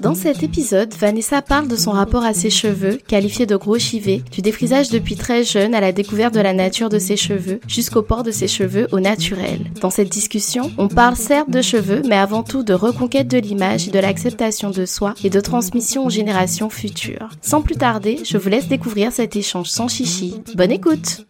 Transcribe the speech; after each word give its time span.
Dans 0.00 0.14
cet 0.14 0.42
épisode, 0.42 0.92
Vanessa 0.94 1.40
parle 1.40 1.66
de 1.66 1.76
son 1.76 1.92
rapport 1.92 2.24
à 2.24 2.34
ses 2.34 2.50
cheveux, 2.50 2.98
qualifiés 3.06 3.46
de 3.46 3.56
gros 3.56 3.78
chivés, 3.78 4.22
du 4.30 4.42
défrisage 4.42 4.90
depuis 4.90 5.16
très 5.16 5.44
jeune 5.44 5.74
à 5.74 5.80
la 5.80 5.92
découverte 5.92 6.34
de 6.34 6.40
la 6.40 6.52
nature 6.52 6.90
de 6.90 6.98
ses 6.98 7.16
cheveux, 7.16 7.60
jusqu'au 7.66 8.02
port 8.02 8.22
de 8.22 8.30
ses 8.30 8.48
cheveux 8.48 8.86
au 8.92 9.00
naturel. 9.00 9.60
Dans 9.80 9.90
cette 9.90 10.10
discussion, 10.10 10.70
on 10.76 10.88
parle 10.88 11.16
certes 11.16 11.50
de 11.50 11.62
cheveux, 11.62 12.02
mais 12.06 12.16
avant 12.16 12.42
tout 12.42 12.62
de 12.62 12.74
reconquête 12.74 13.28
de 13.28 13.38
l'image 13.38 13.88
et 13.88 13.90
de 13.90 13.98
l'acceptation 13.98 14.70
de 14.70 14.84
soi 14.84 15.14
et 15.24 15.30
de 15.30 15.40
transmission 15.40 16.06
aux 16.06 16.10
générations 16.10 16.70
futures. 16.70 17.30
Sans 17.40 17.62
plus 17.62 17.76
tarder, 17.76 18.18
je 18.24 18.36
vous 18.36 18.48
laisse 18.48 18.68
découvrir 18.68 19.10
cet 19.12 19.36
échange 19.36 19.68
sans 19.68 19.88
chichi. 19.88 20.42
Bonne 20.54 20.72
écoute! 20.72 21.27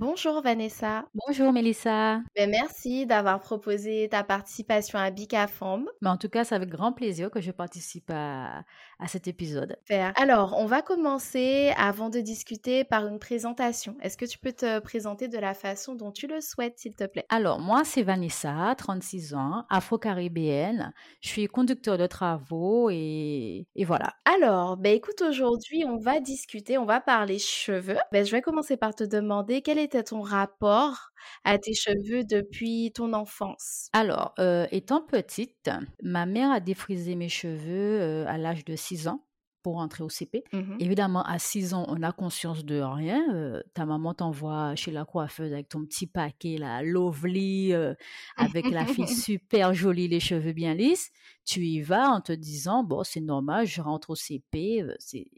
Bonjour 0.00 0.42
Vanessa. 0.42 1.06
Bonjour 1.26 1.52
Melissa. 1.52 2.20
Ben, 2.36 2.48
merci 2.48 3.04
d'avoir 3.04 3.40
proposé 3.40 4.08
ta 4.08 4.22
participation 4.22 4.96
à 4.96 5.10
Bicafam. 5.10 5.88
Mais 6.02 6.08
en 6.08 6.16
tout 6.16 6.28
cas, 6.28 6.44
c'est 6.44 6.54
avec 6.54 6.68
grand 6.68 6.92
plaisir 6.92 7.32
que 7.32 7.40
je 7.40 7.50
participe 7.50 8.08
à, 8.14 8.62
à 8.98 9.08
cet 9.08 9.28
épisode. 9.28 9.76
Alors, 10.16 10.56
on 10.58 10.66
va 10.66 10.82
commencer 10.82 11.72
avant 11.76 12.10
de 12.10 12.20
discuter 12.20 12.84
par 12.84 13.06
une 13.06 13.18
présentation. 13.18 13.96
Est-ce 14.00 14.16
que 14.16 14.24
tu 14.24 14.38
peux 14.38 14.52
te 14.52 14.78
présenter 14.80 15.28
de 15.28 15.38
la 15.38 15.54
façon 15.54 15.94
dont 15.94 16.12
tu 16.12 16.26
le 16.26 16.40
souhaites, 16.40 16.78
s'il 16.78 16.94
te 16.94 17.04
plaît? 17.04 17.26
Alors, 17.28 17.60
moi, 17.60 17.82
c'est 17.84 18.02
Vanessa, 18.02 18.74
36 18.76 19.34
ans, 19.34 19.64
afro-caribéenne. 19.70 20.92
Je 21.20 21.28
suis 21.28 21.46
conducteur 21.46 21.98
de 21.98 22.06
travaux 22.06 22.90
et, 22.90 23.66
et 23.74 23.84
voilà. 23.84 24.14
Alors, 24.24 24.76
ben 24.76 24.94
écoute, 24.94 25.22
aujourd'hui, 25.22 25.84
on 25.86 25.98
va 25.98 26.20
discuter, 26.20 26.78
on 26.78 26.84
va 26.84 27.00
parler 27.00 27.38
cheveux. 27.38 27.98
Ben, 28.12 28.24
je 28.24 28.32
vais 28.32 28.42
commencer 28.42 28.76
par 28.76 28.94
te 28.94 29.04
demander 29.04 29.62
quel 29.62 29.78
était 29.78 30.02
ton 30.02 30.20
rapport 30.20 31.07
à 31.44 31.58
tes 31.58 31.74
cheveux 31.74 32.24
depuis 32.24 32.92
ton 32.94 33.12
enfance? 33.12 33.88
Alors, 33.92 34.34
euh, 34.38 34.66
étant 34.70 35.02
petite, 35.02 35.70
ma 36.02 36.26
mère 36.26 36.50
a 36.50 36.60
défrisé 36.60 37.14
mes 37.14 37.28
cheveux 37.28 38.00
euh, 38.00 38.26
à 38.26 38.38
l'âge 38.38 38.64
de 38.64 38.76
6 38.76 39.08
ans 39.08 39.24
pour 39.62 39.74
rentrer 39.74 40.04
au 40.04 40.08
CP. 40.08 40.44
Mhm. 40.52 40.76
Évidemment, 40.80 41.22
à 41.24 41.38
6 41.38 41.74
ans, 41.74 41.84
on 41.88 42.02
a 42.02 42.12
conscience 42.12 42.64
de 42.64 42.80
rien. 42.80 43.34
Euh, 43.34 43.60
ta 43.74 43.86
maman 43.86 44.14
t'envoie 44.14 44.74
chez 44.76 44.90
la 44.90 45.04
coiffeuse 45.04 45.52
avec 45.52 45.68
ton 45.68 45.84
petit 45.84 46.06
paquet, 46.06 46.58
là, 46.58 46.82
lovely, 46.82 47.72
euh, 47.74 47.94
avec 48.36 48.70
la 48.70 48.86
fille 48.86 49.06
super 49.38 49.74
jolie, 49.74 50.08
les 50.08 50.20
cheveux 50.20 50.52
bien 50.52 50.74
lisses. 50.74 51.10
Tu 51.44 51.60
y 51.60 51.80
vas 51.80 52.10
en 52.10 52.20
te 52.20 52.32
disant, 52.32 52.84
bon, 52.84 53.02
c'est 53.04 53.20
normal, 53.20 53.66
je 53.66 53.80
rentre 53.80 54.10
au 54.10 54.14
CP, 54.14 54.84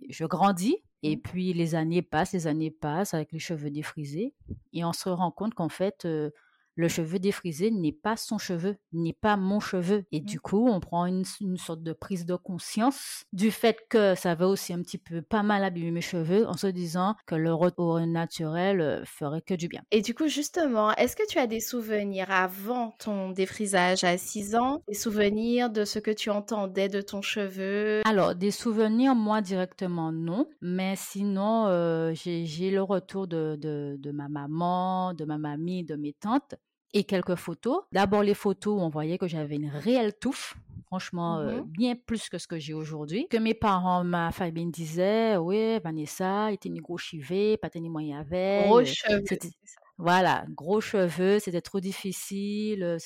je 0.09 0.25
grandis. 0.27 0.77
Et 1.03 1.17
Mhm. 1.17 1.23
puis, 1.23 1.53
les 1.55 1.75
années 1.75 2.03
passent, 2.03 2.33
les 2.33 2.47
années 2.47 2.71
passent 2.71 3.15
avec 3.15 3.33
les 3.33 3.39
cheveux 3.39 3.71
défrisés. 3.71 4.35
Et 4.73 4.85
on 4.85 4.93
se 4.93 5.09
rend 5.09 5.31
compte 5.31 5.55
qu'en 5.55 5.69
fait, 5.71 6.05
euh, 6.05 6.31
le 6.81 6.89
cheveu 6.89 7.19
défrisé 7.19 7.71
n'est 7.71 7.93
pas 7.93 8.17
son 8.17 8.39
cheveu, 8.39 8.77
n'est 8.93 9.13
pas 9.13 9.37
mon 9.37 9.61
cheveu. 9.61 10.05
Et 10.13 10.21
Mhm. 10.21 10.27
du 10.27 10.41
coup, 10.41 10.69
on 10.69 10.81
prend 10.81 11.07
une, 11.07 11.25
une 11.41 11.57
sorte 11.57 11.83
de 11.83 11.93
prise 11.93 12.27
de 12.27 12.35
conscience 12.37 13.23
du 13.33 13.51
fait 13.51 13.77
que 13.89 14.15
ça 14.15 14.35
va 14.35 14.49
aussi 14.49 14.73
un 14.73 14.83
petit 14.83 14.99
peu 14.99 15.23
pas 15.23 15.43
mal 15.43 15.63
abîmer 15.65 15.91
mes 15.91 16.01
cheveux 16.01 16.47
en 16.49 16.55
se 16.55 16.67
disant 16.67 17.15
que 17.27 17.35
le 17.35 17.53
retour 17.55 18.01
naturel 18.01 18.81
euh, 18.81 19.05
ferait 19.05 19.43
que 19.43 19.55
du 19.55 19.69
bien. 19.69 19.83
Et 19.91 20.03
du 20.03 20.15
coup, 20.15 20.29
justement, 20.29 20.93
est-ce 20.97 21.15
que 21.17 21.27
tu 21.29 21.39
as 21.39 21.47
des 21.47 21.61
souvenirs 21.61 22.31
avant 22.31 22.93
ton 22.99 23.31
défrisage 23.31 24.05
à 24.05 24.17
6 24.19 24.55
ans? 24.57 24.83
Des 24.89 24.95
souvenirs 24.95 25.71
de 25.71 25.85
ce 25.85 25.99
que 25.99 26.11
tu 26.11 26.31
entendais 26.31 26.89
de 26.89 27.01
ton 27.01 27.23
cheveu? 27.23 28.01
Alors, 28.05 28.35
des 28.35 28.51
souvenirs, 28.51 29.15
moi 29.15 29.41
directement, 29.43 30.13
non. 30.13 30.49
Mais 30.61 30.95
sinon, 30.97 31.67
euh, 31.67 32.13
j'ai 32.15 32.47
j'ai 32.47 32.71
le 32.71 32.83
retour 32.83 33.27
de, 33.27 33.57
de, 33.61 33.97
de 33.99 34.11
ma 34.11 34.29
maman, 34.29 35.15
de 35.15 35.25
ma 35.25 35.39
mamie, 35.39 35.85
de 35.85 35.97
mes 35.97 36.13
tantes 36.15 36.55
et 36.93 37.05
quelques 37.05 37.37
photos. 37.37 37.83
D'abord, 37.93 38.23
les 38.23 38.35
photos 38.35 38.79
où 38.79 38.83
on 38.83 38.89
voyait 38.89 39.19
que 39.19 39.29
j'avais 39.29 39.57
une 39.57 39.69
réelle 39.69 40.15
touffe. 40.19 40.55
Franchement, 40.87 41.39
euh, 41.39 41.61
Mhm. 41.61 41.67
bien 41.67 41.95
plus 41.95 42.29
que 42.29 42.39
ce 42.39 42.49
que 42.49 42.59
j'ai 42.59 42.75
aujourd'hui. 42.75 43.29
Que 43.29 43.37
mes 43.37 43.55
parents, 43.55 44.03
ma 44.03 44.33
famille 44.33 44.67
me 44.67 44.73
disaient, 44.73 45.37
oui, 45.37 45.79
Vanessa, 45.79 46.51
était 46.53 46.69
une 46.69 46.81
gros 46.81 46.99
chivé, 46.99 47.57
pas 47.57 47.71
tenir 47.71 47.91
moyen 47.93 48.19
avec. 48.21 48.67
Gros 48.67 48.85
cheveux, 48.85 49.23
voilà, 49.99 50.45
gros 50.49 50.81
cheveux, 50.81 51.39
c'était 51.39 51.61
trop 51.61 51.79
difficile, 51.81 52.97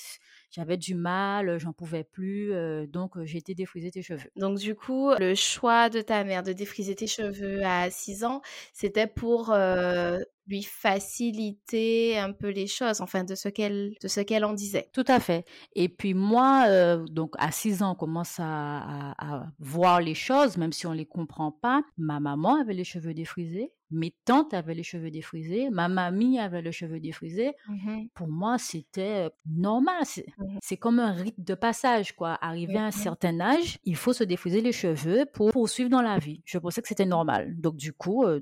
j'avais 0.54 0.76
du 0.76 0.94
mal, 0.94 1.58
j'en 1.58 1.72
pouvais 1.72 2.04
plus, 2.04 2.52
euh, 2.52 2.86
donc 2.86 3.12
j'ai 3.24 3.38
été 3.38 3.54
défriser 3.56 3.90
tes 3.90 4.02
cheveux. 4.02 4.30
Donc 4.36 4.58
du 4.58 4.76
coup, 4.76 5.10
le 5.18 5.34
choix 5.34 5.88
de 5.90 6.00
ta 6.00 6.22
mère 6.22 6.44
de 6.44 6.52
défriser 6.52 6.94
tes 6.94 7.08
cheveux 7.08 7.62
à 7.64 7.90
6 7.90 8.22
ans, 8.24 8.40
c'était 8.72 9.08
pour 9.08 9.50
euh, 9.50 10.18
lui 10.46 10.62
faciliter 10.62 12.18
un 12.18 12.32
peu 12.32 12.48
les 12.50 12.66
choses, 12.66 13.00
enfin 13.00 13.24
de 13.24 13.34
ce 13.34 13.48
qu'elle 13.48 13.94
de 14.00 14.08
ce 14.08 14.20
qu'elle 14.20 14.44
en 14.44 14.52
disait. 14.52 14.88
Tout 14.92 15.04
à 15.08 15.18
fait. 15.18 15.44
Et 15.74 15.88
puis 15.88 16.14
moi, 16.14 16.66
euh, 16.68 17.04
donc 17.06 17.34
à 17.38 17.50
6 17.50 17.82
ans, 17.82 17.92
on 17.92 17.94
commence 17.94 18.38
à, 18.38 18.44
à- 18.78 19.14
à 19.36 19.46
voir 19.58 20.00
les 20.00 20.14
choses, 20.14 20.56
même 20.56 20.72
si 20.72 20.86
on 20.86 20.92
les 20.92 21.06
comprend 21.06 21.50
pas. 21.50 21.82
Ma 21.98 22.20
maman 22.20 22.60
avait 22.60 22.74
les 22.74 22.84
cheveux 22.84 23.14
défrisés, 23.14 23.72
mes 23.94 24.14
tantes 24.24 24.52
avaient 24.54 24.74
les 24.74 24.82
cheveux 24.82 25.10
défrisés, 25.10 25.70
ma 25.70 25.88
mamie 25.88 26.38
avait 26.38 26.62
les 26.62 26.72
cheveux 26.72 27.00
défrisés. 27.00 27.52
Mhm, 27.68 28.08
Pour 28.14 28.28
moi, 28.28 28.58
c'était 28.58 29.26
euh, 29.26 29.30
normal. 29.46 30.02
C'est 30.04 30.26
mhm, 30.38 30.58
c'est 30.62 30.76
comme 30.76 30.98
un 30.98 31.12
rite 31.12 31.42
de 31.42 31.54
passage, 31.54 32.14
quoi. 32.14 32.38
Arrivé 32.40 32.76
à 32.76 32.84
un 32.84 32.86
mhm. 32.86 32.92
certain 32.92 33.40
âge, 33.40 33.78
il 33.84 33.96
faut 33.96 34.12
se 34.12 34.24
défriser 34.24 34.60
les 34.60 34.72
cheveux 34.72 35.26
pour 35.32 35.52
poursuivre 35.52 35.90
dans 35.90 36.02
la 36.02 36.18
vie. 36.18 36.42
Je 36.44 36.58
pensais 36.58 36.82
que 36.82 36.88
c'était 36.88 37.06
normal. 37.06 37.54
Donc 37.58 37.76
du 37.76 37.92
coup, 37.92 38.24
euh, 38.24 38.40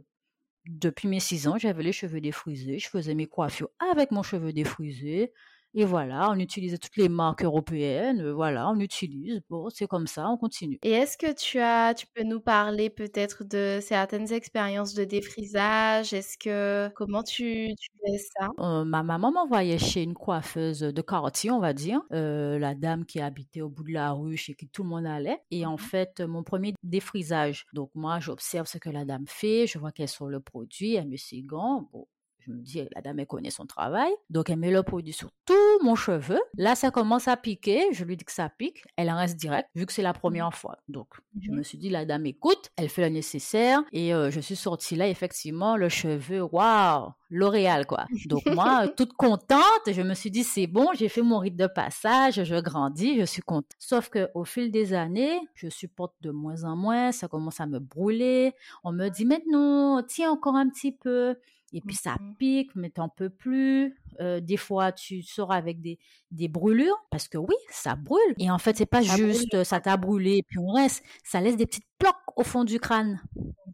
depuis 0.67 1.09
mes 1.09 1.21
6 1.21 1.49
ans, 1.49 1.59
j'avais 1.59 1.83
les 1.83 1.93
cheveux 1.93 2.21
défrisés. 2.21 2.79
Je 2.79 2.89
faisais 2.89 3.15
mes 3.15 3.27
coiffures 3.27 3.71
avec 3.93 4.11
mon 4.11 4.23
cheveu 4.23 4.53
défrisé. 4.53 5.33
Et 5.75 5.85
voilà, 5.85 6.31
on 6.31 6.39
utilisait 6.39 6.79
toutes 6.79 6.97
les 6.97 7.09
marques 7.09 7.45
européennes. 7.45 8.21
euh, 8.21 8.33
Voilà, 8.35 8.69
on 8.71 8.79
utilise. 8.81 9.41
Bon, 9.51 9.69
c'est 9.71 9.87
comme 9.87 10.07
ça, 10.07 10.29
on 10.29 10.37
continue. 10.39 10.81
Et 10.85 10.91
est-ce 10.93 11.17
que 11.17 11.33
tu 11.33 11.59
as, 11.61 11.95
tu 11.95 12.07
peux 12.15 12.25
nous 12.25 12.41
parler 12.41 12.91
peut-être 12.91 13.45
de 13.45 13.79
certaines 13.81 14.33
expériences 14.33 14.95
de 14.95 15.05
défrisage? 15.05 16.13
Est-ce 16.13 16.37
que, 16.39 16.91
comment 16.95 17.23
tu, 17.23 17.75
tu 17.79 17.91
fais 18.05 18.19
ça? 18.19 18.49
Euh, 18.59 18.85
ma 18.85 19.03
maman 19.03 19.33
m'envoyait 19.33 19.79
chez 19.79 20.03
une 20.03 20.13
coiffeuse 20.15 20.81
de 20.81 21.03
quartier, 21.03 21.51
on 21.51 21.59
va 21.59 21.73
dire, 21.73 22.03
euh, 22.13 22.59
la 22.59 22.75
dame 22.75 23.07
qui 23.07 23.19
habitait 23.21 23.63
au 23.63 23.71
bout 23.71 23.83
de 23.85 23.93
la 23.93 24.13
rue, 24.13 24.37
chez 24.37 24.55
qui 24.55 24.69
tout 24.69 24.83
le 24.83 24.91
monde 24.91 25.07
allait. 25.07 25.39
Et 25.51 25.65
en 25.65 25.79
Mhm. 25.79 25.79
fait, 25.79 26.21
mon 26.21 26.43
premier 26.43 26.75
défrisage. 26.83 27.65
Donc 27.73 27.91
moi, 27.95 28.21
j'observe 28.21 28.67
ce 28.67 28.77
que 28.79 28.91
la 28.91 29.05
dame 29.07 29.25
fait, 29.27 29.67
je 29.67 29.79
vois 29.79 29.91
qu'elle 29.91 30.09
sort 30.09 30.29
le 30.29 30.41
produit, 30.41 30.95
elle 30.97 31.09
met 31.09 31.17
ses 31.17 31.41
gants. 31.43 31.89
Bon, 31.93 32.07
je 32.47 32.53
me 32.53 32.61
dis, 32.61 32.83
la 32.95 33.01
dame, 33.01 33.19
elle 33.21 33.27
connaît 33.27 33.51
son 33.51 33.67
travail. 33.67 34.11
Donc 34.31 34.51
elle 34.51 34.59
met 34.59 34.71
le 34.71 34.83
produit 34.83 35.13
sur 35.13 35.31
tout 35.47 35.55
mon 35.83 35.95
cheveu. 35.95 36.41
Là, 36.57 36.75
ça 36.75 36.91
commence 36.91 37.29
à 37.29 37.37
piquer. 37.37 37.87
Je 37.93 38.05
lui 38.05 38.17
dis 38.17 38.25
que 38.25 38.33
ça 38.33 38.49
pique. 38.49 38.85
Elle 38.97 39.11
en 39.11 39.17
reste 39.17 39.37
direct, 39.37 39.69
vu 39.75 39.87
que 39.87 39.93
c'est 39.93 40.03
la 40.03 40.13
première 40.13 40.55
fois. 40.55 40.79
Donc, 40.89 41.09
je 41.41 41.51
Mhm. 41.51 41.59
me 41.59 41.63
suis 41.63 41.79
dit, 41.79 41.89
la 41.91 42.05
dame 42.05 42.27
écoute, 42.27 42.71
elle 42.77 42.89
fait 42.89 43.03
le 43.03 43.09
nécessaire. 43.09 43.83
Et 43.93 44.13
euh, 44.15 44.31
je 44.31 44.41
suis 44.41 44.57
sortie 44.57 44.97
là, 44.97 45.09
effectivement, 45.09 45.77
le 45.77 45.89
cheveu, 45.89 46.43
waouh, 46.43 47.11
L'Oréal, 47.35 47.87
quoi. 47.87 48.05
Donc, 48.27 48.45
moi, 48.47 48.87
toute 48.97 49.15
contente, 49.15 49.63
je 49.91 50.03
me 50.03 50.13
suis 50.13 50.31
dit, 50.31 50.45
c'est 50.45 50.67
bon, 50.67 50.89
j'ai 50.93 51.09
fait 51.09 51.23
mon 51.23 51.39
rite 51.39 51.57
de 51.57 51.67
passage, 51.67 52.45
je 52.45 52.61
grandis, 52.61 53.19
je 53.19 53.25
suis 53.25 53.41
contente. 53.41 53.71
Sauf 53.79 54.11
que 54.11 54.29
au 54.35 54.45
fil 54.45 54.71
des 54.71 54.93
années, 54.93 55.41
je 55.55 55.69
supporte 55.71 56.15
de 56.21 56.31
moins 56.31 56.65
en 56.65 56.77
moins, 56.77 57.11
ça 57.11 57.29
commence 57.29 57.59
à 57.59 57.67
me 57.67 57.79
brûler. 57.79 58.53
On 58.85 58.93
me 58.93 59.09
dit, 59.09 59.25
maintenant, 59.25 60.03
tiens 60.03 60.31
encore 60.31 60.57
un 60.57 60.69
petit 60.69 60.93
peu. 60.93 61.37
Et 61.73 61.81
puis 61.81 61.97
ça 61.97 62.17
Mhm. 62.21 62.35
pique, 62.37 62.71
mais 62.75 62.91
t'en 62.91 63.09
peux 63.09 63.31
plus. 63.31 63.97
Euh, 64.21 64.41
des 64.41 64.57
fois, 64.59 64.93
tu 64.93 65.23
sors 65.23 65.53
avec 65.53 65.81
des, 65.81 65.99
des 66.31 66.49
brûlures, 66.49 66.97
parce 67.11 67.29
que 67.29 67.39
oui, 67.39 67.55
ça 67.71 67.95
brûle. 67.97 68.35
Et 68.39 68.51
en 68.51 68.59
fait, 68.59 68.77
c'est 68.77 68.87
pas 68.87 69.03
Ça 69.03 69.17
juste, 69.17 69.55
euh, 69.55 69.65
ça 69.65 69.81
t'a 69.81 69.97
brûlé, 69.97 70.37
et 70.39 70.43
puis 70.43 70.59
on 70.59 70.73
reste. 70.73 71.03
Ça 71.25 71.41
laisse 71.41 71.57
des 71.57 71.67
petites 71.67 71.87
plaques 71.99 72.15
au 72.37 72.45
fond 72.45 72.65
du 72.65 72.79
crâne. 72.79 73.21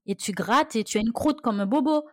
Et 0.06 0.14
tu 0.14 0.32
grattes 0.32 0.76
et 0.76 0.84
tu 0.84 0.98
as 0.98 1.00
une 1.00 1.12
croûte 1.12 1.40
comme 1.40 1.60
un 1.60 1.66
bobo. 1.66 2.04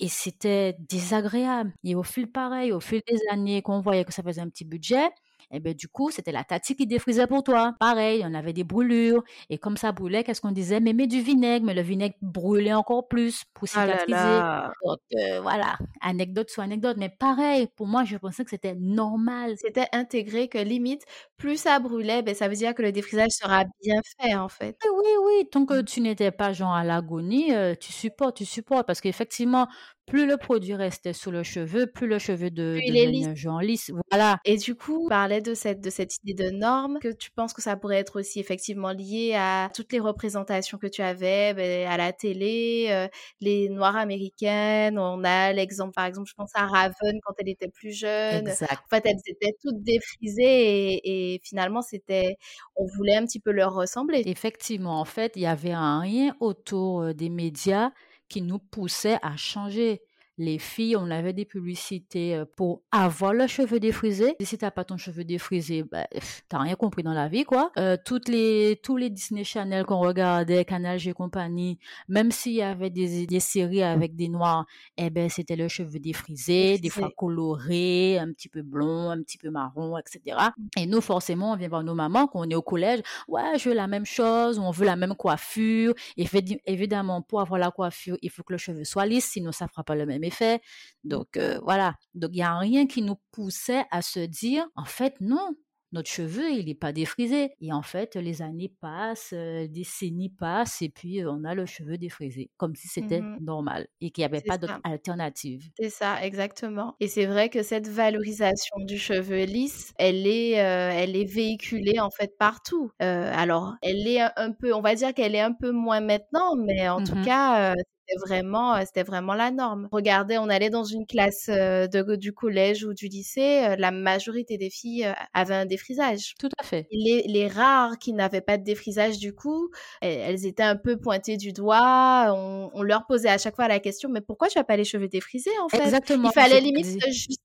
Et 0.00 0.08
c'était 0.08 0.76
désagréable. 0.88 1.72
Et 1.84 1.94
au 1.94 2.02
fil 2.02 2.30
pareil, 2.30 2.72
au 2.72 2.80
fil 2.80 3.02
des 3.06 3.18
années 3.30 3.62
qu'on 3.62 3.80
voyait 3.80 4.04
que 4.04 4.12
ça 4.12 4.22
faisait 4.22 4.40
un 4.40 4.48
petit 4.48 4.64
budget, 4.64 5.10
et 5.52 5.60
ben 5.60 5.74
du 5.74 5.88
coup, 5.88 6.10
c'était 6.10 6.32
la 6.32 6.44
tati 6.44 6.74
qui 6.76 6.86
défrisait 6.86 7.26
pour 7.26 7.42
toi. 7.44 7.74
Pareil, 7.78 8.22
on 8.26 8.34
avait 8.34 8.52
des 8.52 8.64
brûlures. 8.64 9.22
Et 9.50 9.58
comme 9.58 9.76
ça 9.76 9.92
brûlait, 9.92 10.24
qu'est-ce 10.24 10.40
qu'on 10.40 10.50
disait? 10.52 10.80
Mais 10.80 10.92
mets 10.92 11.06
du 11.06 11.20
vinaigre. 11.20 11.64
Mais 11.66 11.74
le 11.74 11.82
vinaigre 11.82 12.14
brûlait 12.22 12.72
encore 12.72 13.08
plus 13.08 13.44
pour 13.54 13.68
Ah 13.74 13.86
là 13.86 13.98
cicatriser. 13.98 14.42
là. 14.42 14.72
Donc 14.84 14.98
euh, 15.14 15.40
voilà, 15.40 15.76
anecdote 16.00 16.50
sur 16.50 16.62
anecdote. 16.62 16.96
Mais 16.98 17.08
pareil, 17.10 17.68
pour 17.76 17.86
moi, 17.86 18.04
je 18.04 18.16
pensais 18.16 18.44
que 18.44 18.50
c'était 18.50 18.74
normal. 18.74 19.54
C'était 19.58 19.86
intégré 19.92 20.48
que 20.48 20.58
limite, 20.58 21.02
plus 21.36 21.56
ça 21.58 21.78
brûlait, 21.80 22.22
ben, 22.22 22.34
ça 22.34 22.48
veut 22.48 22.54
dire 22.54 22.74
que 22.74 22.82
le 22.82 22.92
défrisage 22.92 23.30
sera 23.32 23.64
bien 23.82 24.00
fait 24.20 24.34
en 24.34 24.48
fait. 24.48 24.76
Oui, 24.84 24.90
oui, 25.04 25.10
oui. 25.40 25.48
Tant 25.50 25.66
que 25.66 25.82
tu 25.82 26.00
n'étais 26.00 26.30
pas 26.30 26.52
genre 26.52 26.72
à 26.74 26.84
l'agonie, 26.84 27.52
euh, 27.54 27.74
tu 27.78 27.92
supportes, 27.92 28.36
tu 28.36 28.44
supportes. 28.44 28.86
Parce 28.86 29.00
qu'effectivement, 29.00 29.68
plus 30.06 30.26
le 30.26 30.36
produit 30.36 30.74
restait 30.74 31.12
sur 31.12 31.30
le 31.30 31.42
cheveu, 31.42 31.86
plus 31.86 32.06
le 32.06 32.18
cheveu 32.18 32.50
de, 32.50 32.76
Plus 32.78 32.96
est 32.96 33.06
lisse. 33.06 33.34
genre 33.34 33.60
lisse. 33.60 33.90
Voilà. 34.10 34.38
Et 34.44 34.56
du 34.56 34.74
coup, 34.74 35.06
on 35.06 35.08
parlait 35.08 35.40
de 35.40 35.54
cette, 35.54 35.80
de 35.80 35.90
cette 35.90 36.16
idée 36.22 36.34
de 36.34 36.50
norme, 36.50 36.98
que 37.00 37.12
tu 37.12 37.30
penses 37.30 37.52
que 37.52 37.62
ça 37.62 37.76
pourrait 37.76 37.98
être 37.98 38.18
aussi 38.18 38.40
effectivement 38.40 38.90
lié 38.92 39.34
à 39.36 39.70
toutes 39.74 39.92
les 39.92 40.00
représentations 40.00 40.78
que 40.78 40.86
tu 40.86 41.02
avais 41.02 41.54
ben, 41.54 41.88
à 41.88 41.96
la 41.96 42.12
télé, 42.12 42.88
euh, 42.90 43.08
les 43.40 43.68
noires 43.68 43.96
américaines. 43.96 44.98
On 44.98 45.22
a 45.24 45.52
l'exemple, 45.52 45.92
par 45.94 46.04
exemple, 46.06 46.28
je 46.28 46.34
pense 46.34 46.50
à 46.54 46.66
Raven 46.66 47.18
quand 47.24 47.34
elle 47.38 47.48
était 47.48 47.68
plus 47.68 47.92
jeune. 47.92 48.48
Exact. 48.48 48.82
En 48.90 48.96
fait, 48.96 49.06
elles 49.06 49.20
étaient 49.26 49.56
toutes 49.62 49.82
défrisées 49.82 50.94
et, 51.04 51.34
et 51.34 51.40
finalement, 51.44 51.82
c'était, 51.82 52.36
on 52.76 52.86
voulait 52.86 53.16
un 53.16 53.24
petit 53.24 53.40
peu 53.40 53.52
leur 53.52 53.74
ressembler. 53.74 54.22
Effectivement, 54.26 55.00
en 55.00 55.04
fait, 55.04 55.32
il 55.36 55.42
y 55.42 55.46
avait 55.46 55.72
un 55.72 56.00
rien 56.00 56.36
autour 56.40 57.02
euh, 57.02 57.12
des 57.14 57.28
médias 57.30 57.90
qui 58.32 58.40
nous 58.40 58.58
poussait 58.58 59.18
à 59.20 59.36
changer. 59.36 60.00
Les 60.38 60.58
filles, 60.58 60.96
on 60.96 61.10
avait 61.10 61.34
des 61.34 61.44
publicités 61.44 62.34
euh, 62.34 62.44
pour 62.56 62.82
avoir 62.90 63.34
le 63.34 63.46
cheveu 63.46 63.80
défrisé. 63.80 64.34
Et 64.38 64.44
si 64.44 64.56
t'as 64.56 64.70
pas 64.70 64.84
ton 64.84 64.96
cheveu 64.96 65.24
défrisé, 65.24 65.82
bah, 65.82 66.06
t'as 66.48 66.58
rien 66.58 66.74
compris 66.74 67.02
dans 67.02 67.12
la 67.12 67.28
vie, 67.28 67.44
quoi. 67.44 67.70
Euh, 67.78 67.96
toutes 68.02 68.28
les, 68.28 68.80
tous 68.82 68.96
les 68.96 69.10
Disney 69.10 69.44
Channel 69.44 69.84
qu'on 69.84 69.98
regardait, 69.98 70.64
Canal 70.64 70.98
G 70.98 71.12
compagnie, 71.12 71.78
même 72.08 72.30
s'il 72.30 72.54
y 72.54 72.62
avait 72.62 72.88
des, 72.88 73.26
des 73.26 73.40
séries 73.40 73.82
avec 73.82 74.16
des 74.16 74.28
noirs, 74.28 74.66
eh 74.96 75.10
ben, 75.10 75.28
c'était 75.28 75.56
le 75.56 75.68
cheveu 75.68 75.98
défrisé, 75.98 76.78
des 76.78 76.88
fois 76.88 77.10
coloré, 77.16 78.18
un 78.18 78.32
petit 78.32 78.48
peu 78.48 78.62
blond, 78.62 79.10
un 79.10 79.22
petit 79.22 79.38
peu 79.38 79.50
marron, 79.50 79.98
etc. 79.98 80.36
Et 80.78 80.86
nous, 80.86 81.00
forcément, 81.00 81.52
on 81.52 81.56
vient 81.56 81.68
voir 81.68 81.84
nos 81.84 81.94
mamans 81.94 82.26
quand 82.26 82.40
on 82.40 82.48
est 82.48 82.54
au 82.54 82.62
collège. 82.62 83.02
Ouais, 83.28 83.58
je 83.58 83.68
veux 83.68 83.74
la 83.74 83.86
même 83.86 84.06
chose, 84.06 84.58
on 84.58 84.70
veut 84.70 84.86
la 84.86 84.96
même 84.96 85.14
coiffure. 85.14 85.94
Et 86.16 86.26
évidemment, 86.66 87.20
pour 87.22 87.40
avoir 87.40 87.58
la 87.58 87.70
coiffure, 87.70 88.16
il 88.22 88.30
faut 88.30 88.42
que 88.42 88.52
le 88.52 88.58
cheveu 88.58 88.84
soit 88.84 89.06
lisse, 89.06 89.26
sinon 89.26 89.52
ça 89.52 89.68
fera 89.68 89.84
pas 89.84 89.94
le 89.94 90.06
même 90.06 90.21
effet. 90.22 90.60
Donc 91.04 91.36
euh, 91.36 91.58
voilà. 91.62 91.94
Donc 92.14 92.30
il 92.32 92.38
y 92.38 92.42
a 92.42 92.56
rien 92.58 92.86
qui 92.86 93.02
nous 93.02 93.16
poussait 93.32 93.84
à 93.90 94.02
se 94.02 94.20
dire, 94.20 94.66
en 94.76 94.84
fait, 94.84 95.14
non. 95.20 95.50
Notre 95.92 96.08
cheveu, 96.10 96.50
il 96.50 96.64
n'est 96.66 96.74
pas 96.74 96.92
défrisé. 96.92 97.50
Et 97.60 97.70
en 97.72 97.82
fait, 97.82 98.16
les 98.16 98.40
années 98.40 98.74
passent, 98.80 99.34
euh, 99.34 99.66
décennies 99.68 100.30
passent, 100.30 100.80
et 100.80 100.88
puis 100.88 101.20
euh, 101.22 101.30
on 101.30 101.44
a 101.44 101.54
le 101.54 101.66
cheveu 101.66 101.98
défrisé, 101.98 102.50
comme 102.56 102.74
si 102.74 102.88
c'était 102.88 103.24
Mhm. 103.24 103.38
normal 103.38 103.88
et 104.00 104.10
qu'il 104.10 104.22
n'y 104.22 104.26
avait 104.26 104.40
pas 104.40 104.56
d'autre 104.56 104.80
alternative. 104.84 105.70
C'est 105.78 105.88
ça, 105.88 106.22
exactement. 106.22 106.96
Et 107.00 107.08
c'est 107.08 107.24
vrai 107.24 107.48
que 107.48 107.62
cette 107.62 107.88
valorisation 107.88 108.76
du 108.80 108.98
cheveu 108.98 109.44
lisse, 109.44 109.94
elle 109.98 110.26
est, 110.26 110.60
euh, 110.60 110.90
elle 110.92 111.16
est 111.16 111.24
véhiculée 111.24 111.98
en 111.98 112.10
fait 112.10 112.36
partout. 112.38 112.90
Alors, 112.98 113.76
elle 113.82 114.06
est 114.06 114.20
un, 114.20 114.32
un 114.36 114.52
peu, 114.52 114.74
on 114.74 114.82
va 114.82 114.94
dire 114.94 115.14
qu'elle 115.14 115.34
est 115.34 115.40
un 115.40 115.52
peu 115.54 115.70
moins 115.70 116.00
maintenant, 116.00 116.56
mais 116.56 116.88
en 116.90 117.00
tout 117.02 117.16
Mhm. 117.16 117.22
cas, 117.22 117.74
c'était 118.12 118.26
vraiment, 118.26 118.74
euh, 118.74 118.82
c'était 118.84 119.02
vraiment 119.02 119.34
la 119.34 119.50
norme. 119.50 119.88
Regardez, 119.92 120.38
on 120.38 120.48
allait 120.48 120.70
dans 120.70 120.84
une 120.84 121.06
classe 121.06 121.46
euh, 121.48 121.86
de, 121.86 122.16
du 122.16 122.32
collège 122.32 122.84
ou 122.84 122.94
du 122.94 123.08
lycée, 123.08 123.64
euh, 123.64 123.76
la 123.78 123.90
majorité 123.90 124.58
des 124.58 124.70
filles 124.70 125.12
avaient 125.34 125.54
un 125.54 125.66
défrisage. 125.66 126.34
Tout 126.38 126.48
à 126.58 126.62
fait. 126.62 126.86
Les, 126.90 127.22
les 127.26 127.48
rares 127.48 127.98
qui 127.98 128.12
n'avaient 128.12 128.40
pas 128.40 128.58
de 128.58 128.64
défrisage, 128.64 129.18
du 129.18 129.34
coup, 129.34 129.70
elles, 130.00 130.18
elles 130.18 130.46
étaient 130.46 130.62
un 130.62 130.76
peu 130.76 130.96
pointées 130.98 131.36
du 131.36 131.52
doigt. 131.52 132.32
On, 132.34 132.70
on 132.72 132.82
leur 132.82 133.06
posait 133.06 133.28
à 133.28 133.38
chaque 133.38 133.56
fois 133.56 133.68
la 133.68 133.80
question, 133.80 134.08
mais 134.08 134.20
pourquoi 134.20 134.48
tu 134.48 134.58
n'as 134.58 134.64
pas 134.64 134.76
les 134.76 134.84
cheveux 134.84 135.08
défrisés, 135.08 135.50
en 135.64 135.68
fait? 135.68 135.82
Exactement. 135.82 136.30
Il 136.30 136.32
fallait 136.32 136.60
limite 136.60 136.86
se 136.86 137.06
justifier, 137.06 137.38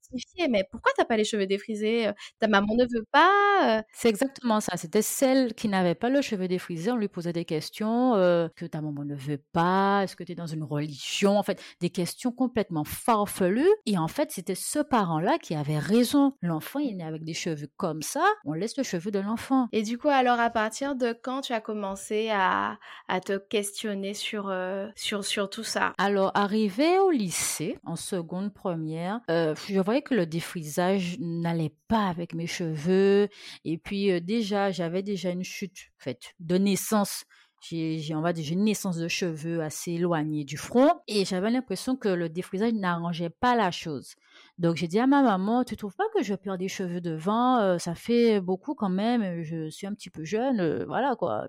mais 0.50 0.64
pourquoi 0.72 0.92
t'as 0.96 1.06
pas 1.06 1.18
les 1.18 1.24
cheveux 1.24 1.48
défrisés 1.48 2.08
Euh, 2.08 2.14
Ta 2.40 2.48
maman 2.48 2.76
ne 2.76 2.84
veut 2.84 3.06
pas 3.12 3.78
euh, 3.80 3.82
C'est 3.94 4.10
exactement 4.10 4.60
ça. 4.60 4.78
C'était 4.78 5.02
celle 5.02 5.54
qui 5.54 5.68
n'avait 5.68 5.96
pas 5.96 6.10
le 6.10 6.22
cheveu 6.22 6.48
défrisé. 6.48 6.92
On 6.92 6.96
lui 6.96 7.08
posait 7.08 7.34
des 7.34 7.46
questions 7.46 8.16
euh, 8.16 8.48
que 8.56 8.66
ta 8.66 8.82
maman 8.82 9.04
ne 9.04 9.16
veut 9.16 9.42
pas. 9.54 10.02
Est-ce 10.04 10.16
que 10.16 10.24
tu 10.24 10.34
es 10.34 10.36
dans 10.36 10.48
une 10.48 10.64
religion 10.64 11.38
En 11.38 11.44
fait, 11.44 11.62
des 11.82 11.90
questions 11.90 12.32
complètement 12.32 12.84
farfelues. 12.84 13.68
Et 13.86 13.98
en 13.98 14.08
fait, 14.08 14.32
c'était 14.32 14.56
ce 14.56 14.80
parent-là 14.80 15.38
qui 15.40 15.56
avait 15.56 15.80
raison. 15.80 16.34
L'enfant, 16.42 16.80
il 16.80 16.92
est 16.92 16.96
né 16.96 17.04
avec 17.04 17.24
des 17.24 17.34
cheveux 17.34 17.68
comme 17.78 18.02
ça. 18.02 18.24
On 18.46 18.54
laisse 18.54 18.78
le 18.78 18.84
cheveu 18.84 19.12
de 19.12 19.20
l'enfant. 19.20 19.68
Et 19.72 19.84
du 19.84 19.98
coup, 19.98 20.10
alors, 20.10 20.40
à 20.40 20.50
partir 20.50 20.96
de 20.96 21.14
quand 21.14 21.42
tu 21.42 21.54
as 21.54 21.62
commencé 21.62 22.30
à, 22.32 22.78
à 23.08 23.20
te 23.20 23.38
questionner 23.38 24.14
sur, 24.14 24.50
euh, 24.50 24.88
sur, 24.96 25.24
sur 25.24 25.50
tout 25.50 25.64
ça? 25.64 25.94
Alors, 25.98 26.32
arrivé 26.36 27.00
au 27.00 27.12
lycée, 27.12 27.78
en 27.86 27.96
seconde 27.96 28.54
première, 28.54 29.20
euh, 29.30 29.56
je 29.68 29.80
voyais 29.80 29.97
que 30.02 30.14
le 30.16 30.26
défrisage 30.26 31.18
n'allait 31.20 31.74
pas 31.88 32.08
avec 32.08 32.34
mes 32.34 32.48
cheveux. 32.48 33.30
Et 33.66 33.78
puis, 33.78 34.12
euh, 34.12 34.20
déjà, 34.20 34.72
j'avais 34.72 35.04
déjà 35.04 35.30
une 35.32 35.44
chute, 35.44 35.92
en 36.00 36.04
fait, 36.04 36.34
de 36.40 36.58
naissance. 36.58 37.26
J'ai, 37.60 38.14
on 38.14 38.22
va 38.22 38.34
dire, 38.34 38.54
une 38.54 38.64
naissance 38.66 38.98
de 38.98 39.08
cheveux 39.08 39.62
assez 39.62 39.94
éloignée 39.94 40.44
du 40.46 40.58
front. 40.58 40.92
Et 41.08 41.26
j'avais 41.26 41.50
l'impression 41.50 41.96
que 41.96 42.08
le 42.10 42.30
défrisage 42.30 42.74
n'arrangeait 42.74 43.32
pas 43.32 43.56
la 43.56 43.72
chose. 43.72 44.14
Donc, 44.60 44.76
j'ai 44.76 44.88
dit 44.88 45.00
à 45.00 45.08
ma 45.08 45.24
maman, 45.24 45.64
tu 45.64 45.76
trouves 45.76 45.96
pas 45.96 46.08
que 46.16 46.22
je 46.24 46.36
perds 46.36 46.58
des 46.60 46.68
cheveux 46.68 47.02
devant? 47.02 47.58
Euh, 47.58 47.78
ça 47.80 47.96
fait 47.96 48.40
beaucoup 48.42 48.76
quand 48.76 48.90
même. 48.90 49.42
Je 49.42 49.70
suis 49.70 49.88
un 49.88 49.94
petit 49.94 50.10
peu 50.12 50.24
jeune. 50.24 50.60
euh, 50.60 50.86
voilà, 50.86 51.16
quoi. 51.16 51.48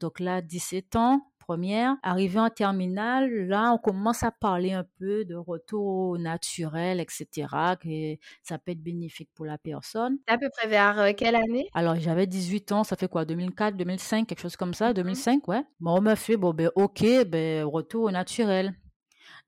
Donc 0.00 0.20
là, 0.20 0.40
17 0.42 0.94
ans, 0.96 1.26
première. 1.48 1.96
Arrivé 2.02 2.38
en 2.38 2.50
terminale, 2.50 3.30
là, 3.46 3.72
on 3.72 3.78
commence 3.78 4.22
à 4.22 4.30
parler 4.30 4.72
un 4.72 4.84
peu 4.98 5.24
de 5.24 5.34
retour 5.34 5.86
au 6.10 6.18
naturel, 6.18 7.00
etc., 7.00 7.46
que 7.80 8.16
ça 8.42 8.58
peut 8.58 8.72
être 8.72 8.82
bénéfique 8.82 9.30
pour 9.34 9.46
la 9.46 9.56
personne. 9.56 10.18
À 10.26 10.36
peu 10.36 10.50
près 10.50 10.68
vers 10.68 10.98
euh, 10.98 11.12
quelle 11.16 11.36
année? 11.36 11.68
Alors, 11.72 11.96
j'avais 11.96 12.26
18 12.26 12.72
ans, 12.72 12.84
ça 12.84 12.96
fait 12.96 13.08
quoi, 13.08 13.24
2004, 13.24 13.76
2005, 13.78 14.26
quelque 14.26 14.40
chose 14.42 14.56
comme 14.56 14.74
ça, 14.74 14.92
2005, 14.92 15.48
ouais. 15.48 15.62
Bon, 15.80 15.96
on 15.96 16.00
m'a 16.02 16.16
fait, 16.16 16.36
bon, 16.36 16.52
ben, 16.52 16.70
ok, 16.74 17.02
ben, 17.26 17.64
retour 17.64 18.04
au 18.04 18.10
naturel. 18.10 18.74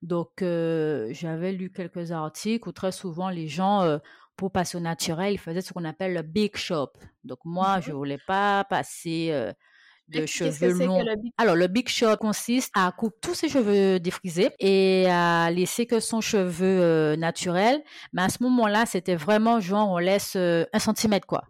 Donc, 0.01 0.41
euh, 0.41 1.09
j'avais 1.11 1.51
lu 1.51 1.71
quelques 1.71 2.11
articles 2.11 2.67
où 2.67 2.71
très 2.71 2.91
souvent 2.91 3.29
les 3.29 3.47
gens, 3.47 3.83
euh, 3.83 3.99
pour 4.35 4.51
passer 4.51 4.77
au 4.77 4.81
naturel, 4.81 5.33
ils 5.33 5.37
faisaient 5.37 5.61
ce 5.61 5.71
qu'on 5.71 5.85
appelle 5.85 6.15
le 6.15 6.23
big 6.23 6.55
shop. 6.57 6.93
Donc, 7.23 7.37
moi, 7.45 7.75
Mhm. 7.77 7.81
je 7.83 7.91
voulais 7.91 8.17
pas 8.25 8.63
passer 8.63 9.27
euh, 9.31 9.53
de 10.11 10.25
Qu'est-ce 10.25 10.39
que 10.39 10.51
cheveux 10.51 10.77
c'est 10.77 10.85
longs. 10.85 10.99
que 10.99 11.05
le 11.09 11.15
big 11.15 11.31
Alors, 11.37 11.55
le 11.55 11.67
big 11.67 11.87
shop 11.87 12.17
consiste 12.17 12.71
à 12.75 12.91
couper 12.91 13.17
tous 13.21 13.33
ses 13.35 13.49
cheveux 13.49 13.99
défrisés 13.99 14.49
et 14.59 15.07
à 15.09 15.49
laisser 15.51 15.85
que 15.85 15.99
son 15.99 16.21
cheveu 16.21 16.65
euh, 16.81 17.15
naturel. 17.15 17.81
Mais 18.13 18.21
à 18.23 18.29
ce 18.29 18.43
moment-là, 18.43 18.85
c'était 18.85 19.15
vraiment 19.15 19.59
genre, 19.59 19.89
on 19.89 19.97
laisse 19.97 20.33
euh, 20.35 20.65
un 20.73 20.79
centimètre, 20.79 21.27
quoi. 21.27 21.43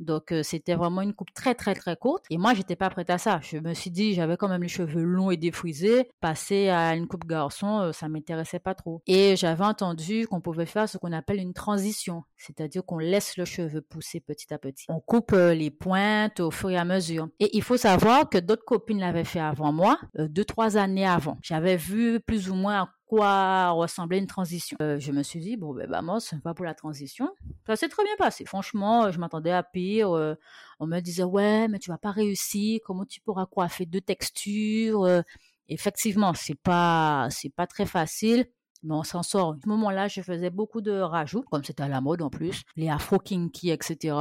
Donc, 0.00 0.32
euh, 0.32 0.42
c'était 0.42 0.74
vraiment 0.74 1.02
une 1.02 1.14
coupe 1.14 1.32
très, 1.32 1.54
très, 1.54 1.74
très 1.74 1.96
courte. 1.96 2.24
Et 2.30 2.38
moi, 2.38 2.54
j'étais 2.54 2.76
pas 2.76 2.90
prête 2.90 3.10
à 3.10 3.18
ça. 3.18 3.40
Je 3.42 3.58
me 3.58 3.74
suis 3.74 3.90
dit, 3.90 4.14
j'avais 4.14 4.36
quand 4.36 4.48
même 4.48 4.62
les 4.62 4.68
cheveux 4.68 5.02
longs 5.02 5.30
et 5.30 5.36
défrisés. 5.36 6.10
Passer 6.20 6.68
à 6.70 6.94
une 6.94 7.06
coupe 7.06 7.26
garçon, 7.26 7.80
euh, 7.80 7.92
ça 7.92 8.08
m'intéressait 8.08 8.58
pas 8.58 8.74
trop. 8.74 9.02
Et 9.06 9.36
j'avais 9.36 9.64
entendu 9.64 10.26
qu'on 10.26 10.40
pouvait 10.40 10.66
faire 10.66 10.88
ce 10.88 10.98
qu'on 10.98 11.12
appelle 11.12 11.38
une 11.38 11.54
transition. 11.54 12.24
C'est-à-dire 12.36 12.84
qu'on 12.84 12.98
laisse 12.98 13.36
le 13.36 13.44
cheveu 13.44 13.82
pousser 13.82 14.20
petit 14.20 14.52
à 14.52 14.58
petit. 14.58 14.86
On 14.88 15.00
coupe 15.00 15.32
euh, 15.32 15.54
les 15.54 15.70
pointes 15.70 16.40
au 16.40 16.50
fur 16.50 16.70
et 16.70 16.78
à 16.78 16.84
mesure. 16.84 17.28
Et 17.38 17.56
il 17.56 17.62
faut 17.62 17.76
savoir 17.76 18.28
que 18.28 18.38
d'autres 18.38 18.64
copines 18.64 19.00
l'avaient 19.00 19.24
fait 19.24 19.40
avant 19.40 19.72
moi, 19.72 19.98
euh, 20.18 20.28
deux, 20.28 20.44
trois 20.44 20.76
années 20.76 21.06
avant. 21.06 21.38
J'avais 21.42 21.76
vu 21.76 22.20
plus 22.20 22.50
ou 22.50 22.54
moins 22.54 22.88
quoi 23.10 23.70
ressemblait 23.72 24.18
une 24.18 24.28
transition. 24.28 24.76
Euh, 24.80 25.00
je 25.00 25.10
me 25.10 25.24
suis 25.24 25.40
dit, 25.40 25.56
bon, 25.56 25.74
ben, 25.74 25.90
bah, 25.90 26.00
moi, 26.00 26.20
c'est 26.20 26.40
pas 26.40 26.54
pour 26.54 26.64
la 26.64 26.74
transition. 26.74 27.28
Ça 27.66 27.74
s'est 27.74 27.88
très 27.88 28.04
bien 28.04 28.14
passé. 28.16 28.44
Franchement, 28.44 29.10
je 29.10 29.18
m'attendais 29.18 29.50
à 29.50 29.64
pire. 29.64 30.12
Euh, 30.12 30.36
on 30.78 30.86
me 30.86 31.00
disait, 31.00 31.24
ouais, 31.24 31.66
mais 31.66 31.80
tu 31.80 31.90
vas 31.90 31.98
pas 31.98 32.12
réussir. 32.12 32.78
Comment 32.86 33.04
tu 33.04 33.20
pourras 33.20 33.46
coiffer 33.46 33.84
deux 33.84 34.00
textures? 34.00 35.02
Euh, 35.02 35.22
effectivement, 35.68 36.34
c'est 36.34 36.54
pas, 36.54 37.26
c'est 37.30 37.52
pas 37.52 37.66
très 37.66 37.84
facile 37.84 38.46
mais 38.82 38.94
on 38.94 39.02
s'en 39.02 39.22
sort. 39.22 39.52
À 39.52 39.56
ce 39.62 39.68
moment-là, 39.68 40.08
je 40.08 40.20
faisais 40.22 40.50
beaucoup 40.50 40.80
de 40.80 40.92
rajouts, 40.92 41.42
comme 41.50 41.64
c'était 41.64 41.82
à 41.82 41.88
la 41.88 42.00
mode 42.00 42.22
en 42.22 42.30
plus, 42.30 42.62
les 42.76 42.88
afro 42.88 43.18
kinky, 43.18 43.70
etc. 43.70 44.16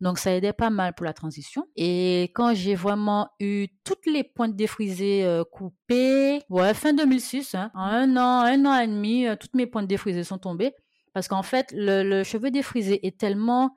Donc 0.00 0.18
ça 0.18 0.34
aidait 0.34 0.52
pas 0.52 0.70
mal 0.70 0.94
pour 0.94 1.04
la 1.04 1.12
transition. 1.12 1.66
Et 1.76 2.24
quand 2.34 2.54
j'ai 2.54 2.74
vraiment 2.74 3.28
eu 3.40 3.68
toutes 3.84 4.06
les 4.06 4.24
pointes 4.24 4.56
défrisées 4.56 5.24
euh, 5.24 5.44
coupées, 5.44 6.42
ouais, 6.50 6.74
fin 6.74 6.92
2006, 6.92 7.54
hein, 7.54 7.70
en 7.74 7.82
un 7.82 8.16
an, 8.16 8.40
un 8.44 8.64
an 8.66 8.78
et 8.78 8.86
demi, 8.86 9.26
euh, 9.26 9.36
toutes 9.36 9.54
mes 9.54 9.66
pointes 9.66 9.86
défrisées 9.86 10.24
sont 10.24 10.38
tombées. 10.38 10.72
Parce 11.14 11.28
qu'en 11.28 11.42
fait, 11.42 11.72
le, 11.76 12.02
le 12.02 12.24
cheveu 12.24 12.50
défrisé 12.50 13.06
est 13.06 13.18
tellement 13.18 13.74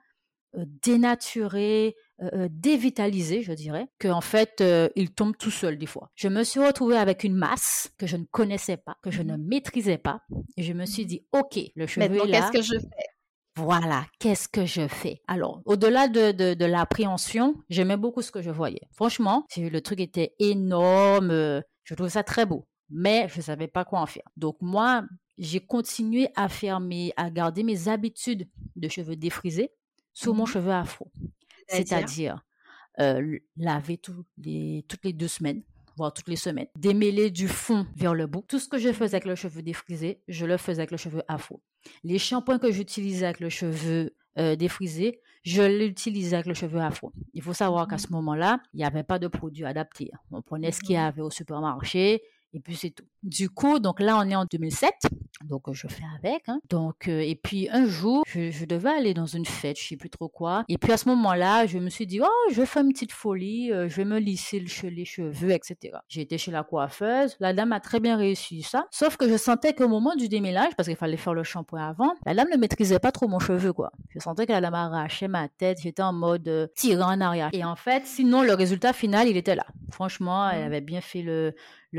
euh, 0.57 0.65
dénaturé, 0.83 1.95
euh, 2.21 2.29
euh, 2.33 2.47
dévitalisé, 2.49 3.41
je 3.41 3.51
dirais, 3.51 3.87
qu'en 3.99 4.21
fait, 4.21 4.63
il 4.95 5.13
tombe 5.13 5.35
tout 5.37 5.51
seul 5.51 5.77
des 5.77 5.85
fois. 5.85 6.11
Je 6.15 6.27
me 6.27 6.43
suis 6.43 6.59
retrouvée 6.59 6.97
avec 6.97 7.23
une 7.23 7.35
masse 7.35 7.91
que 7.97 8.07
je 8.07 8.17
ne 8.17 8.25
connaissais 8.25 8.77
pas, 8.77 8.97
que 9.03 9.11
je 9.11 9.21
ne 9.21 9.35
mmh 9.35 9.47
maîtrisais 9.47 9.97
pas, 9.97 10.21
et 10.57 10.63
je 10.63 10.73
me 10.73 10.85
suis 10.85 11.03
mmh 11.03 11.07
dit, 11.07 11.25
ok, 11.33 11.59
le 11.75 11.87
cheveu 11.87 12.05
est 12.05 12.27
là. 12.27 12.49
qu'est-ce 12.51 12.51
que 12.51 12.61
je 12.75 12.79
fais? 12.79 13.07
Voilà, 13.57 14.05
qu'est-ce 14.19 14.49
que 14.49 14.65
je 14.65 14.87
fais? 14.87 15.21
Alors, 15.27 15.61
au-delà 15.65 16.09
de, 16.09 16.31
de, 16.31 16.53
de 16.53 16.65
l'appréhension, 16.65 17.55
j'aimais 17.69 17.95
beaucoup 17.95 18.21
ce 18.21 18.31
que 18.31 18.41
je 18.41 18.49
voyais. 18.49 18.81
Franchement, 18.91 19.45
le 19.57 19.79
truc 19.79 20.01
était 20.01 20.35
énorme, 20.39 21.61
je 21.83 21.95
trouvais 21.95 22.09
ça 22.09 22.23
très 22.23 22.45
beau, 22.45 22.67
mais 22.89 23.27
je 23.29 23.37
ne 23.37 23.43
savais 23.43 23.67
pas 23.67 23.85
quoi 23.85 24.01
en 24.01 24.05
faire. 24.05 24.27
Donc 24.35 24.57
moi, 24.61 25.05
j'ai 25.37 25.61
continué 25.61 26.27
à 26.35 26.49
faire 26.49 26.79
mes, 26.79 27.13
à 27.15 27.29
garder 27.29 27.63
mes 27.63 27.87
habitudes 27.87 28.47
de 28.75 28.89
cheveux 28.89 29.15
défrisés 29.15 29.71
mon 30.27 30.43
mmh 30.43 30.47
cheveu 30.47 30.71
afro. 30.71 31.11
C'est-à-dire? 31.67 32.43
Euh, 32.99 33.39
laver 33.57 33.99
les, 34.37 34.85
toutes 34.87 35.03
les 35.03 35.11
deux 35.11 35.27
semaines, 35.27 35.63
voire 35.97 36.13
toutes 36.13 36.29
les 36.29 36.37
semaines, 36.37 36.67
démêler 36.77 37.29
du 37.29 37.49
fond 37.49 37.85
vers 37.95 38.13
le 38.13 38.25
bout. 38.25 38.45
Tout 38.47 38.59
ce 38.59 38.69
que 38.69 38.77
je 38.77 38.93
faisais 38.93 39.15
avec 39.15 39.25
le 39.25 39.35
cheveu 39.35 39.61
défrisé, 39.61 40.21
je 40.29 40.45
le 40.45 40.55
faisais 40.55 40.79
avec 40.79 40.91
le 40.91 40.97
cheveu 40.97 41.21
afro. 41.27 41.61
Les 42.03 42.17
shampoings 42.17 42.57
que 42.57 42.71
j'utilisais 42.71 43.25
avec 43.25 43.41
le 43.41 43.49
cheveu 43.49 44.15
euh, 44.37 44.55
défrisé, 44.55 45.19
je 45.43 45.61
l'utilisais 45.61 46.37
avec 46.37 46.47
le 46.47 46.53
cheveu 46.53 46.79
afro. 46.79 47.11
Il 47.33 47.41
faut 47.41 47.53
savoir 47.53 47.87
qu'à 47.87 47.95
mmh 47.95 47.99
ce 47.99 48.11
moment-là, 48.11 48.61
il 48.73 48.77
n'y 48.77 48.85
avait 48.85 49.03
pas 49.03 49.19
de 49.19 49.27
produit 49.27 49.65
adapté. 49.65 50.11
On 50.31 50.41
prenait 50.41 50.71
ce 50.71 50.79
qu'il 50.79 50.95
y 50.95 50.97
avait 50.97 51.21
au 51.21 51.29
supermarché 51.29 52.23
et 52.53 52.59
puis 52.61 52.75
c'est 52.77 52.91
tout. 52.91 53.05
Du 53.23 53.49
coup, 53.49 53.79
donc 53.79 53.99
là, 53.99 54.17
on 54.17 54.29
est 54.29 54.35
en 54.35 54.45
2007. 54.45 54.93
Donc 55.45 55.71
je 55.71 55.87
fais 55.87 56.03
avec. 56.17 56.43
Hein. 56.47 56.59
Donc 56.69 57.07
euh, 57.07 57.19
et 57.19 57.35
puis 57.35 57.69
un 57.71 57.85
jour, 57.85 58.23
je, 58.27 58.65
devais 58.65 58.89
aller 58.89 59.13
dans 59.13 59.25
une 59.25 59.45
fête, 59.45 59.79
je 59.79 59.87
sais 59.87 59.97
plus 59.97 60.09
trop 60.09 60.27
quoi. 60.27 60.63
Et 60.67 60.77
puis 60.77 60.91
à 60.91 60.97
ce 60.97 61.07
moment-là, 61.09 61.65
je 61.65 61.77
me 61.77 61.89
suis 61.89 62.07
dit 62.07 62.19
oh, 62.21 62.51
je 62.51 62.55
vais 62.55 62.65
faire 62.65 62.83
une 62.83 62.91
petite 62.91 63.11
folie, 63.11 63.71
euh, 63.71 63.87
je 63.87 63.95
vais 63.95 64.05
me 64.05 64.19
lisser 64.19 64.59
le, 64.59 64.89
les 64.89 65.05
cheveux, 65.05 65.51
etc. 65.51 65.97
J'ai 66.07 66.21
été 66.21 66.37
chez 66.37 66.51
la 66.51 66.63
coiffeuse. 66.63 67.35
La 67.39 67.53
dame 67.53 67.71
a 67.71 67.79
très 67.79 67.99
bien 67.99 68.17
réussi 68.17 68.63
ça. 68.63 68.87
Sauf 68.91 69.17
que 69.17 69.29
je 69.29 69.37
sentais 69.37 69.73
qu'au 69.73 69.87
moment 69.87 70.15
du 70.15 70.29
démêlage, 70.29 70.75
parce 70.75 70.87
qu'il 70.87 70.97
fallait 70.97 71.17
faire 71.17 71.33
le 71.33 71.43
shampoing 71.43 71.87
avant, 71.87 72.13
la 72.25 72.33
dame 72.33 72.47
ne 72.51 72.57
maîtrisait 72.57 72.99
pas 72.99 73.11
trop 73.11 73.27
mon 73.27 73.39
cheveu 73.39 73.73
quoi. 73.73 73.91
Je 74.09 74.19
sentais 74.19 74.45
que 74.45 74.51
la 74.51 74.61
dame 74.61 74.73
arrachait 74.73 75.27
ma 75.27 75.47
tête. 75.47 75.79
J'étais 75.81 76.03
en 76.03 76.13
mode 76.13 76.47
euh, 76.47 76.67
tirant 76.75 77.13
en 77.13 77.21
arrière. 77.21 77.49
Et 77.53 77.63
en 77.63 77.75
fait, 77.75 78.05
sinon 78.05 78.41
le 78.41 78.53
résultat 78.53 78.93
final, 78.93 79.27
il 79.27 79.37
était 79.37 79.55
là. 79.55 79.65
Franchement, 79.91 80.49
elle 80.49 80.63
mmh. 80.63 80.65
avait 80.65 80.81
bien 80.81 81.01
fait 81.01 81.21
le 81.21 81.53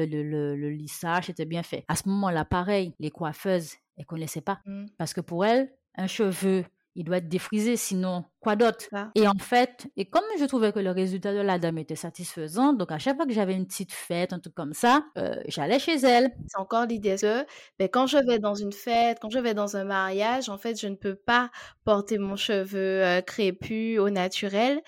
le, 0.05 0.23
le, 0.23 0.57
le, 0.57 0.71
lissage 0.71 1.31
était 1.31 1.45
bien 1.45 1.63
fait. 1.63 1.85
À 1.89 1.97
ce 1.97 2.09
moment-là, 2.09 2.45
pareil, 2.45 2.95
les 2.99 3.11
coiffeuses, 3.11 3.75
elles 3.97 4.07
connaissaient 4.07 4.41
pas. 4.41 4.61
Mmh. 4.67 4.87
Parce 4.99 5.15
que 5.15 5.21
pour 5.21 5.45
elles, 5.45 5.73
un 5.97 6.07
cheveu, 6.07 6.65
il 6.97 7.05
doit 7.05 7.19
être 7.19 7.29
défrisé, 7.29 7.77
sinon 7.77 8.25
quoi 8.41 8.57
d'autre? 8.57 8.87
Et 9.15 9.29
en 9.29 9.39
fait, 9.39 9.87
et 9.97 10.07
comme 10.07 10.25
je 10.39 10.45
trouvais 10.47 10.73
que 10.73 10.79
le 10.79 10.91
résultat 10.91 11.35
de 11.35 11.41
la 11.41 11.59
dame 11.59 11.79
était 11.79 11.95
satisfaisant, 11.95 12.73
donc 12.73 12.91
à 12.91 12.99
chaque 12.99 13.17
fois 13.17 13.27
que 13.27 13.33
j'avais 13.33 13.55
une 13.55 13.67
petite 13.67 13.93
fête, 13.93 14.33
un 14.33 14.39
truc 14.39 14.55
comme 14.55 14.73
ça, 14.73 15.05
euh, 15.19 15.35
j'allais 15.47 15.79
chez 15.79 15.97
elle. 15.97 16.31
C'est 16.49 16.59
encore 16.59 16.87
l'idée 16.87 17.17
que 17.21 17.45
ben, 17.79 17.89
quand 17.89 18.07
je 18.07 18.17
vais 18.19 18.39
dans 18.39 18.55
une 18.55 18.73
fête, 18.73 19.19
quand 19.21 19.31
je 19.31 19.39
vais 19.39 19.53
dans 19.53 19.77
un 19.77 19.85
mariage, 19.85 20.49
en 20.49 20.57
fait, 20.57 20.81
je 20.81 20.87
ne 20.87 20.95
peux 20.95 21.17
pas 21.17 21.51
porter 21.85 22.19
mon 22.19 22.37
cheveu 22.37 23.05
euh, 23.05 23.21
crépus 23.21 23.99
au 23.99 24.09
naturel. 24.09 24.81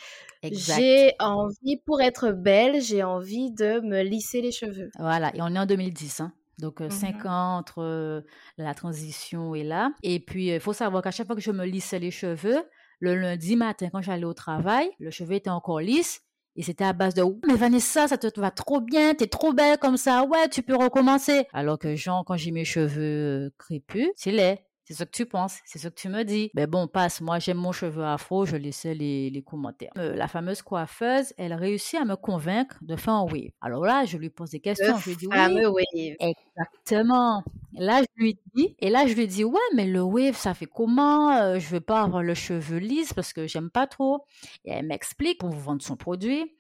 J'ai 0.42 1.12
envie, 1.18 1.78
pour 1.84 2.00
être 2.00 2.30
belle, 2.30 2.80
j'ai 2.80 3.02
envie 3.02 3.50
de 3.50 3.80
me 3.80 4.02
lisser 4.02 4.40
les 4.40 4.52
cheveux. 4.52 4.90
Voilà, 4.98 5.34
et 5.34 5.42
on 5.42 5.54
est 5.54 5.58
en 5.58 5.66
2010. 5.66 6.20
Hein. 6.20 6.32
Donc, 6.58 6.80
mmh 6.80 6.90
cinq 6.90 7.26
ans 7.26 7.58
entre 7.58 8.24
la 8.56 8.74
transition 8.74 9.54
et 9.54 9.62
là. 9.62 9.92
Et 10.02 10.20
puis, 10.20 10.48
il 10.48 10.60
faut 10.60 10.72
savoir 10.72 11.02
qu'à 11.02 11.10
chaque 11.10 11.26
fois 11.26 11.36
que 11.36 11.42
je 11.42 11.52
me 11.52 11.64
lissais 11.64 11.98
les 11.98 12.10
cheveux, 12.10 12.62
le 13.00 13.14
lundi 13.14 13.56
matin, 13.56 13.88
quand 13.92 14.02
j'allais 14.02 14.24
au 14.24 14.34
travail, 14.34 14.90
le 14.98 15.10
cheveu 15.10 15.34
était 15.34 15.50
encore 15.50 15.80
lisse. 15.80 16.22
Et 16.56 16.62
c'était 16.62 16.84
à 16.84 16.92
base 16.92 17.14
de 17.14 17.22
mais 17.46 17.54
Vanessa, 17.54 18.08
ça 18.08 18.18
te 18.18 18.40
va 18.40 18.50
trop 18.50 18.80
bien, 18.80 19.14
t'es 19.14 19.28
trop 19.28 19.52
belle 19.52 19.78
comme 19.78 19.96
ça, 19.96 20.24
ouais, 20.24 20.48
tu 20.48 20.62
peux 20.62 20.74
recommencer. 20.74 21.46
Alors 21.52 21.78
que 21.78 21.94
Jean, 21.94 22.24
quand 22.24 22.36
j'ai 22.36 22.50
mes 22.50 22.64
cheveux 22.64 23.52
crépus, 23.58 24.08
c'est 24.16 24.32
laid. 24.32 24.58
C'est 24.88 24.94
ce 24.94 25.04
que 25.04 25.10
tu 25.10 25.26
penses, 25.26 25.58
c'est 25.66 25.78
ce 25.78 25.88
que 25.88 25.94
tu 25.94 26.08
me 26.08 26.22
dis. 26.22 26.50
Mais 26.54 26.66
bon, 26.66 26.86
passe, 26.88 27.20
moi 27.20 27.38
j'aime 27.38 27.58
mon 27.58 27.72
cheveu 27.72 28.04
afro, 28.04 28.46
je 28.46 28.56
laissais 28.56 28.94
les, 28.94 29.28
les 29.28 29.42
commentaires. 29.42 29.92
Euh, 29.98 30.16
la 30.16 30.28
fameuse 30.28 30.62
coiffeuse, 30.62 31.34
elle 31.36 31.52
réussit 31.52 32.00
à 32.00 32.06
me 32.06 32.16
convaincre 32.16 32.78
de 32.80 32.96
faire 32.96 33.12
un 33.12 33.24
wave. 33.24 33.50
Alors 33.60 33.84
là, 33.84 34.06
je 34.06 34.16
lui 34.16 34.30
pose 34.30 34.48
des 34.48 34.60
questions, 34.60 34.96
je 34.96 35.10
lui 35.10 35.16
dis 35.16 35.26
oui. 35.26 35.36
wave. 35.66 36.16
Exactement. 36.56 37.44
Là, 37.74 38.00
je 38.00 38.22
lui 38.22 38.38
dis, 38.54 38.74
et 38.78 38.88
là, 38.88 39.06
je 39.06 39.12
lui 39.12 39.26
dis, 39.26 39.44
ouais, 39.44 39.60
mais 39.74 39.84
le 39.84 40.00
wave, 40.00 40.36
ça 40.36 40.54
fait 40.54 40.64
comment? 40.66 41.32
Euh, 41.36 41.58
Je 41.58 41.68
veux 41.68 41.80
pas 41.80 42.00
avoir 42.00 42.22
le 42.22 42.32
cheveu 42.32 42.78
lisse 42.78 43.12
parce 43.12 43.34
que 43.34 43.46
j'aime 43.46 43.68
pas 43.70 43.86
trop. 43.86 44.24
Et 44.64 44.70
elle 44.70 44.86
m'explique 44.86 45.38
pour 45.38 45.50
vous 45.50 45.60
vendre 45.60 45.82
son 45.82 45.96
produit 45.96 46.50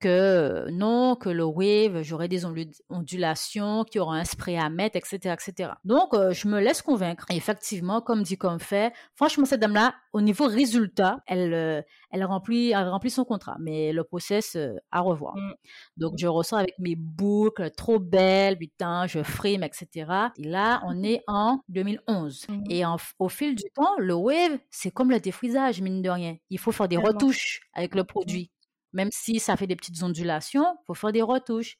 que 0.00 0.68
non, 0.70 1.16
que 1.16 1.28
le 1.28 1.44
wave, 1.44 2.02
j'aurai 2.02 2.28
des 2.28 2.44
ondulations, 2.90 3.84
qu'il 3.84 3.98
y 3.98 4.00
aura 4.00 4.16
un 4.16 4.24
spray 4.24 4.56
à 4.56 4.68
mettre, 4.68 4.96
etc., 4.96 5.34
etc. 5.34 5.70
Donc, 5.84 6.12
euh, 6.14 6.32
je 6.32 6.48
me 6.48 6.60
laisse 6.60 6.82
convaincre. 6.82 7.26
effectivement, 7.30 8.00
comme 8.00 8.22
dit, 8.22 8.36
comme 8.36 8.60
fait, 8.60 8.92
franchement, 9.14 9.44
cette 9.44 9.60
dame-là, 9.60 9.94
au 10.12 10.20
niveau 10.20 10.46
résultat, 10.46 11.20
elle, 11.26 11.54
euh, 11.54 11.82
elle 12.10 12.24
remplit, 12.24 12.70
elle 12.70 12.88
remplit 12.88 13.10
son 13.10 13.24
contrat, 13.24 13.56
mais 13.60 13.92
le 13.92 14.04
process 14.04 14.56
euh, 14.56 14.74
à 14.90 15.00
revoir. 15.00 15.36
Mmh. 15.36 15.54
Donc, 15.96 16.14
je 16.18 16.26
ressors 16.26 16.58
avec 16.58 16.78
mes 16.78 16.96
boucles 16.96 17.70
trop 17.70 17.98
belles, 17.98 18.58
putain, 18.58 19.06
je 19.06 19.22
frime, 19.22 19.62
etc. 19.62 20.10
Et 20.36 20.48
là, 20.48 20.82
on 20.84 21.02
est 21.02 21.22
en 21.26 21.60
2011. 21.68 22.46
Mmh. 22.48 22.64
Et 22.70 22.82
au 23.18 23.28
fil 23.28 23.54
du 23.54 23.64
temps, 23.74 23.96
le 23.98 24.14
wave, 24.14 24.58
c'est 24.70 24.90
comme 24.90 25.10
le 25.10 25.20
défrisage, 25.20 25.80
mine 25.80 26.02
de 26.02 26.10
rien. 26.10 26.36
Il 26.50 26.58
faut 26.58 26.72
faire 26.72 26.88
des 26.88 26.96
retouches 26.96 27.60
avec 27.74 27.94
le 27.94 28.04
produit. 28.04 28.50
Même 28.96 29.10
si 29.12 29.40
ça 29.40 29.58
fait 29.58 29.66
des 29.66 29.76
petites 29.76 30.02
ondulations, 30.02 30.64
faut 30.86 30.94
faire 30.94 31.12
des 31.12 31.20
retouches. 31.20 31.76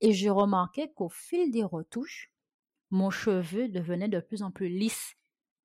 Et 0.00 0.12
je 0.12 0.28
remarquais 0.28 0.90
qu'au 0.96 1.08
fil 1.08 1.52
des 1.52 1.62
retouches, 1.62 2.32
mon 2.90 3.08
cheveu 3.08 3.68
devenait 3.68 4.08
de 4.08 4.18
plus 4.18 4.42
en 4.42 4.50
plus 4.50 4.68
lisse 4.68 5.14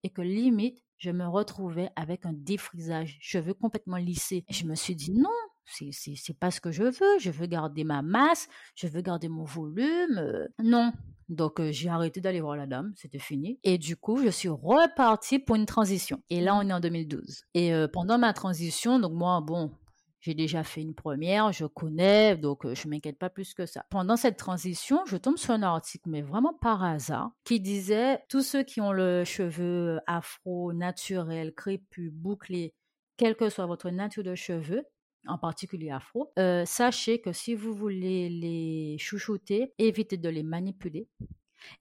et 0.03 0.11
que 0.11 0.21
limite, 0.21 0.83
je 0.99 1.09
me 1.09 1.27
retrouvais 1.27 1.89
avec 1.95 2.27
un 2.27 2.33
défrisage, 2.33 3.17
cheveux 3.19 3.55
complètement 3.55 3.97
lissés. 3.97 4.45
Et 4.47 4.53
je 4.53 4.67
me 4.67 4.75
suis 4.75 4.95
dit 4.95 5.11
non, 5.11 5.29
c'est 5.65 6.39
pas 6.39 6.51
ce 6.51 6.61
que 6.61 6.71
je 6.71 6.83
veux. 6.83 7.19
Je 7.19 7.31
veux 7.31 7.47
garder 7.47 7.83
ma 7.83 8.03
masse, 8.03 8.47
je 8.75 8.87
veux 8.87 9.01
garder 9.01 9.27
mon 9.27 9.43
volume. 9.43 10.19
Euh, 10.19 10.47
non. 10.61 10.93
Donc 11.29 11.59
euh, 11.59 11.71
j'ai 11.71 11.89
arrêté 11.89 12.21
d'aller 12.21 12.41
voir 12.41 12.57
la 12.57 12.67
dame, 12.67 12.93
c'était 12.95 13.17
fini. 13.17 13.59
Et 13.63 13.79
du 13.79 13.97
coup, 13.97 14.21
je 14.23 14.29
suis 14.29 14.49
repartie 14.49 15.39
pour 15.39 15.55
une 15.55 15.65
transition. 15.65 16.21
Et 16.29 16.41
là, 16.41 16.55
on 16.55 16.69
est 16.69 16.73
en 16.73 16.79
2012. 16.79 17.45
Et 17.55 17.73
euh, 17.73 17.87
pendant 17.87 18.19
ma 18.19 18.33
transition, 18.33 18.99
donc 18.99 19.13
moi, 19.13 19.41
bon, 19.41 19.71
j'ai 20.21 20.35
déjà 20.35 20.63
fait 20.63 20.81
une 20.81 20.93
première, 20.93 21.51
je 21.51 21.65
connais, 21.65 22.37
donc 22.37 22.71
je 22.71 22.87
m'inquiète 22.87 23.17
pas 23.17 23.29
plus 23.29 23.53
que 23.53 23.65
ça. 23.65 23.85
Pendant 23.89 24.15
cette 24.15 24.37
transition, 24.37 25.03
je 25.05 25.17
tombe 25.17 25.37
sur 25.37 25.53
un 25.53 25.63
article, 25.63 26.09
mais 26.09 26.21
vraiment 26.21 26.53
par 26.53 26.83
hasard, 26.83 27.31
qui 27.43 27.59
disait 27.59 28.19
tous 28.29 28.43
ceux 28.43 28.63
qui 28.63 28.81
ont 28.81 28.91
le 28.91 29.23
cheveu 29.25 29.99
afro, 30.05 30.73
naturel, 30.73 31.53
crépus, 31.53 32.11
bouclé, 32.11 32.73
quelle 33.17 33.35
que 33.35 33.49
soit 33.49 33.65
votre 33.65 33.89
nature 33.89 34.23
de 34.23 34.35
cheveux, 34.35 34.83
en 35.27 35.37
particulier 35.37 35.89
afro, 35.89 36.31
sachez 36.65 37.19
que 37.19 37.31
si 37.31 37.55
vous 37.55 37.73
voulez 37.73 38.29
les 38.29 38.97
chouchouter, 38.99 39.73
évitez 39.79 40.17
de 40.17 40.29
les 40.29 40.43
manipuler, 40.43 41.07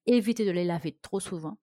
évitez 0.07 0.45
de 0.45 0.51
les 0.51 0.65
laver 0.65 0.99
trop 1.03 1.21
souvent 1.21 1.59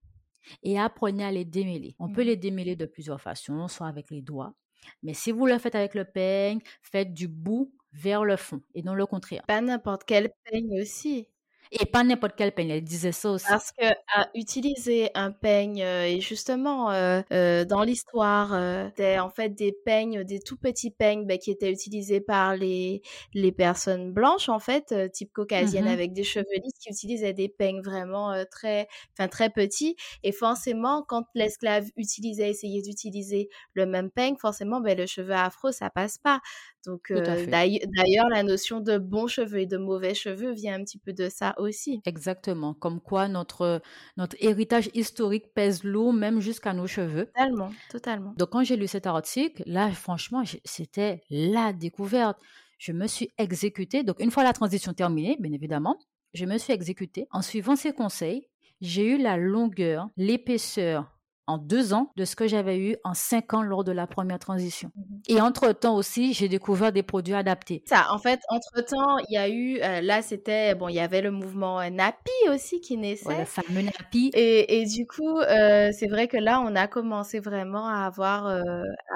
et 0.63 0.79
apprenez 0.79 1.23
à 1.23 1.31
les 1.31 1.45
démêler. 1.45 1.95
On 1.99 2.11
peut 2.11 2.21
mmh. 2.21 2.27
les 2.27 2.37
démêler 2.37 2.75
de 2.75 2.85
plusieurs 2.85 3.21
façons, 3.21 3.67
soit 3.67 3.87
avec 3.87 4.09
les 4.11 4.21
doigts, 4.21 4.55
mais 5.03 5.13
si 5.13 5.31
vous 5.31 5.45
le 5.45 5.57
faites 5.59 5.75
avec 5.75 5.95
le 5.95 6.05
peigne, 6.05 6.59
faites 6.81 7.13
du 7.13 7.27
bout 7.27 7.73
vers 7.93 8.23
le 8.25 8.35
fond 8.37 8.61
et 8.75 8.83
non 8.83 8.93
le 8.95 9.05
contraire. 9.05 9.43
Pas 9.47 9.61
n'importe 9.61 10.03
quel 10.05 10.31
peigne 10.45 10.81
aussi. 10.81 11.27
Et 11.71 11.85
pas 11.85 12.03
n'importe 12.03 12.33
quel 12.37 12.51
peigne, 12.51 12.69
elle 12.69 12.83
disait 12.83 13.11
ça 13.11 13.31
aussi. 13.31 13.45
Parce 13.47 13.71
que 13.71 13.85
utiliser 14.33 15.09
un 15.15 15.31
peigne, 15.31 15.81
euh, 15.81 16.05
et 16.05 16.21
justement, 16.21 16.91
euh, 16.91 17.21
euh, 17.31 17.65
dans 17.65 17.83
l'histoire, 17.83 18.49
c'était 18.89 19.19
en 19.19 19.29
fait 19.29 19.49
des 19.49 19.71
peignes, 19.71 20.23
des 20.23 20.39
tout 20.39 20.57
petits 20.57 20.91
peignes 20.91 21.25
bah, 21.25 21.37
qui 21.37 21.51
étaient 21.51 21.71
utilisés 21.71 22.21
par 22.21 22.55
les, 22.55 23.01
les 23.33 23.51
personnes 23.51 24.11
blanches, 24.11 24.49
en 24.49 24.59
fait, 24.59 24.93
type 25.11 25.33
caucasienne, 25.33 25.85
mmh 25.85 25.87
avec 25.87 26.13
des 26.13 26.23
cheveux 26.23 26.45
lisses, 26.63 26.77
qui 26.79 26.89
utilisaient 26.89 27.33
des 27.33 27.49
peignes 27.49 27.81
vraiment 27.81 28.33
très, 28.51 28.87
enfin 29.13 29.27
très 29.27 29.49
petits. 29.49 29.95
Et 30.23 30.31
forcément, 30.31 31.03
quand 31.07 31.25
l'esclave 31.33 31.85
utilisait, 31.95 32.49
essayait 32.49 32.81
d'utiliser 32.81 33.49
le 33.73 33.85
même 33.85 34.11
peigne, 34.11 34.35
forcément, 34.35 34.81
ben, 34.81 34.97
le 34.97 35.05
cheveu 35.05 35.33
afro, 35.33 35.71
ça 35.71 35.89
passe 35.89 36.17
pas. 36.17 36.41
Donc 36.85 37.11
d'ailleurs, 37.11 38.29
la 38.29 38.43
notion 38.43 38.79
de 38.79 38.97
bons 38.97 39.27
cheveux 39.27 39.59
et 39.59 39.65
de 39.65 39.77
mauvais 39.77 40.13
cheveux 40.13 40.51
vient 40.51 40.75
un 40.75 40.83
petit 40.83 40.99
peu 40.99 41.13
de 41.13 41.29
ça 41.29 41.53
aussi. 41.57 42.01
Exactement, 42.05 42.73
comme 42.73 43.01
quoi 43.01 43.27
notre, 43.27 43.81
notre 44.15 44.35
héritage 44.39 44.89
historique 44.93 45.53
pèse 45.53 45.83
lourd 45.83 46.13
même 46.13 46.39
jusqu'à 46.39 46.73
nos 46.73 46.87
cheveux. 46.87 47.25
Totalement, 47.25 47.71
totalement. 47.89 48.33
Donc 48.37 48.51
quand 48.51 48.63
j'ai 48.63 48.77
lu 48.77 48.87
cet 48.87 49.07
article, 49.07 49.63
là 49.65 49.91
franchement, 49.91 50.43
c'était 50.63 51.21
la 51.29 51.73
découverte. 51.73 52.37
Je 52.77 52.91
me 52.91 53.07
suis 53.07 53.33
exécutée. 53.37 54.03
Donc 54.03 54.19
une 54.19 54.31
fois 54.31 54.43
la 54.43 54.53
transition 54.53 54.93
terminée, 54.93 55.35
bien 55.39 55.51
évidemment, 55.51 55.97
je 56.33 56.45
me 56.45 56.57
suis 56.57 56.73
exécutée 56.73 57.27
en 57.31 57.41
suivant 57.41 57.75
ces 57.75 57.93
conseils. 57.93 58.47
J'ai 58.79 59.15
eu 59.15 59.17
la 59.17 59.37
longueur, 59.37 60.07
l'épaisseur 60.17 61.16
en 61.47 61.57
deux 61.57 61.93
ans 61.93 62.11
de 62.17 62.25
ce 62.25 62.35
que 62.35 62.47
j'avais 62.47 62.77
eu 62.77 62.97
en 63.05 63.13
cinq 63.13 63.53
ans 63.53 63.61
lors 63.61 63.85
de 63.85 63.93
la 63.93 64.05
première 64.05 64.37
transition. 64.37 64.91
Mmh 64.95 65.01
Et 65.29 65.41
entre-temps 65.41 65.95
aussi, 65.95 66.33
j'ai 66.33 66.49
découvert 66.49 66.91
des 66.91 67.03
produits 67.03 67.33
adaptés. 67.33 67.83
Ça, 67.85 68.07
en 68.11 68.19
fait, 68.19 68.41
entre-temps, 68.49 69.17
il 69.29 69.33
y 69.33 69.37
a 69.37 69.49
eu, 69.49 69.79
euh, 69.81 70.01
là, 70.01 70.21
c'était, 70.21 70.75
bon, 70.75 70.89
il 70.89 70.95
y 70.95 70.99
avait 70.99 71.21
le 71.21 71.31
mouvement 71.31 71.79
euh, 71.79 71.89
NAPI 71.89 72.49
aussi 72.49 72.81
qui 72.81 72.97
naissait. 72.97 73.39
le 73.39 73.45
fameux 73.45 73.81
NAPI. 73.81 74.31
Et, 74.33 74.81
et 74.81 74.85
du 74.85 75.07
coup, 75.07 75.39
euh, 75.39 75.89
c'est 75.97 76.07
vrai 76.07 76.27
que 76.27 76.37
là, 76.37 76.61
on 76.61 76.75
a 76.75 76.87
commencé 76.87 77.39
vraiment 77.39 77.87
à 77.87 78.05
avoir, 78.05 78.61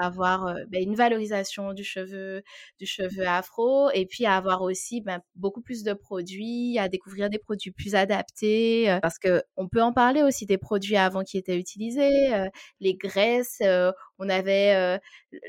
avoir 0.00 0.54
ben, 0.68 0.82
une 0.82 0.94
valorisation 0.94 1.74
du 1.74 1.84
cheveu, 1.84 2.42
du 2.78 2.86
cheveu 2.86 3.26
afro, 3.26 3.90
et 3.92 4.06
puis 4.06 4.24
à 4.24 4.36
avoir 4.36 4.62
aussi 4.62 5.02
ben, 5.02 5.20
beaucoup 5.36 5.60
plus 5.60 5.82
de 5.82 5.92
produits, 5.92 6.78
à 6.78 6.88
découvrir 6.88 7.28
des 7.28 7.38
produits 7.38 7.72
plus 7.72 7.94
adaptés, 7.94 8.98
parce 9.02 9.18
que 9.18 9.42
on 9.56 9.68
peut 9.68 9.82
en 9.82 9.92
parler 9.92 10.22
aussi 10.22 10.46
des 10.46 10.58
produits 10.58 10.96
avant 10.96 11.22
qui 11.22 11.36
étaient 11.36 11.58
utilisés 11.58 12.21
euh, 12.30 12.48
les 12.80 12.94
graisses. 12.94 13.58
Euh, 13.62 13.92
on 14.18 14.28
avait 14.28 15.00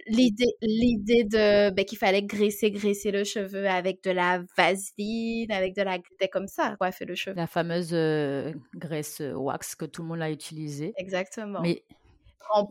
l'idée, 0.07 0.55
l'idée 0.61 1.23
de 1.25 1.69
ben, 1.69 1.85
qu'il 1.85 1.97
fallait 1.97 2.23
graisser, 2.23 2.71
graisser 2.71 3.11
le 3.11 3.23
cheveu 3.23 3.67
avec 3.67 4.03
de 4.03 4.09
la 4.09 4.41
vaseline, 4.57 5.51
avec 5.51 5.75
de 5.75 5.83
la 5.83 5.97
c'était 6.09 6.27
comme 6.27 6.47
ça, 6.47 6.75
fait 6.91 7.05
le 7.05 7.13
cheveu. 7.13 7.35
La 7.35 7.45
fameuse 7.45 7.95
graisse 8.75 9.21
wax 9.35 9.75
que 9.75 9.85
tout 9.85 10.01
le 10.01 10.07
monde 10.07 10.21
a 10.21 10.31
utilisée. 10.31 10.93
Exactement. 10.97 11.61
Mais 11.61 11.83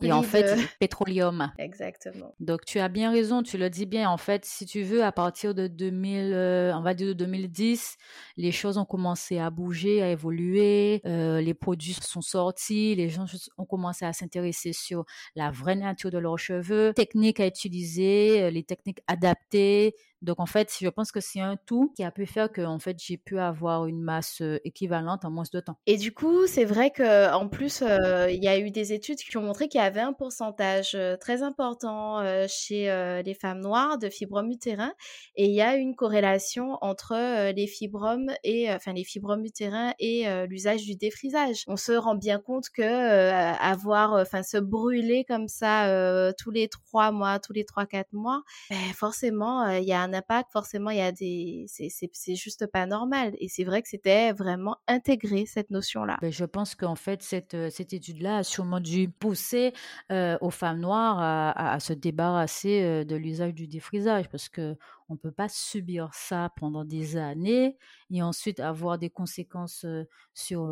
et 0.02 0.12
en 0.12 0.22
fait, 0.22 0.56
pétroleum. 0.78 1.52
Exactement. 1.58 2.34
Donc 2.40 2.64
tu 2.64 2.78
as 2.78 2.88
bien 2.88 3.10
raison, 3.10 3.42
tu 3.42 3.58
le 3.58 3.70
dis 3.70 3.86
bien. 3.86 4.08
En 4.08 4.16
fait, 4.16 4.44
si 4.44 4.66
tu 4.66 4.82
veux, 4.82 5.02
à 5.04 5.12
partir 5.12 5.54
de 5.54 5.66
2000, 5.66 6.32
euh, 6.32 6.72
on 6.74 6.82
va 6.82 6.94
dire 6.94 7.08
de 7.08 7.12
2010, 7.12 7.96
les 8.36 8.52
choses 8.52 8.78
ont 8.78 8.84
commencé 8.84 9.38
à 9.38 9.50
bouger, 9.50 10.02
à 10.02 10.10
évoluer. 10.10 11.02
Euh, 11.06 11.40
les 11.40 11.54
produits 11.54 11.94
sont 11.94 12.20
sortis, 12.20 12.94
les 12.94 13.08
gens 13.08 13.26
ont 13.58 13.66
commencé 13.66 14.04
à 14.04 14.12
s'intéresser 14.12 14.72
sur 14.72 15.04
la 15.36 15.50
vraie 15.50 15.76
nature 15.76 16.10
de 16.10 16.18
leurs 16.18 16.38
cheveux, 16.38 16.92
techniques 16.94 17.40
à 17.40 17.46
utiliser, 17.46 18.42
euh, 18.42 18.50
les 18.50 18.62
techniques 18.62 19.00
adaptées 19.06 19.94
donc 20.22 20.40
en 20.40 20.46
fait, 20.46 20.72
je 20.80 20.88
pense 20.88 21.12
que 21.12 21.20
c'est 21.20 21.40
un 21.40 21.56
tout 21.66 21.92
qui 21.96 22.04
a 22.04 22.10
pu 22.10 22.26
faire 22.26 22.50
que 22.50 22.62
en 22.62 22.78
fait 22.78 22.96
j'ai 22.98 23.16
pu 23.16 23.38
avoir 23.38 23.86
une 23.86 24.00
masse 24.00 24.42
équivalente 24.64 25.24
en 25.24 25.30
moins 25.30 25.44
de 25.52 25.60
temps. 25.60 25.76
Et 25.86 25.96
du 25.96 26.12
coup, 26.14 26.46
c'est 26.46 26.64
vrai 26.64 26.90
que 26.90 27.32
en 27.32 27.48
plus, 27.48 27.82
il 27.82 28.42
y 28.42 28.48
a 28.48 28.58
eu 28.58 28.70
des 28.70 28.92
études 28.92 29.18
qui 29.18 29.36
ont 29.36 29.42
montré 29.42 29.68
qu'il 29.68 29.80
y 29.80 29.84
avait 29.84 30.00
un 30.00 30.12
pourcentage 30.12 30.96
très 31.20 31.42
important 31.42 32.22
chez 32.48 33.22
les 33.24 33.34
femmes 33.34 33.60
noires 33.60 33.98
de 33.98 34.08
fibromes 34.08 34.50
utérins, 34.50 34.94
et 35.36 35.46
il 35.46 35.54
y 35.54 35.60
a 35.60 35.76
une 35.76 35.94
corrélation 35.96 36.78
entre 36.80 37.50
les 37.52 37.66
fibromes 37.66 38.30
et 38.44 38.72
enfin 38.72 38.92
les 38.92 39.04
fibromes 39.04 39.44
utérins 39.44 39.92
et 39.98 40.26
l'usage 40.48 40.82
du 40.82 40.94
défrisage. 40.94 41.64
On 41.66 41.76
se 41.76 41.92
rend 41.92 42.14
bien 42.14 42.38
compte 42.38 42.70
que 42.70 42.82
avoir, 43.60 44.12
enfin 44.14 44.42
se 44.42 44.58
brûler 44.58 45.24
comme 45.26 45.48
ça 45.48 46.32
tous 46.38 46.50
les 46.50 46.68
trois 46.68 47.10
mois, 47.10 47.38
tous 47.38 47.52
les 47.52 47.64
trois 47.64 47.86
quatre 47.86 48.12
mois, 48.12 48.42
ben, 48.70 48.76
forcément 48.94 49.68
il 49.68 49.84
y 49.84 49.92
a 49.92 50.00
un 50.00 50.11
impact, 50.14 50.50
forcément, 50.52 50.90
il 50.90 50.98
y 50.98 51.00
a 51.00 51.12
des, 51.12 51.66
c'est 51.68 52.34
juste 52.34 52.66
pas 52.66 52.86
normal. 52.86 53.34
Et 53.38 53.48
c'est 53.48 53.64
vrai 53.64 53.82
que 53.82 53.88
c'était 53.88 54.32
vraiment 54.32 54.76
intégré 54.86 55.46
cette 55.46 55.70
notion-là. 55.70 56.18
Ben, 56.20 56.32
je 56.32 56.44
pense 56.44 56.74
qu'en 56.74 56.94
fait, 56.94 57.22
cette, 57.22 57.54
euh, 57.54 57.70
cette 57.70 57.92
étude-là 57.92 58.38
a 58.38 58.42
sûrement 58.42 58.80
dû 58.80 59.08
pousser 59.08 59.72
euh, 60.10 60.36
aux 60.40 60.50
femmes 60.50 60.80
noires 60.80 61.18
à, 61.20 61.80
se 61.80 61.92
débarrasser 61.92 62.82
euh, 62.82 63.04
de 63.04 63.16
l'usage 63.16 63.54
du 63.54 63.66
défrisage 63.66 64.28
parce 64.28 64.48
que 64.48 64.76
on 65.08 65.16
peut 65.16 65.32
pas 65.32 65.48
subir 65.48 66.10
ça 66.12 66.50
pendant 66.56 66.84
des 66.84 67.16
années 67.16 67.76
et 68.10 68.22
ensuite 68.22 68.60
avoir 68.60 68.98
des 68.98 69.10
conséquences 69.10 69.84
sur 70.32 70.68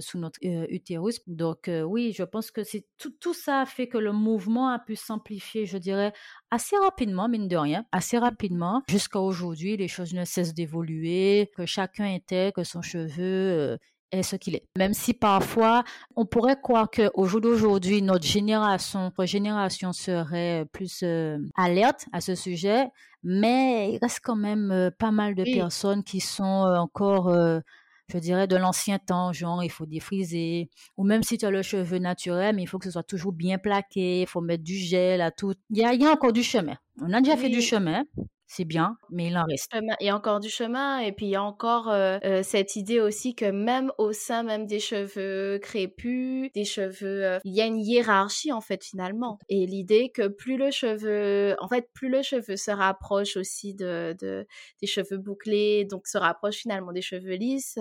sous 0.00 0.18
notre 0.18 0.38
euh, 0.44 0.66
utérus. 0.68 1.20
Donc 1.26 1.68
euh, 1.68 1.82
oui, 1.82 2.12
je 2.16 2.22
pense 2.22 2.50
que 2.50 2.62
c'est 2.62 2.86
tout, 2.98 3.10
tout 3.20 3.34
ça 3.34 3.60
a 3.60 3.66
fait 3.66 3.88
que 3.88 3.98
le 3.98 4.12
mouvement 4.12 4.68
a 4.68 4.78
pu 4.78 4.96
s'amplifier, 4.96 5.66
je 5.66 5.78
dirais, 5.78 6.12
assez 6.50 6.76
rapidement, 6.76 7.28
mine 7.28 7.48
de 7.48 7.56
rien, 7.56 7.84
assez 7.92 8.18
rapidement. 8.18 8.82
Jusqu'à 8.88 9.20
aujourd'hui, 9.20 9.76
les 9.76 9.88
choses 9.88 10.14
ne 10.14 10.24
cessent 10.24 10.54
d'évoluer, 10.54 11.50
que 11.56 11.66
chacun 11.66 12.06
était, 12.06 12.52
que 12.52 12.64
son 12.64 12.82
cheveu 12.82 13.78
est 14.12 14.22
ce 14.22 14.36
qu'il 14.36 14.54
est. 14.54 14.66
Même 14.76 14.94
si 14.94 15.14
parfois, 15.14 15.84
on 16.16 16.26
pourrait 16.26 16.60
croire 16.60 16.90
qu'au 16.90 17.24
jour 17.24 17.40
d'aujourd'hui, 17.40 18.02
notre 18.02 18.26
génération, 18.26 19.00
notre 19.00 19.24
génération 19.24 19.92
serait 19.92 20.66
plus 20.72 21.02
alerte 21.56 22.06
à 22.12 22.20
ce 22.20 22.34
sujet, 22.34 22.88
mais 23.22 23.92
il 23.92 23.98
reste 24.02 24.20
quand 24.22 24.36
même 24.36 24.90
pas 24.98 25.10
mal 25.10 25.34
de 25.34 25.44
personnes 25.44 26.04
qui 26.04 26.20
sont 26.20 26.44
encore 26.44 27.34
je 28.12 28.18
dirais, 28.18 28.46
de 28.46 28.56
l'ancien 28.56 28.98
temps, 28.98 29.32
genre 29.32 29.62
il 29.62 29.70
faut 29.70 29.86
défriser, 29.86 30.70
ou 30.96 31.04
même 31.04 31.22
si 31.22 31.38
tu 31.38 31.46
as 31.46 31.50
le 31.50 31.62
cheveu 31.62 31.98
naturel, 31.98 32.56
mais 32.56 32.62
il 32.62 32.66
faut 32.66 32.78
que 32.78 32.84
ce 32.84 32.90
soit 32.90 33.02
toujours 33.02 33.32
bien 33.32 33.58
plaqué, 33.58 34.22
il 34.22 34.26
faut 34.26 34.40
mettre 34.40 34.64
du 34.64 34.76
gel 34.76 35.20
à 35.20 35.30
tout. 35.30 35.54
Il 35.70 35.78
y 35.78 35.84
a, 35.84 35.94
il 35.94 36.02
y 36.02 36.06
a 36.06 36.10
encore 36.10 36.32
du 36.32 36.42
chemin. 36.42 36.76
On 37.00 37.12
a 37.12 37.20
déjà 37.20 37.36
fait 37.36 37.48
du 37.48 37.62
chemin, 37.62 38.04
c'est 38.54 38.66
bien, 38.66 38.98
mais 39.08 39.28
il 39.28 39.38
en 39.38 39.44
reste. 39.44 39.72
Il 40.00 40.06
y 40.06 40.10
a 40.10 40.14
encore 40.14 40.38
du 40.38 40.50
chemin 40.50 40.98
et 40.98 41.12
puis 41.12 41.24
il 41.24 41.30
y 41.30 41.36
a 41.36 41.42
encore 41.42 41.88
euh, 41.88 42.18
euh, 42.22 42.42
cette 42.42 42.76
idée 42.76 43.00
aussi 43.00 43.34
que 43.34 43.50
même 43.50 43.90
au 43.96 44.12
sein 44.12 44.42
même 44.42 44.66
des 44.66 44.78
cheveux 44.78 45.58
crépus, 45.58 46.52
des 46.52 46.66
cheveux, 46.66 47.24
euh, 47.24 47.38
il 47.44 47.54
y 47.54 47.62
a 47.62 47.64
une 47.64 47.78
hiérarchie 47.78 48.52
en 48.52 48.60
fait 48.60 48.84
finalement. 48.84 49.38
Et 49.48 49.64
l'idée 49.64 50.10
que 50.10 50.28
plus 50.28 50.58
le 50.58 50.70
cheveu, 50.70 51.56
en 51.60 51.68
fait, 51.68 51.88
plus 51.94 52.10
le 52.10 52.20
cheveu 52.20 52.56
se 52.56 52.70
rapproche 52.70 53.38
aussi 53.38 53.74
de, 53.74 54.14
de 54.20 54.46
des 54.82 54.86
cheveux 54.86 55.16
bouclés, 55.16 55.86
donc 55.86 56.06
se 56.06 56.18
rapproche 56.18 56.56
finalement 56.56 56.92
des 56.92 57.00
cheveux 57.00 57.36
lisses 57.36 57.78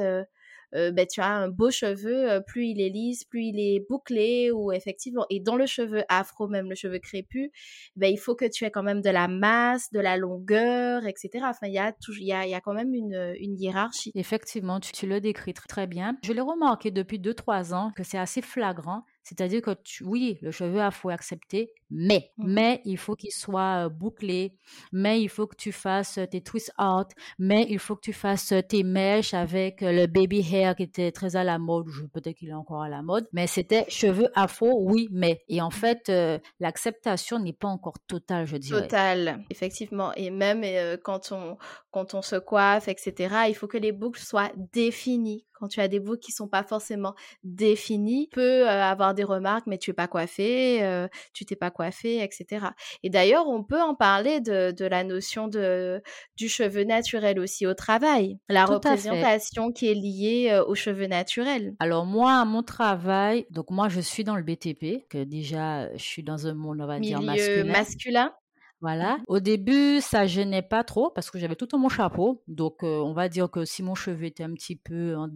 euh, 0.75 0.91
ben, 0.91 1.05
tu 1.05 1.21
as 1.21 1.27
un 1.27 1.49
beau 1.49 1.71
cheveu, 1.71 2.29
euh, 2.31 2.39
plus 2.39 2.67
il 2.67 2.81
est 2.81 2.89
lisse, 2.89 3.25
plus 3.25 3.43
il 3.43 3.59
est 3.59 3.85
bouclé, 3.87 4.51
ou 4.51 4.71
effectivement, 4.71 5.25
et 5.29 5.39
dans 5.39 5.55
le 5.55 5.65
cheveu 5.65 6.03
afro, 6.09 6.47
même 6.47 6.69
le 6.69 6.75
cheveu 6.75 6.99
crépus, 6.99 7.49
ben, 7.95 8.11
il 8.11 8.17
faut 8.17 8.35
que 8.35 8.45
tu 8.45 8.65
aies 8.65 8.71
quand 8.71 8.83
même 8.83 9.01
de 9.01 9.09
la 9.09 9.27
masse, 9.27 9.91
de 9.91 9.99
la 9.99 10.17
longueur, 10.17 11.05
etc. 11.05 11.45
Enfin, 11.47 11.67
il 11.67 11.73
y 11.73 11.79
a, 11.79 11.93
il 12.19 12.25
y 12.25 12.33
a, 12.33 12.47
y 12.47 12.53
a 12.53 12.61
quand 12.61 12.73
même 12.73 12.93
une, 12.93 13.35
une 13.39 13.59
hiérarchie. 13.59 14.11
Effectivement, 14.15 14.79
tu, 14.79 14.91
tu 14.91 15.07
le 15.07 15.19
décris 15.19 15.53
très 15.53 15.87
bien. 15.87 16.17
Je 16.23 16.33
l'ai 16.33 16.41
remarqué 16.41 16.91
depuis 16.91 17.19
2-3 17.19 17.73
ans 17.73 17.91
que 17.95 18.03
c'est 18.03 18.17
assez 18.17 18.41
flagrant 18.41 19.03
c'est-à-dire 19.23 19.61
que 19.61 19.71
oui, 20.03 20.37
le 20.41 20.51
cheveu 20.51 20.81
a 20.81 20.91
faut 20.91 21.09
accepter, 21.09 21.71
mais, 21.89 22.31
mmh. 22.37 22.53
mais 22.53 22.81
il 22.85 22.97
faut 22.97 23.15
qu'il 23.15 23.31
soit 23.31 23.89
bouclé, 23.89 24.55
mais 24.91 25.21
il 25.21 25.29
faut 25.29 25.45
que 25.45 25.55
tu 25.55 25.71
fasses 25.71 26.19
tes 26.31 26.41
twist 26.41 26.71
out, 26.79 27.07
mais 27.37 27.65
il 27.69 27.79
faut 27.79 27.95
que 27.95 28.01
tu 28.01 28.13
fasses 28.13 28.53
tes 28.67 28.83
mèches 28.83 29.33
avec 29.33 29.81
le 29.81 30.07
baby 30.07 30.45
hair 30.51 30.75
qui 30.75 30.83
était 30.83 31.11
très 31.11 31.35
à 31.35 31.43
la 31.43 31.59
mode, 31.59 31.87
peut-être 32.13 32.37
qu'il 32.37 32.49
est 32.49 32.53
encore 32.53 32.81
à 32.81 32.89
la 32.89 33.01
mode, 33.01 33.27
mais 33.31 33.47
c'était 33.47 33.85
cheveux 33.89 34.29
afro, 34.35 34.81
oui, 34.83 35.07
mais. 35.11 35.43
Et 35.49 35.61
en 35.61 35.69
mmh. 35.69 35.71
fait, 35.71 36.11
l'acceptation 36.59 37.39
n'est 37.39 37.53
pas 37.53 37.67
encore 37.67 37.99
totale, 38.07 38.45
je 38.45 38.57
dirais. 38.57 38.81
Totale, 38.81 39.43
effectivement. 39.49 40.13
Et 40.15 40.29
même 40.31 40.63
quand, 41.03 41.31
on, 41.31 41.57
quand 41.91 42.13
on 42.13 42.21
se 42.21 42.37
coiffe, 42.37 42.87
etc., 42.87 43.35
il 43.49 43.55
faut 43.55 43.67
que 43.67 43.77
les 43.77 43.91
boucles 43.91 44.19
soient 44.19 44.51
définies 44.73 45.45
quand 45.61 45.67
tu 45.67 45.79
as 45.79 45.87
des 45.87 45.99
boucles 45.99 46.19
qui 46.19 46.31
sont 46.31 46.47
pas 46.47 46.63
forcément 46.63 47.13
définies, 47.43 48.27
peut 48.31 48.67
euh, 48.67 48.83
avoir 48.83 49.13
des 49.13 49.23
remarques, 49.23 49.67
mais 49.67 49.77
tu 49.77 49.91
es 49.91 49.93
pas 49.93 50.07
coiffé, 50.07 50.83
euh, 50.83 51.07
tu 51.33 51.45
t'es 51.45 51.55
pas 51.55 51.69
coiffé, 51.69 52.23
etc. 52.23 52.65
Et 53.03 53.11
d'ailleurs, 53.11 53.47
on 53.47 53.63
peut 53.63 53.79
en 53.79 53.93
parler 53.93 54.41
de, 54.41 54.85
la 54.85 55.03
notion 55.03 55.47
de, 55.47 56.01
du 56.35 56.49
cheveu 56.49 56.83
naturel 56.83 57.39
aussi 57.39 57.67
au 57.67 57.75
travail, 57.75 58.39
la 58.49 58.65
représentation 58.65 59.71
qui 59.71 59.91
est 59.91 59.93
liée 59.93 60.49
euh, 60.51 60.65
aux 60.65 60.73
cheveux 60.73 61.05
naturels. 61.05 61.75
Alors 61.79 62.07
moi, 62.07 62.39
à 62.41 62.45
mon 62.45 62.63
travail, 62.63 63.45
donc 63.51 63.69
moi 63.69 63.87
je 63.87 64.01
suis 64.01 64.23
dans 64.23 64.35
le 64.35 64.41
BTP, 64.41 65.07
que 65.09 65.23
déjà 65.23 65.95
je 65.95 66.03
suis 66.03 66.23
dans 66.23 66.47
un 66.47 66.55
monde, 66.55 66.81
on 66.81 66.87
va 66.87 66.99
dire, 66.99 67.21
masculin. 67.21 67.71
masculin 67.71 68.33
Voilà. 68.81 69.19
Au 69.27 69.39
début, 69.39 70.01
ça 70.01 70.25
gênait 70.25 70.63
pas 70.63 70.83
trop 70.83 71.11
parce 71.11 71.29
que 71.29 71.37
j'avais 71.37 71.55
tout 71.55 71.67
mon 71.77 71.87
chapeau. 71.87 72.43
Donc, 72.47 72.83
euh, 72.83 72.99
on 72.99 73.13
va 73.13 73.29
dire 73.29 73.49
que 73.49 73.63
si 73.63 73.83
mon 73.83 73.93
cheveu 73.93 74.25
était 74.25 74.43
un 74.43 74.53
petit 74.53 74.75
peu 74.75 75.15
en, 75.15 75.29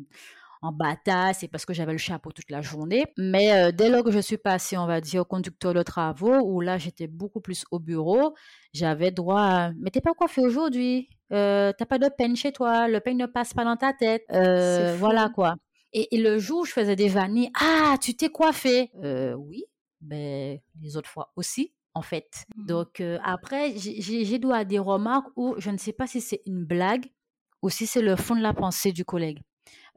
en 0.63 0.71
bataille, 0.71 1.36
c'est 1.36 1.47
parce 1.47 1.63
que 1.63 1.73
j'avais 1.73 1.91
le 1.91 1.99
chapeau 1.99 2.31
toute 2.31 2.49
la 2.49 2.62
journée. 2.62 3.05
Mais 3.17 3.53
euh, 3.53 3.71
dès 3.71 3.89
lors 3.89 4.03
que 4.03 4.10
je 4.10 4.17
suis 4.17 4.39
passée, 4.39 4.77
on 4.77 4.88
va 4.88 4.99
dire, 4.99 5.21
au 5.21 5.25
conducteur 5.25 5.75
de 5.75 5.84
travaux, 5.84 6.39
où 6.39 6.60
là, 6.60 6.79
j'étais 6.79 7.05
beaucoup 7.05 7.39
plus 7.39 7.65
au 7.69 7.77
bureau, 7.77 8.34
j'avais 8.73 9.12
droit 9.12 9.41
à 9.41 9.71
«Mais 9.79 9.91
t'es 9.91 10.01
pas 10.01 10.15
coiffé 10.15 10.41
aujourd'hui? 10.41 11.08
Euh, 11.31 11.71
T'as 11.77 11.86
pas 11.86 11.99
de 11.99 12.10
peigne 12.10 12.36
chez 12.36 12.51
toi? 12.51 12.88
Le 12.88 12.99
peigne 12.99 13.17
ne 13.17 13.27
passe 13.27 13.53
pas 13.53 13.63
dans 13.63 13.77
ta 13.77 13.93
tête 13.93 14.25
Voilà 14.29 15.29
quoi. 15.29 15.55
Et, 15.93 16.08
le 16.17 16.39
jour 16.39 16.62
où 16.62 16.65
je 16.65 16.71
faisais 16.71 16.95
des 16.95 17.10
vanilles, 17.10 17.51
«Ah, 17.62 17.95
tu 18.01 18.15
t'es 18.15 18.29
coiffé 18.29 18.89
Oui, 19.38 19.65
mais 20.01 20.63
ben, 20.75 20.84
les 20.84 20.97
autres 20.97 21.10
fois 21.10 21.31
aussi 21.36 21.71
en 21.95 22.01
fait. 22.01 22.45
Mmh 22.55 22.65
Donc 22.67 23.03
après, 23.23 23.73
j'ai 23.77 24.39
droit 24.39 24.63
des 24.63 24.79
remarques 24.79 25.29
où 25.36 25.55
je 25.58 25.71
ne 25.71 25.77
sais 25.77 25.93
pas 25.93 26.08
si 26.08 26.21
c'est 26.21 26.41
une 26.45 26.63
blague 26.65 27.05
ou 27.62 27.69
si 27.69 27.88
c'est 27.88 28.01
le 28.01 28.15
fond 28.15 28.36
de 28.36 28.41
la 28.41 28.53
pensée 28.53 28.91
du 28.91 29.05
collègue. 29.05 29.39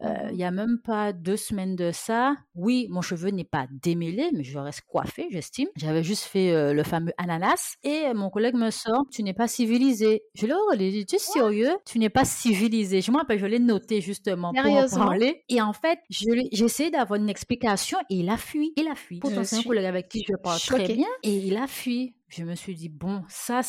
Euh, 0.02 0.28
il 0.30 0.36
n'y 0.36 0.44
a 0.44 0.50
même 0.50 0.78
pas 0.78 1.12
deux 1.12 1.36
semaines 1.36 1.74
de 1.74 1.90
ça. 1.92 2.36
Oui, 2.54 2.86
mon 2.90 3.02
cheveu 3.02 3.30
n'est 3.30 3.44
pas 3.44 3.66
démêlé, 3.82 4.30
mais 4.32 4.44
je 4.44 4.58
reste 4.58 4.82
coiffé, 4.82 5.26
j'estime. 5.30 5.68
J'avais 5.76 6.04
juste 6.04 6.24
fait 6.24 6.52
euh, 6.52 6.72
le 6.72 6.84
fameux 6.84 7.12
ananas 7.18 7.76
et 7.82 8.12
mon 8.14 8.30
collègue 8.30 8.54
me 8.54 8.70
sort, 8.70 9.04
tu 9.10 9.22
n'es 9.22 9.34
pas 9.34 9.48
civilisé. 9.48 10.22
Je 10.34 10.46
lui 10.46 10.52
ai 10.84 10.90
dit, 10.90 11.06
tu 11.06 11.16
es 11.16 11.18
sérieux? 11.18 11.70
Tu 11.84 11.98
n'es 11.98 12.10
pas 12.10 12.24
civilisé. 12.24 13.00
Je 13.00 13.10
me 13.10 13.16
rappelle, 13.16 13.38
je 13.38 13.46
l'ai 13.46 13.58
noté 13.58 14.00
justement 14.00 14.52
pour 14.52 14.72
en 14.72 14.88
parler. 14.88 15.44
Et 15.48 15.60
en 15.60 15.72
fait, 15.72 15.98
j'ai 16.10 16.48
essayé 16.52 16.90
d'avoir 16.90 17.20
une 17.20 17.28
explication 17.28 17.98
et 18.10 18.16
il 18.16 18.28
a 18.28 18.36
fui. 18.36 18.72
Il 18.76 18.86
a 18.88 18.94
fui. 18.94 19.18
Pourtant, 19.18 19.44
c'est 19.44 19.56
un 19.56 19.62
collègue 19.62 19.86
avec 19.86 20.08
qui 20.08 20.24
je 20.28 20.34
parle 20.36 20.60
très 20.60 20.94
bien 20.94 21.08
et 21.22 21.36
il 21.36 21.56
a 21.56 21.66
fui 21.66 22.14
je 22.28 22.44
me 22.44 22.54
suis 22.54 22.74
dit, 22.74 22.88
bon, 22.88 23.24
ça, 23.28 23.62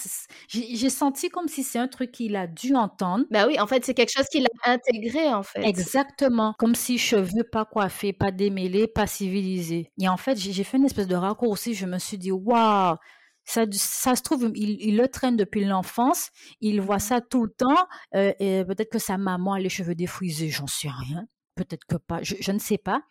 j'ai 0.49 0.89
senti 0.89 1.29
comme 1.29 1.47
si 1.47 1.63
c'est 1.63 1.79
un 1.79 1.87
truc 1.87 2.11
qu'il 2.11 2.35
a 2.35 2.45
dû 2.45 2.75
entendre. 2.75 3.25
Bah 3.31 3.45
oui, 3.47 3.59
en 3.59 3.67
fait, 3.67 3.85
c'est 3.85 3.93
quelque 3.93 4.11
chose 4.11 4.27
qu'il 4.27 4.45
a 4.63 4.71
intégré, 4.71 5.33
en 5.33 5.43
fait. 5.43 5.61
Exactement. 5.61 6.53
Comme 6.59 6.75
si 6.75 6.97
cheveux 6.97 7.43
pas 7.49 7.63
coiffés, 7.65 8.11
pas 8.11 8.31
démêlés, 8.31 8.87
pas 8.87 9.07
civilisés. 9.07 9.91
Et 9.99 10.09
en 10.09 10.17
fait, 10.17 10.37
j'ai 10.37 10.63
fait 10.63 10.77
une 10.77 10.85
espèce 10.85 11.07
de 11.07 11.15
raccourci. 11.15 11.73
Je 11.73 11.85
me 11.85 11.99
suis 11.99 12.17
dit, 12.17 12.31
waouh, 12.31 12.97
ça, 13.45 13.65
ça, 13.71 14.15
se 14.15 14.21
trouve, 14.21 14.51
il, 14.53 14.97
le 14.97 15.07
traîne 15.07 15.37
depuis 15.37 15.63
l'enfance, 15.65 16.29
il 16.61 16.81
voit 16.81 16.99
ça 16.99 17.19
tout 17.21 17.45
le 17.45 17.49
temps, 17.49 17.87
euh, 18.13 18.31
et 18.39 18.63
peut-être 18.63 18.91
que 18.91 18.99
sa 18.99 19.17
maman 19.17 19.53
a 19.53 19.59
les 19.59 19.69
cheveux 19.69 19.95
défrisés, 19.95 20.49
j'en 20.49 20.67
sais 20.67 20.89
rien, 20.89 21.25
peut-être 21.55 21.85
que 21.85 21.95
pas, 21.95 22.21
je, 22.21 22.35
je, 22.39 22.51
ne 22.51 22.59
sais 22.59 22.77
pas. 22.77 23.01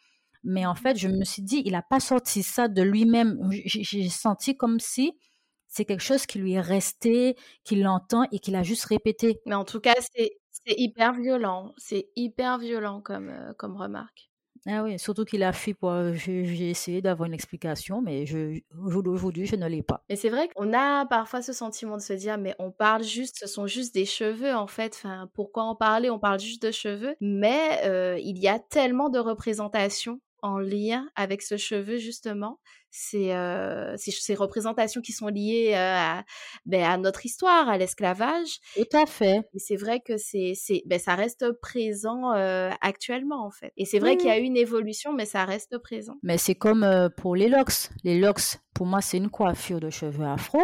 Mais 0.45 0.65
en 0.65 0.77
fait, 0.77 0.97
je 0.97 1.09
me 1.09 1.25
suis 1.25 1.43
dit, 1.43 1.63
il 1.65 1.73
n'a 1.73 1.83
pas 1.83 1.99
sorti 1.99 2.45
ça 2.45 2.69
de 2.69 2.83
lui-même. 2.83 3.37
J'ai 3.51 4.09
senti 4.09 4.57
comme 4.57 4.79
si 4.79 5.13
c'est 5.69 5.85
quelque 5.85 6.03
chose 6.03 6.27
qui 6.27 6.39
lui 6.39 6.55
est 6.55 6.61
resté, 6.61 7.37
qu'il 7.65 7.83
l'entend 7.83 8.25
et 8.33 8.39
qu'il 8.39 8.57
a 8.57 8.63
juste 8.63 8.85
répété. 8.85 9.41
Mais 9.47 9.55
en 9.55 9.65
tout 9.65 9.81
cas, 9.81 9.95
c'est 10.01 10.39
hyper 10.67 11.13
violent. 11.15 11.75
C'est 11.77 12.09
hyper 12.17 12.59
violent 12.59 13.01
comme, 13.01 13.29
euh, 13.31 13.53
comme 13.55 13.77
remarque. 13.77 14.29
Ah 14.67 14.83
oui, 14.83 14.99
surtout 14.99 15.25
qu'il 15.25 15.43
a 15.43 15.53
fui 15.53 15.73
pour. 15.73 15.93
J'ai 16.15 16.71
essayé 16.71 17.01
d'avoir 17.01 17.27
une 17.27 17.33
explication, 17.33 18.03
mais 18.03 18.27
je, 18.27 18.61
aujourd'hui, 18.77 19.47
je 19.47 19.57
ne 19.57 19.67
l'ai 19.67 19.83
pas. 19.83 20.05
Et 20.09 20.17
c'est 20.17 20.29
vrai 20.31 20.49
qu'on 20.49 20.73
a 20.75 21.07
parfois 21.07 21.43
ce 21.43 21.53
sentiment 21.53 21.97
de 21.97 22.03
se 22.03 22.13
dire, 22.13 22.39
mais 22.39 22.55
on 22.59 22.71
parle 22.71 23.05
juste, 23.05 23.39
ce 23.39 23.47
sont 23.47 23.67
juste 23.67 23.95
des 23.95 24.05
cheveux 24.05 24.55
en 24.55 24.67
fait. 24.67 24.95
Enfin, 24.97 25.31
pourquoi 25.33 25.65
en 25.65 25.75
parler? 25.77 26.11
On 26.11 26.19
parle 26.19 26.41
juste 26.41 26.63
de 26.63 26.71
cheveux. 26.71 27.15
Mais 27.21 27.81
euh, 27.85 28.19
il 28.19 28.39
y 28.39 28.49
a 28.49 28.59
tellement 28.59 29.09
de 29.09 29.19
représentations 29.19 30.21
en 30.43 30.59
lien 30.59 31.09
avec 31.17 31.43
ce 31.43 31.57
cheveu 31.57 31.99
justement 31.99 32.59
ces, 32.91 33.33
euh, 33.33 33.97
ces, 33.97 34.35
représentations 34.35 35.03
qui 35.03 35.13
sont 35.13 35.29
liées 35.29 35.75
à, 35.75 36.25
ben, 36.65 36.83
à 36.83 36.97
notre 36.97 37.27
histoire, 37.27 37.69
à 37.69 37.77
l'esclavage. 37.77 38.61
Tout 38.75 38.97
à 38.97 39.05
fait. 39.05 39.43
Et 39.55 39.59
c'est 39.59 39.77
vrai 39.77 40.01
que 40.01 40.17
c'est, 40.17 40.55
ben, 40.87 40.99
ça 40.99 41.15
reste 41.15 41.53
présent 41.61 42.31
actuellement 42.81 43.45
en 43.45 43.51
fait. 43.51 43.73
Et 43.77 43.85
c'est 43.85 43.99
vrai 43.99 44.17
qu'il 44.17 44.29
y 44.29 44.33
a 44.33 44.39
eu 44.39 44.43
une 44.43 44.57
évolution, 44.57 45.13
mais 45.13 45.27
ça 45.27 45.45
reste 45.45 45.79
présent. 45.79 46.17
Mais 46.23 46.39
c'est 46.39 46.55
comme 46.55 47.11
pour 47.17 47.37
les 47.37 47.49
locks. 47.49 47.91
Les 48.05 48.19
locks, 48.19 48.59
pour 48.75 48.87
moi, 48.87 49.01
c'est 49.03 49.19
une 49.19 49.31
coiffure 49.31 49.81
de 49.81 49.91
cheveux 49.91 50.27
afro. 50.27 50.61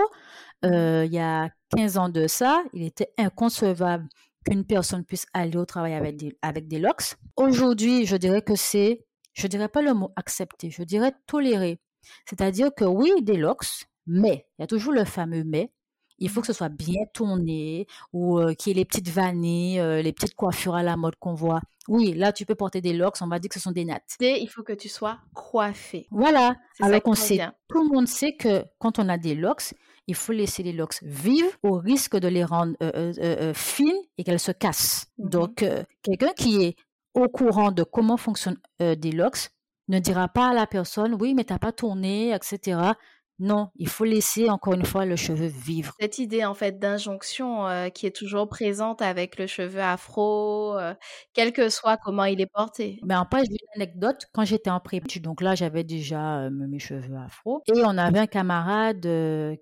Mmh 0.63 1.05
il 1.05 1.13
y 1.13 1.19
a 1.19 1.51
15 1.77 1.99
ans 1.99 2.09
de 2.09 2.27
ça, 2.27 2.63
il 2.73 2.85
était 2.85 3.13
inconcevable 3.19 4.09
qu'une 4.45 4.65
personne 4.65 5.05
puisse 5.05 5.27
aller 5.33 5.57
au 5.57 5.65
travail 5.65 5.95
avec 5.95 6.17
des, 6.17 6.37
avec 6.43 6.69
des 6.69 6.79
locks. 6.79 7.17
Aujourd'hui, 7.37 8.07
je 8.07 8.17
dirais 8.17 8.43
que 8.43 8.55
c'est 8.55 9.05
je 9.35 9.47
dirais 9.47 9.69
pas 9.69 9.83
le 9.83 9.95
mot 9.95 10.11
accepter, 10.17 10.71
je 10.71 10.83
dirais 10.83 11.13
tolérer. 11.27 11.79
C'est-à-dire 12.27 12.71
que 12.75 12.85
oui, 12.85 13.13
des 13.23 13.37
locks, 13.37 13.87
mais, 14.07 14.47
il 14.59 14.63
y 14.63 14.65
a 14.65 14.67
toujours 14.67 14.93
le 14.93 15.05
fameux 15.05 15.45
mais, 15.45 15.71
il 16.19 16.29
faut 16.29 16.41
que 16.41 16.47
ce 16.47 16.53
soit 16.53 16.69
bien 16.69 17.03
tourné 17.13 17.87
ou 18.13 18.39
euh, 18.39 18.55
qu'il 18.55 18.71
y 18.71 18.73
ait 18.73 18.81
les 18.81 18.85
petites 18.85 19.09
vanilles, 19.09 19.81
euh, 19.81 20.01
les 20.01 20.13
petites 20.13 20.35
coiffures 20.35 20.75
à 20.75 20.83
la 20.83 20.97
mode 20.97 21.17
qu'on 21.17 21.35
voit. 21.35 21.61
Oui, 21.89 22.15
là, 22.15 22.33
tu 22.33 22.47
peux 22.47 22.55
porter 22.55 22.81
des 22.81 22.93
locks, 22.93 23.17
on 23.21 23.27
va 23.27 23.39
dire 23.39 23.49
que 23.49 23.55
ce 23.55 23.61
sont 23.61 23.73
des 23.73 23.85
nattes. 23.85 24.17
il 24.21 24.49
faut 24.49 24.63
que 24.63 24.73
tu 24.73 24.89
sois 24.89 25.19
coiffé. 25.35 26.07
Voilà. 26.11 26.57
Alors 26.81 27.03
qu'on 27.03 27.15
sait, 27.15 27.41
tout 27.69 27.83
le 27.83 27.93
monde 27.93 28.07
sait 28.07 28.37
que 28.37 28.65
quand 28.79 28.99
on 28.99 29.09
a 29.09 29.19
des 29.19 29.35
locks, 29.35 29.75
il 30.07 30.15
faut 30.15 30.33
laisser 30.33 30.63
les 30.63 30.73
locks 30.73 31.03
vivre 31.03 31.51
au 31.63 31.79
risque 31.79 32.17
de 32.17 32.29
les 32.29 32.45
rendre 32.45 32.75
euh, 32.83 33.53
fines 33.55 33.93
et 34.17 34.25
qu'elles 34.25 34.41
se 34.41 34.53
cassent. 34.53 35.07
Mmh 35.19 35.29
Donc, 35.29 35.65
quelqu'un 36.03 36.33
qui 36.37 36.63
est 36.63 36.77
au 37.15 37.29
courant 37.29 37.71
de 37.73 37.83
comment 37.83 38.17
fonctionnent 38.17 38.59
des 38.81 39.13
locks 39.13 39.51
ne 39.89 39.99
dira 39.99 40.29
pas 40.29 40.49
à 40.49 40.55
la 40.55 40.67
personne 40.67 41.17
oui 41.21 41.35
mais 41.35 41.45
t'as 41.45 41.59
pas 41.59 41.73
tourné 41.73 42.35
etc 42.35 42.93
non, 43.41 43.69
il 43.77 43.89
faut 43.89 44.05
laisser 44.05 44.49
encore 44.49 44.75
une 44.75 44.85
fois 44.85 45.05
le 45.05 45.17
cheveu 45.17 45.47
vivre. 45.47 45.95
Cette 46.01 46.19
idée 46.19 46.45
en 46.45 46.55
fait 46.55 46.79
d'injonction 46.79 47.67
euh, 47.67 47.89
qui 47.89 48.07
est 48.07 48.15
toujours 48.15 48.49
présente 48.49 49.03
avec 49.03 49.39
le 49.39 49.47
cheveu 49.47 49.81
afro, 49.81 50.79
euh, 50.79 50.95
quel 51.33 51.53
que 51.53 51.69
soit 51.69 51.97
comment 51.97 52.25
il 52.25 52.41
est 52.41 52.51
porté. 52.53 53.01
Mais 53.03 53.17
en 53.17 53.25
plus, 53.27 53.43
j'ai 53.45 53.53
une 53.53 53.83
anecdote. 53.83 54.27
Quand 54.33 54.45
j'étais 54.45 54.71
en 54.71 54.81
prépa, 54.81 55.07
donc 55.21 55.41
là 55.41 55.55
j'avais 55.55 55.83
déjà 55.83 56.43
euh, 56.43 56.51
mes 56.51 56.79
cheveux 56.79 57.17
afro 57.17 57.63
et 57.67 57.73
on 57.85 57.99
avait 57.99 58.21
un 58.21 58.27
camarade 58.27 59.07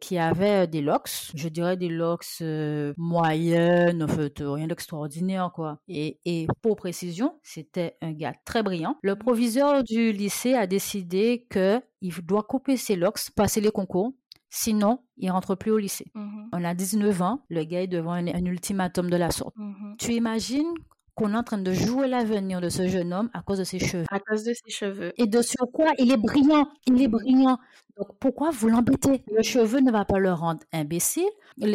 qui 0.01 0.19
avait 0.19 0.67
des 0.67 0.83
locks, 0.83 1.31
je 1.35 1.49
dirais 1.49 1.77
des 1.77 1.89
locks 1.89 2.43
moyennes, 2.97 4.03
en 4.03 4.09
fait 4.09 4.35
rien 4.41 4.67
d'extraordinaire 4.67 5.51
quoi. 5.55 5.79
Et, 5.89 6.19
et 6.25 6.47
pour 6.61 6.77
précision, 6.77 7.39
c'était 7.43 7.97
un 8.03 8.13
gars 8.13 8.35
très 8.45 8.63
brillant. 8.63 8.97
Le 9.03 9.17
proviseur 9.17 9.83
du 9.83 10.13
lycée 10.13 10.55
a 10.55 10.67
décidé 10.67 11.47
que 11.49 11.81
il 12.03 12.13
doit 12.25 12.43
couper 12.43 12.77
ses 12.77 12.97
locks, 12.97 13.31
passer 13.35 13.61
les 13.61 13.71
concours. 13.71 14.13
Sinon, 14.51 14.99
il 15.17 15.31
rentre 15.31 15.55
plus 15.55 15.71
au 15.71 15.79
lycée. 15.79 16.13
Mm-hmm. 16.15 16.49
On 16.53 16.65
a 16.65 16.75
19 16.75 17.23
ans, 17.23 17.43
le 17.49 17.65
gars 17.65 17.83
est 17.83 17.87
devant 17.87 18.13
un, 18.13 18.27
ultimatum 18.45 19.09
de 19.09 19.17
la 19.17 19.31
sorte. 19.31 19.57
Mm-hmm. 19.57 19.97
Tu 19.99 20.13
imagines 20.13 20.75
qu'on 21.15 21.33
est 21.33 21.37
en 21.37 21.43
train 21.43 21.59
de 21.59 21.73
jouer 21.73 22.07
l'avenir 22.09 22.61
de 22.61 22.69
ce 22.69 22.87
jeune 22.89 23.13
homme 23.13 23.31
à 23.33 23.43
cause 23.43 23.59
de 23.59 23.65
ses 23.65 23.79
cheveux? 23.79 24.05
À 24.11 24.19
cause 24.19 24.45
de 24.45 24.53
ses 24.53 24.71
cheveux. 24.71 25.13
Et 25.17 25.27
de 25.27 25.41
sur 25.41 25.71
quoi 25.73 25.93
il 25.99 26.13
est 26.13 26.17
brillant. 26.17 26.69
Il 26.87 27.01
est 27.01 27.09
brillant. 27.09 27.59
Donc 27.97 28.09
pourquoi 28.19 28.51
vous 28.51 28.69
l'embêtez? 28.69 29.25
Le 29.35 29.43
cheveu 29.43 29.81
ne 29.81 29.91
va 29.91 30.05
pas 30.05 30.19
le 30.19 30.33
rendre 30.33 30.61
imbécile. 30.73 31.29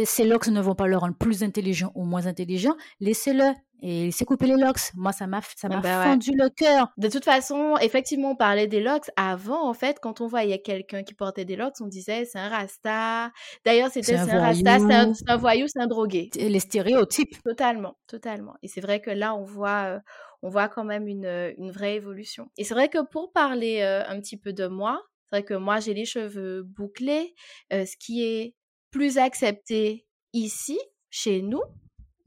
Ses 0.06 0.26
locks 0.26 0.48
ne 0.48 0.62
vont 0.62 0.76
pas 0.76 0.88
le 0.88 0.98
rendre 0.98 1.16
plus 1.16 1.44
intelligent 1.44 1.92
ou 1.96 2.04
moins 2.04 2.28
intelligent. 2.28 2.76
Laissez-le. 3.00 3.54
Et 3.82 4.06
il 4.06 4.14
s'est 4.14 4.26
coupé 4.26 4.48
les 4.48 4.56
locks. 4.56 4.92
Moi, 4.96 5.12
ça 5.12 5.28
m'a, 5.28 5.40
ça 5.56 5.70
m'a 5.70 5.82
bah 5.82 6.04
fendu 6.04 6.32
le 6.34 6.50
cœur. 6.50 6.92
De 6.98 7.10
toute 7.10 7.24
façon, 7.24 7.76
effectivement, 7.80 8.32
on 8.32 8.36
parlait 8.36 8.66
des 8.66 8.82
locks. 8.82 9.12
Avant, 9.16 9.70
en 9.70 9.74
fait, 9.74 10.00
quand 10.02 10.20
on 10.20 10.28
voyait 10.28 10.60
quelqu'un 10.60 11.04
qui 11.04 11.14
portait 11.14 11.46
des 11.46 11.56
locks, 11.56 11.76
on 11.80 11.88
disait 11.88 12.26
c'est 12.26 12.40
un 12.40 12.50
rasta. 12.50 13.32
D'ailleurs, 13.66 13.90
c'était 13.92 14.18
c'est 14.18 14.32
un, 14.32 14.40
rasta, 14.40 14.80
c'est 15.14 15.30
un, 15.30 15.38
voyou, 15.38 15.68
c'est 15.68 15.80
un 15.80 15.86
drogué. 15.86 16.32
Les 16.36 16.60
stéréotypes. 16.60 17.42
Totalement, 17.44 17.98
totalement. 18.08 18.56
Et 18.64 18.68
c'est 18.68 18.82
vrai 18.82 19.00
que 19.00 19.12
là, 19.12 19.36
on 19.36 19.44
voit, 19.44 19.86
euh, 19.86 20.00
on 20.42 20.50
voit 20.50 20.70
quand 20.70 20.84
même 20.84 21.08
une, 21.08 21.54
une 21.58 21.72
vraie 21.72 21.96
évolution. 21.96 22.50
Et 22.58 22.64
c'est 22.64 22.74
vrai 22.74 22.90
que 22.90 23.06
pour 23.08 23.32
parler 23.32 23.82
euh, 23.82 24.04
un 24.08 24.20
petit 24.20 24.38
peu 24.38 24.54
de 24.54 24.66
moi, 24.66 25.04
c'est 25.30 25.38
vrai 25.38 25.44
que 25.44 25.54
moi, 25.54 25.80
j'ai 25.80 25.94
les 25.94 26.06
cheveux 26.06 26.64
bouclés, 26.64 27.36
euh, 27.74 27.86
ce 27.86 27.96
qui 27.98 28.24
est 28.24 28.56
plus 28.98 29.20
accepté 29.20 30.08
ici, 30.34 30.80
chez 31.12 31.44
nous, 31.44 31.62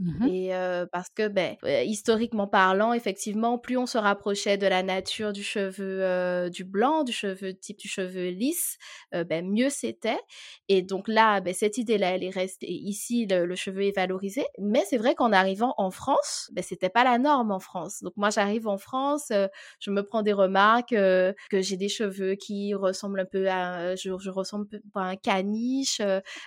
Mmh 0.01 0.27
et 0.29 0.51
parce 0.93 1.11
que, 1.11 1.29
ben, 1.29 1.57
historiquement 1.85 2.47
parlant, 2.47 2.95
effectivement, 2.95 3.59
plus 3.59 3.77
on 3.77 3.85
se 3.87 3.99
rapprochait 3.99 4.57
de 4.57 4.67
la 4.67 4.83
nature 4.83 5.33
du 5.33 5.43
cheveu 5.43 6.49
du 6.51 6.65
blanc, 6.65 7.05
du 7.05 7.13
cheveu 7.13 7.53
type 7.53 7.79
du 7.79 7.89
cheveu 7.89 8.29
lisse, 8.29 8.79
ben, 9.13 9.47
mieux 9.47 9.69
c'était. 9.69 10.19
Et 10.69 10.81
donc 10.81 11.07
là, 11.07 11.41
ben, 11.41 11.53
cette 11.53 11.77
idée-là, 11.77 12.15
elle 12.15 12.25
est 12.25 12.31
restée. 12.31 12.71
Ici, 12.71 13.27
le, 13.27 13.55
cheveu 13.55 13.83
est 13.83 13.97
valorisé. 13.97 14.47
Mais 14.59 14.83
c'est 14.89 14.97
vrai 14.97 15.15
qu'en 15.15 15.33
arrivant 15.33 15.75
en 15.77 15.91
France, 15.91 16.51
ben, 16.53 16.63
c'était 16.63 16.89
pas 16.89 17.05
la 17.05 17.19
norme 17.19 17.53
en 17.53 17.61
France. 17.61 18.03
Donc 18.03 18.15
moi, 18.17 18.31
j'arrive 18.31 18.69
en 18.69 18.79
France, 18.79 19.31
je 19.81 19.91
me 19.91 20.03
prends 20.03 20.23
des 20.23 20.33
remarques 20.33 20.91
que 20.91 21.35
j'ai 21.53 21.77
des 21.77 21.91
cheveux 21.91 22.37
qui 22.37 22.73
ressemblent 22.75 23.21
un 23.21 23.27
peu 23.27 23.51
à, 23.51 23.97
je, 23.97 24.17
je 24.19 24.31
ressemble 24.31 24.67
à 24.95 25.01
un 25.01 25.17
caniche. 25.17 26.01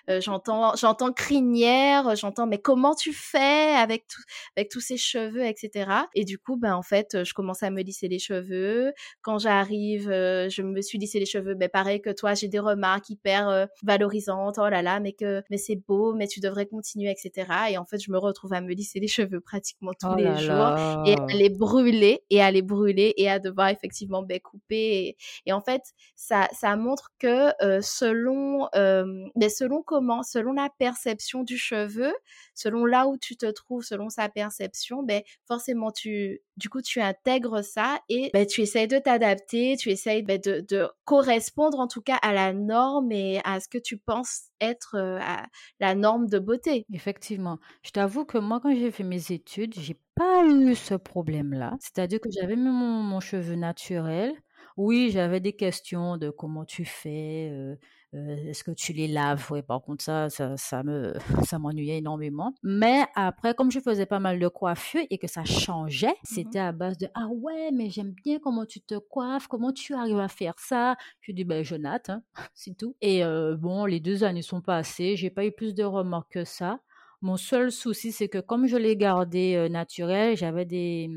j'entends, 0.08 0.76
j'entends 0.76 1.12
crinière, 1.14 2.16
j'entends, 2.16 2.48
mais 2.48 2.60
comment 2.60 2.96
tu 2.96 3.14
fais 3.14 3.43
fait 3.44 3.76
avec 3.76 4.08
tout, 4.08 4.22
avec 4.56 4.70
tous 4.70 4.80
ces 4.80 4.98
cheveux, 4.98 5.46
etc. 5.46 5.90
Et 6.16 6.26
du 6.26 6.38
coup, 6.38 6.58
ben 6.58 6.76
en 6.76 6.82
fait, 6.82 7.24
je 7.24 7.34
commence 7.34 7.64
à 7.64 7.70
me 7.70 7.82
lisser 7.82 8.08
les 8.08 8.20
cheveux. 8.20 8.94
Quand 9.22 9.40
j'arrive, 9.40 10.10
je 10.10 10.62
me 10.62 10.82
suis 10.82 10.98
lissé 10.98 11.20
les 11.20 11.26
cheveux. 11.26 11.56
Ben 11.56 11.70
pareil 11.70 12.02
que 12.02 12.10
toi, 12.10 12.34
j'ai 12.34 12.48
des 12.48 12.60
remarques 12.60 13.10
hyper 13.10 13.68
valorisantes. 13.84 14.56
Oh 14.58 14.70
là 14.70 14.82
là, 14.82 15.00
mais 15.00 15.14
que 15.14 15.42
mais 15.50 15.58
c'est 15.58 15.76
beau, 15.76 16.14
mais 16.14 16.28
tu 16.28 16.40
devrais 16.40 16.66
continuer, 16.66 17.12
etc. 17.12 17.48
Et 17.72 17.78
en 17.78 17.86
fait, 17.86 18.00
je 18.00 18.12
me 18.12 18.18
retrouve 18.18 18.54
à 18.54 18.62
me 18.62 18.74
lisser 18.74 19.00
les 19.00 19.08
cheveux 19.08 19.42
pratiquement 19.42 19.92
tous 20.00 20.08
Oh 20.12 20.16
les 20.16 20.24
là 20.24 20.36
jours 20.36 20.54
là. 20.54 21.04
et 21.06 21.16
à 21.16 21.26
les 21.34 21.50
brûler 21.50 22.24
et 22.30 22.42
à 22.42 22.52
les 22.52 22.62
brûler 22.62 23.14
et 23.18 23.30
à 23.30 23.40
devoir 23.40 23.70
effectivement 23.70 24.22
ben, 24.24 24.40
couper. 24.40 25.08
Et, 25.08 25.18
et 25.46 25.54
en 25.54 25.62
fait, 25.62 25.82
ça, 26.16 26.48
ça 26.54 26.76
montre 26.76 27.12
que 27.20 27.52
euh, 27.64 27.82
selon, 27.82 28.68
euh, 28.76 29.06
mais 29.36 29.50
selon 29.50 29.82
comment, 29.84 30.24
selon 30.24 30.54
la 30.54 30.70
perception 30.78 31.44
du 31.44 31.58
cheveu, 31.58 32.14
selon 32.54 32.86
là 32.86 33.08
où 33.08 33.18
tu 33.18 33.33
te 33.38 33.46
trouves, 33.46 33.84
selon 33.84 34.10
sa 34.10 34.30
perception, 34.30 35.04
ben 35.04 35.22
forcément 35.48 35.92
tu, 35.92 36.42
du 36.58 36.70
coup, 36.70 36.82
tu 36.82 37.02
intègres 37.02 37.64
ça 37.64 38.00
et 38.10 38.30
ben, 38.34 38.46
tu 38.46 38.62
essayes 38.62 38.88
de 38.88 38.98
t'adapter, 38.98 39.76
tu 39.78 39.90
essayes 39.90 40.24
ben, 40.24 40.40
de, 40.40 40.88
correspondre 41.06 41.80
en 41.80 41.88
tout 41.88 42.02
cas 42.02 42.18
à 42.22 42.34
la 42.34 42.54
norme 42.54 43.12
et 43.12 43.42
à 43.44 43.60
ce 43.60 43.68
que 43.68 43.78
tu 43.78 43.98
penses 43.98 44.44
être 44.62 44.96
euh, 44.96 45.20
à 45.22 45.46
la 45.80 45.96
norme 45.96 46.28
de 46.28 46.40
beauté. 46.40 46.86
Effectivement. 46.94 47.60
Je 47.84 47.92
t'avoue 47.92 48.26
que 48.26 48.38
moi, 48.38 48.60
quand 48.62 48.74
j'ai 48.74 48.92
fait 48.92 49.04
mes 49.04 49.32
études, 49.32 49.74
j'ai 49.78 50.00
pas 50.16 50.46
eu 50.46 50.76
ce 50.76 50.96
problème-là. 50.96 51.76
C'est-à-dire 51.80 52.20
que 52.20 52.30
j'avais 52.32 52.56
mon, 52.56 52.72
mon 52.72 53.20
cheveu 53.20 53.56
naturel. 53.56 54.34
Oui, 54.78 55.12
j'avais 55.12 55.40
des 55.40 55.54
questions 55.54 56.18
de 56.18 56.30
comment 56.30 56.66
tu 56.66 56.86
fais, 56.86 57.50
euh, 57.52 57.76
euh, 58.16 58.36
est-ce 58.50 58.64
que 58.64 58.72
tu 58.72 58.94
les 58.94 59.08
laves? 59.08 59.52
Ouais, 59.52 59.62
par 59.62 59.82
contre, 59.82 60.04
ça, 60.04 60.30
ça, 60.30 60.56
ça 60.58 60.84
me, 60.84 61.14
ça 61.46 61.60
m'ennuyait 61.60 61.98
énormément. 61.98 62.54
Mais 62.64 63.06
après, 63.16 63.54
comme 63.54 63.72
je 63.72 63.80
faisais 63.80 64.06
pas 64.06 64.20
mal 64.20 64.40
de 64.40 64.48
coiffure 64.48 65.04
et 65.10 65.18
que 65.18 65.28
ça 65.28 65.44
changeait, 65.44 66.16
c'était 66.24 66.60
à 66.60 66.72
base 66.72 66.98
de, 66.98 67.08
ah 67.16 67.28
ouais, 67.28 67.72
mais 67.72 67.90
j'aime 67.90 68.12
bien 68.12 68.40
comment 68.40 68.66
tu 68.66 68.82
te 68.82 68.96
coiffes, 68.96 69.48
comment 69.48 69.72
tu 69.72 69.94
arrives 69.94 70.20
à 70.20 70.28
faire 70.28 70.56
ça? 70.58 70.96
Je 71.22 71.32
dis, 71.32 71.44
ben, 71.44 71.64
je 71.64 71.76
natte, 71.76 72.10
hein, 72.10 72.24
c'est 72.54 72.78
tout. 72.78 72.96
Et 73.02 73.24
euh, 73.24 73.56
bon, 73.58 73.86
les 73.86 74.00
deux 74.00 74.24
années 74.24 74.42
sont 74.42 74.62
passées, 74.62 75.16
j'ai 75.16 75.30
pas 75.30 75.46
eu 75.46 75.52
plus 75.52 75.74
de 75.74 75.84
remarques 75.84 76.34
que 76.34 76.46
ça. 76.46 76.80
Mon 77.22 77.38
seul 77.38 77.72
souci, 77.72 78.12
c'est 78.12 78.28
que 78.28 78.40
comme 78.40 78.68
je 78.68 78.76
l'ai 78.76 78.98
gardé 78.98 79.56
euh, 79.56 79.70
naturel, 79.70 80.36
j'avais 80.36 80.66
des, 80.66 81.10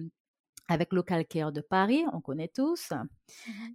avec 0.68 0.92
le 0.92 1.02
calcaire 1.02 1.52
de 1.52 1.61
Paris, 1.61 2.05
on 2.12 2.20
connaît 2.20 2.48
tous. 2.48 2.92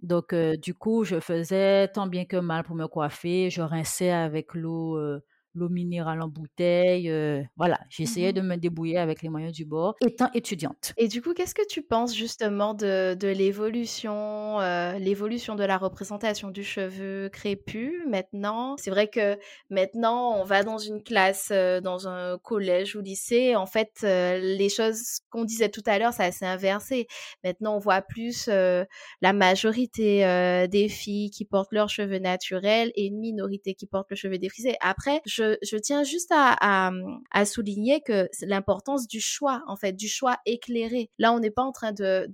Donc, 0.02 0.32
euh, 0.32 0.56
du 0.56 0.74
coup, 0.74 1.04
je 1.04 1.20
faisais 1.20 1.88
tant 1.88 2.06
bien 2.06 2.24
que 2.24 2.36
mal 2.36 2.64
pour 2.64 2.76
me 2.76 2.86
coiffer. 2.86 3.50
Je 3.50 3.62
rinçais 3.62 4.10
avec 4.10 4.54
l'eau 4.54 4.96
euh, 4.98 5.20
l'eau 5.54 5.68
minérale 5.68 6.22
en 6.22 6.28
bouteille. 6.28 7.10
euh, 7.10 7.42
voilà, 7.56 7.78
j'essayais 7.90 8.32
Mhm. 8.32 8.34
de 8.34 8.40
me 8.40 8.56
débrouiller 8.56 8.98
avec 8.98 9.22
les 9.22 9.28
moyens 9.28 9.52
du 9.52 9.64
bord, 9.64 9.94
étant 10.00 10.30
étudiante. 10.34 10.94
Et 10.98 11.08
du 11.08 11.22
coup, 11.22 11.32
qu'est-ce 11.32 11.54
que 11.54 11.66
tu 11.66 11.82
penses 11.82 12.14
justement 12.14 12.74
de, 12.74 13.14
de 13.14 13.28
l'évolution, 13.28 14.60
euh, 14.60 14.98
l'évolution 14.98 15.54
de 15.54 15.64
la 15.64 15.78
représentation 15.78 16.50
du 16.50 16.62
cheveu 16.64 17.30
crépus 17.32 17.94
maintenant? 18.06 18.76
C'est 18.78 18.90
vrai 18.90 19.08
que 19.08 19.38
maintenant, 19.70 20.38
on 20.38 20.44
va 20.44 20.62
dans 20.64 20.76
une 20.76 21.02
classe, 21.02 21.48
euh, 21.50 21.80
dans 21.80 22.08
un 22.08 22.36
collège 22.38 22.94
ou 22.94 23.00
lycée. 23.00 23.56
En 23.56 23.64
fait, 23.66 23.90
euh, 24.04 24.38
les 24.38 24.68
choses 24.68 25.20
qu'on 25.30 25.44
disait 25.44 25.70
tout 25.70 25.82
à 25.86 25.98
l'heure, 25.98 26.12
ça 26.12 26.30
s'est 26.30 26.44
inversé. 26.46 27.06
Maintenant, 27.42 27.76
on 27.76 27.78
voit 27.78 28.02
plus 28.02 28.48
euh, 28.48 28.84
la 29.22 29.32
majorité 29.32 30.26
euh, 30.26 30.66
des 30.66 30.88
filles 30.90 31.30
qui 31.30 31.46
portent 31.46 31.72
leurs 31.72 31.88
cheveux 31.88 32.18
naturels 32.18 32.92
et 32.96 33.06
une 33.06 33.18
minorité 33.18 33.74
qui 33.74 33.86
porte 33.86 34.10
le 34.10 34.16
cheveu 34.16 34.36
défrisé. 34.38 34.76
Après, 34.80 35.22
je, 35.26 35.41
je 35.62 35.76
tiens 35.76 36.04
juste 36.04 36.32
à, 36.32 36.90
souligner 37.44 38.00
que 38.00 38.28
l'importance 38.42 39.06
du 39.06 39.20
choix, 39.20 39.62
en 39.66 39.76
fait, 39.76 39.92
du 39.92 40.08
choix 40.08 40.36
éclairé. 40.46 41.10
Là, 41.18 41.32
on 41.32 41.40
n'est 41.40 41.50
pas 41.50 41.62
en 41.62 41.72
train 41.72 41.92
de, 41.92 42.28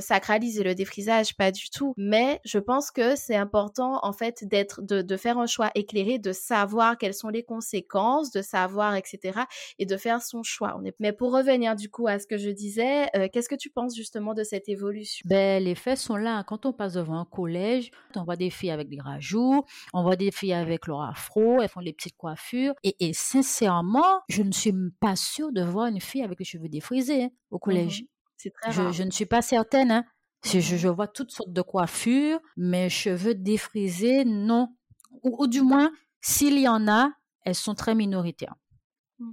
sacraliser 0.00 0.62
le 0.62 0.74
défrisage, 0.74 1.36
pas 1.36 1.50
du 1.50 1.70
tout. 1.70 1.94
Mais 1.96 2.40
je 2.44 2.58
pense 2.58 2.90
que 2.90 3.16
c'est 3.16 3.36
important, 3.36 4.00
en 4.02 4.12
fait, 4.12 4.44
d'être, 4.44 4.80
de, 4.82 5.16
faire 5.16 5.38
un 5.38 5.46
choix 5.46 5.70
éclairé, 5.74 6.18
de 6.18 6.32
savoir 6.32 6.96
quelles 6.96 7.14
sont 7.14 7.28
les 7.28 7.42
conséquences, 7.42 8.30
de 8.30 8.42
savoir, 8.42 8.94
etc. 8.94 9.40
et 9.78 9.86
de 9.86 9.96
faire 9.96 10.22
son 10.22 10.42
choix. 10.42 10.80
Mais 10.98 11.12
pour 11.12 11.32
revenir, 11.32 11.76
du 11.76 11.90
coup, 11.90 12.06
à 12.06 12.18
ce 12.18 12.26
que 12.26 12.38
je 12.38 12.50
disais, 12.50 13.08
euh, 13.16 13.28
qu'est-ce 13.32 13.48
que 13.48 13.54
tu 13.54 13.70
penses 13.70 13.94
justement 13.94 14.34
de 14.34 14.44
cette 14.44 14.68
évolution? 14.68 15.22
Ben, 15.28 15.62
les 15.62 15.74
faits 15.74 15.98
sont 15.98 16.16
là. 16.16 16.44
Quand 16.44 16.66
on 16.66 16.72
passe 16.72 16.94
devant 16.94 17.18
un 17.18 17.24
collège, 17.24 17.90
on 18.16 18.24
voit 18.24 18.36
des 18.36 18.50
filles 18.50 18.70
avec 18.70 18.88
des 18.88 19.00
rajouts, 19.00 19.64
on 19.92 20.02
voit 20.02 20.16
des 20.16 20.30
filles 20.30 20.52
avec 20.52 20.86
leur 20.86 21.02
afro, 21.02 21.60
elles 21.60 21.68
font 21.68 21.82
des 21.82 21.92
petites 21.92 22.16
coiffures. 22.20 22.74
Et, 22.82 22.94
et 23.08 23.12
sincèrement, 23.12 24.20
je 24.28 24.42
ne 24.42 24.52
suis 24.52 24.74
pas 25.00 25.16
sûre 25.16 25.52
de 25.52 25.62
voir 25.62 25.86
une 25.86 26.00
fille 26.00 26.22
avec 26.22 26.38
les 26.38 26.44
cheveux 26.44 26.68
défrisés 26.68 27.24
hein, 27.24 27.30
au 27.50 27.58
collège. 27.58 28.04
C'est 28.36 28.52
très 28.52 28.72
Je, 28.72 28.82
rare. 28.82 28.92
je 28.92 29.02
ne 29.02 29.10
suis 29.10 29.26
pas 29.26 29.42
certaine. 29.42 29.90
Hein. 29.90 30.04
Je, 30.44 30.60
je- 30.60 30.88
vois 30.88 31.08
toutes 31.08 31.30
sortes 31.32 31.52
de 31.52 31.62
coiffures, 31.62 32.40
mais 32.56 32.88
cheveux 32.88 33.34
défrisés, 33.34 34.24
non. 34.24 34.68
Ou, 35.22 35.36
ou 35.42 35.46
du 35.46 35.60
moins, 35.62 35.90
s'il 36.20 36.58
y 36.58 36.68
en 36.68 36.88
a, 36.88 37.10
elles 37.44 37.54
sont 37.54 37.74
très 37.74 37.94
minoritaires. 37.94 38.54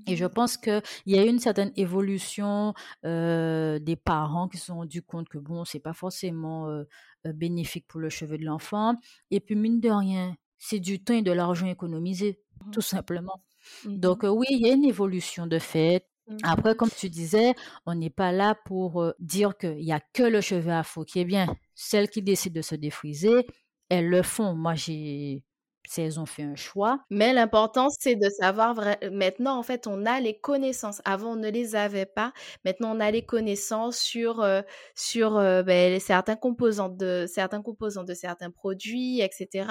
Et 0.05 0.17
je 0.17 0.25
pense 0.25 0.57
qu'il 0.57 0.81
y 1.05 1.17
a 1.17 1.23
eu 1.25 1.29
une 1.29 1.39
certaine 1.39 1.71
évolution 1.77 2.73
euh, 3.05 3.79
des 3.79 3.95
parents 3.95 4.49
qui 4.49 4.57
se 4.57 4.65
sont 4.65 4.75
rendus 4.75 5.01
compte 5.01 5.29
que 5.29 5.37
bon, 5.37 5.63
c'est 5.63 5.79
pas 5.79 5.93
forcément 5.93 6.67
euh, 6.67 6.83
euh, 7.25 7.31
bénéfique 7.33 7.87
pour 7.87 8.01
le 8.01 8.09
cheveu 8.09 8.37
de 8.37 8.43
l'enfant. 8.43 8.95
Et 9.31 9.39
puis, 9.39 9.55
mine 9.55 9.79
de 9.79 9.89
rien, 9.89 10.35
c'est 10.59 10.79
du 10.79 11.03
temps 11.03 11.13
et 11.15 11.21
de 11.21 11.31
l'argent 11.31 11.67
économisé, 11.67 12.39
Mhm. 12.65 12.71
tout 12.71 12.81
simplement. 12.81 13.41
Mhm. 13.85 13.99
Donc, 13.99 14.23
euh, 14.23 14.29
oui, 14.29 14.47
il 14.49 14.59
y 14.65 14.69
a 14.69 14.73
une 14.73 14.85
évolution 14.85 15.47
de 15.47 15.59
fait. 15.59 16.05
Mhm. 16.27 16.37
Après, 16.43 16.75
comme 16.75 16.89
tu 16.89 17.09
disais, 17.09 17.53
on 17.85 17.95
n'est 17.95 18.09
pas 18.09 18.31
là 18.31 18.55
pour 18.65 19.01
euh, 19.01 19.13
dire 19.19 19.57
qu'il 19.57 19.75
n'y 19.77 19.91
a 19.93 19.99
que 19.99 20.23
le 20.23 20.41
cheveu 20.41 20.71
afro 20.71 21.03
qui 21.05 21.19
est 21.19 21.25
bien. 21.25 21.47
Celles 21.75 22.09
qui 22.09 22.21
décident 22.21 22.55
de 22.55 22.61
se 22.61 22.75
défriser, 22.75 23.47
elles 23.89 24.09
le 24.09 24.23
font. 24.23 24.53
Moi, 24.55 24.75
j'ai... 24.75 25.43
Si 25.87 26.01
elles 26.01 26.19
ont 26.19 26.25
fait 26.25 26.43
un 26.43 26.55
choix, 26.55 26.99
Mais 27.09 27.33
l'important, 27.33 27.87
c'est 27.89 28.15
de 28.15 28.29
savoir 28.29 28.73
vrai... 28.73 28.99
Maintenant, 29.11 29.57
en 29.57 29.63
fait, 29.63 29.87
on 29.87 30.05
a 30.05 30.19
les 30.19 30.37
connaissances. 30.39 31.01
Avant, 31.05 31.31
on 31.31 31.35
ne 31.35 31.49
les 31.49 31.75
avait 31.75 32.05
pas. 32.05 32.33
Maintenant, 32.65 32.95
on 32.95 32.99
a 32.99 33.09
les 33.11 33.25
connaissances 33.25 33.97
sur 33.97 34.41
euh, 34.41 34.61
sur 34.95 35.37
euh, 35.37 35.63
ben, 35.63 35.99
certains 35.99 36.35
composants 36.35 36.89
de 36.89 37.25
certains 37.27 37.61
composants 37.61 38.03
de 38.03 38.13
certains 38.13 38.51
produits, 38.51 39.21
etc. 39.21 39.67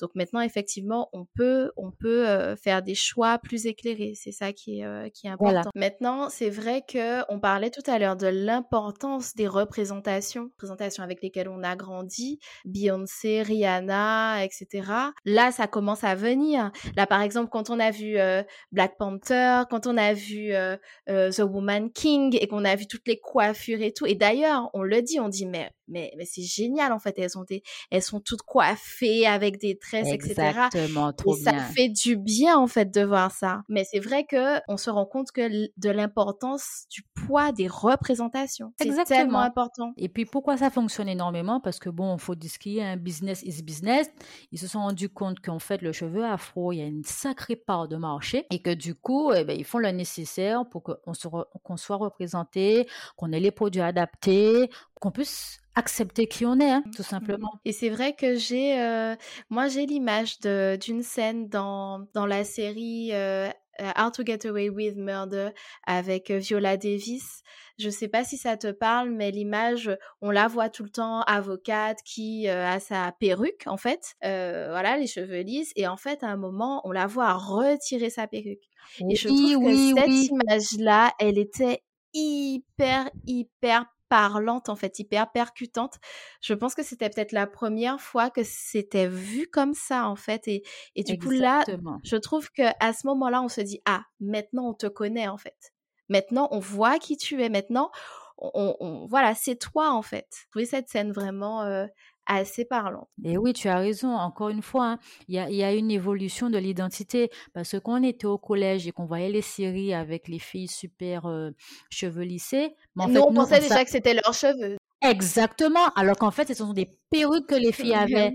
Donc 0.00 0.10
maintenant, 0.14 0.40
effectivement, 0.40 1.08
on 1.12 1.26
peut 1.36 1.70
on 1.76 1.90
peut 1.92 2.28
euh, 2.28 2.56
faire 2.56 2.82
des 2.82 2.94
choix 2.94 3.38
plus 3.38 3.66
éclairés. 3.66 4.14
C'est 4.16 4.32
ça 4.32 4.52
qui 4.52 4.80
est 4.80 5.10
qui 5.12 5.26
est 5.26 5.30
Voilà. 5.38 5.60
important. 5.60 5.70
Maintenant, 5.74 6.28
c'est 6.30 6.50
vrai 6.50 6.82
que 6.86 7.20
on 7.32 7.38
parlait 7.40 7.70
tout 7.70 7.88
à 7.88 7.98
l'heure 7.98 8.16
de 8.16 8.26
l'importance 8.26 9.34
des 9.34 9.46
représentations, 9.46 10.44
représentations 10.52 11.02
avec 11.04 11.22
lesquelles 11.22 11.48
on 11.48 11.62
a 11.62 11.76
grandi, 11.76 12.38
Beyoncé, 12.64 13.42
Rihanna, 13.42 14.44
etc. 14.44 14.90
Là, 15.24 15.52
ça 15.52 15.59
commence 15.66 16.04
à 16.04 16.14
venir. 16.14 16.70
Là, 16.96 17.06
par 17.06 17.22
exemple, 17.22 17.50
quand 17.50 17.70
on 17.70 17.78
a 17.78 17.90
vu 17.90 18.18
euh, 18.18 18.42
Black 18.72 18.96
Panther, 18.98 19.62
quand 19.70 19.86
on 19.86 19.96
a 19.96 20.12
vu 20.12 20.52
euh, 20.52 20.76
euh, 21.08 21.30
The 21.30 21.40
Woman 21.40 21.90
King 21.92 22.36
et 22.40 22.46
qu'on 22.46 22.64
a 22.64 22.76
vu 22.76 22.86
toutes 22.86 23.06
les 23.06 23.18
coiffures 23.18 23.82
et 23.82 23.92
tout. 23.92 24.06
Et 24.06 24.14
d'ailleurs, 24.14 24.70
on 24.74 24.82
le 24.82 25.02
dit, 25.02 25.20
on 25.20 25.28
dit 25.28 25.46
mais 25.46 25.70
mais 25.90 26.12
mais 26.16 26.24
c'est 26.24 26.42
génial 26.42 26.92
en 26.92 26.98
fait. 26.98 27.18
Elles 27.18 27.36
ont 27.36 27.44
des, 27.44 27.62
elles 27.90 28.02
sont 28.02 28.20
toutes 28.20 28.42
coiffées 28.42 29.26
avec 29.26 29.58
des 29.58 29.76
tresses, 29.76 30.08
etc. 30.08 30.30
exactement, 30.30 31.10
Et 31.10 31.16
trop 31.16 31.36
ça 31.36 31.52
bien. 31.52 31.64
fait 31.64 31.88
du 31.88 32.16
bien 32.16 32.56
en 32.56 32.66
fait 32.66 32.94
de 32.94 33.02
voir 33.02 33.32
ça. 33.32 33.62
Mais 33.68 33.84
c'est 33.84 33.98
vrai 33.98 34.24
que 34.24 34.60
on 34.68 34.76
se 34.76 34.88
rend 34.88 35.06
compte 35.06 35.32
que 35.32 35.48
de 35.48 35.90
l'importance 35.90 36.86
du 36.90 37.02
poids 37.26 37.52
des 37.52 37.66
représentations. 37.66 38.72
C'est 38.80 39.04
tellement 39.04 39.40
important. 39.40 39.92
Et 39.96 40.08
puis 40.08 40.24
pourquoi 40.24 40.56
ça 40.56 40.70
fonctionne 40.70 41.08
énormément? 41.08 41.60
Parce 41.60 41.78
que 41.78 41.90
bon, 41.90 42.16
faut 42.18 42.34
dire 42.34 42.50
qu'il 42.58 42.72
y 42.72 42.80
a 42.80 42.88
un 42.88 42.96
business 42.96 43.42
is 43.42 43.62
business. 43.62 44.08
Ils 44.52 44.58
se 44.58 44.68
sont 44.68 44.80
rendus 44.80 45.08
compte 45.08 45.40
qu'en 45.50 45.58
fait 45.58 45.82
le 45.82 45.90
cheveu 45.90 46.24
afro, 46.24 46.72
il 46.72 46.76
y 46.76 46.82
a 46.82 46.86
une 46.86 47.02
sacrée 47.02 47.56
part 47.56 47.88
de 47.88 47.96
marché 47.96 48.46
et 48.50 48.62
que 48.62 48.72
du 48.72 48.94
coup, 48.94 49.32
eh 49.32 49.44
ben, 49.44 49.58
ils 49.58 49.64
font 49.64 49.78
le 49.78 49.90
nécessaire 49.90 50.64
pour 50.68 50.84
qu'on 50.84 51.76
soit 51.76 51.96
représenté, 51.96 52.86
qu'on 53.16 53.32
ait 53.32 53.40
les 53.40 53.50
produits 53.50 53.82
adaptés, 53.82 54.70
qu'on 55.00 55.10
puisse 55.10 55.60
accepter 55.74 56.28
qui 56.28 56.46
on 56.46 56.60
est, 56.60 56.70
hein, 56.70 56.84
tout 56.94 57.02
simplement. 57.02 57.50
Et 57.64 57.72
c'est 57.72 57.88
vrai 57.88 58.14
que 58.14 58.36
j'ai, 58.36 58.80
euh, 58.80 59.16
moi 59.48 59.66
j'ai 59.66 59.86
l'image 59.86 60.38
d'une 60.40 61.02
scène 61.02 61.48
dans 61.48 62.06
dans 62.14 62.26
la 62.26 62.44
série 62.44 63.10
euh, 63.12 63.48
euh, 63.80 63.90
How 63.98 64.10
to 64.10 64.24
Get 64.24 64.46
Away 64.46 64.68
with 64.68 64.96
Murder 64.96 65.50
avec 65.84 66.30
Viola 66.30 66.76
Davis. 66.76 67.42
Je 67.80 67.90
sais 67.90 68.08
pas 68.08 68.24
si 68.24 68.36
ça 68.36 68.56
te 68.56 68.70
parle, 68.70 69.10
mais 69.10 69.30
l'image, 69.30 69.90
on 70.20 70.30
la 70.30 70.48
voit 70.48 70.68
tout 70.70 70.84
le 70.84 70.90
temps 70.90 71.22
avocate 71.22 71.98
qui 72.04 72.48
euh, 72.48 72.66
a 72.66 72.80
sa 72.80 73.12
perruque 73.18 73.62
en 73.66 73.76
fait, 73.78 74.14
euh, 74.24 74.66
voilà 74.70 74.96
les 74.98 75.06
cheveux 75.06 75.40
lisses, 75.40 75.72
et 75.76 75.88
en 75.88 75.96
fait 75.96 76.22
à 76.22 76.28
un 76.28 76.36
moment 76.36 76.82
on 76.84 76.92
la 76.92 77.06
voit 77.06 77.32
retirer 77.34 78.10
sa 78.10 78.26
perruque. 78.26 78.64
Et 79.08 79.16
je 79.16 79.28
Oui, 79.28 79.30
trouve 79.30 79.56
que 79.58 79.74
oui, 79.74 79.94
cette 79.96 80.22
image-là, 80.28 81.12
elle 81.18 81.38
était 81.38 81.82
hyper, 82.12 83.10
hyper 83.26 83.86
parlante, 84.08 84.68
en 84.68 84.76
fait, 84.76 84.98
hyper 84.98 85.30
percutante. 85.32 85.94
Je 86.40 86.54
pense 86.54 86.74
que 86.74 86.82
c'était 86.82 87.08
peut-être 87.10 87.32
la 87.32 87.46
première 87.46 88.00
fois 88.00 88.30
que 88.30 88.42
c'était 88.44 89.06
vu 89.08 89.46
comme 89.48 89.74
ça, 89.74 90.08
en 90.08 90.16
fait. 90.16 90.48
Et, 90.48 90.62
et 90.96 91.04
du 91.04 91.16
coup, 91.16 91.30
là, 91.30 91.66
je 92.02 92.16
trouve 92.16 92.50
que 92.50 92.62
à 92.80 92.92
ce 92.92 93.06
moment-là, 93.06 93.42
on 93.42 93.48
se 93.48 93.60
dit, 93.60 93.80
ah, 93.86 94.02
maintenant, 94.20 94.70
on 94.70 94.74
te 94.74 94.86
connaît, 94.86 95.28
en 95.28 95.38
fait. 95.38 95.72
Maintenant, 96.10 96.48
on 96.50 96.58
voit 96.58 96.98
qui 96.98 97.16
tu 97.16 97.42
es. 97.42 97.48
Maintenant, 97.48 97.90
on, 98.36 99.06
voilà, 99.08 99.34
c'est 99.34 99.56
toi 99.56 99.92
en 99.92 100.02
fait. 100.02 100.26
Vous 100.30 100.50
trouvez 100.50 100.66
cette 100.66 100.88
scène 100.88 101.12
vraiment 101.12 101.62
euh, 101.62 101.86
assez 102.26 102.64
parlante. 102.64 103.08
Et 103.24 103.36
oui, 103.36 103.52
tu 103.52 103.68
as 103.68 103.78
raison. 103.78 104.14
Encore 104.14 104.48
une 104.48 104.62
fois, 104.62 104.92
hein, 104.92 104.98
il 105.28 105.34
y, 105.34 105.62
a, 105.62 105.72
une 105.74 105.90
évolution 105.90 106.48
de 106.48 106.58
l'identité 106.58 107.30
parce 107.52 107.72
que 107.72 107.76
quand 107.76 108.00
on 108.00 108.02
était 108.02 108.26
au 108.26 108.38
collège 108.38 108.86
et 108.86 108.92
qu'on 108.92 109.04
voyait 109.04 109.30
les 109.30 109.42
séries 109.42 109.92
avec 109.94 110.28
les 110.28 110.38
filles 110.38 110.68
super 110.68 111.26
euh, 111.26 111.50
cheveux 111.90 112.24
lissés, 112.24 112.74
mais 112.96 113.04
en 113.04 113.08
nous, 113.08 113.20
on 113.20 113.34
pensait 113.34 113.60
déjà 113.60 113.84
que 113.84 113.90
c'était 113.90 114.14
leurs 114.14 114.34
cheveux. 114.34 114.76
Exactement. 115.02 115.88
Alors 115.96 116.16
qu'en 116.16 116.30
fait, 116.30 116.48
ce 116.48 116.54
sont 116.54 116.72
des 116.72 116.90
perruques 117.10 117.46
que 117.46 117.54
les 117.54 117.72
filles 117.72 117.94
avaient 117.94 118.34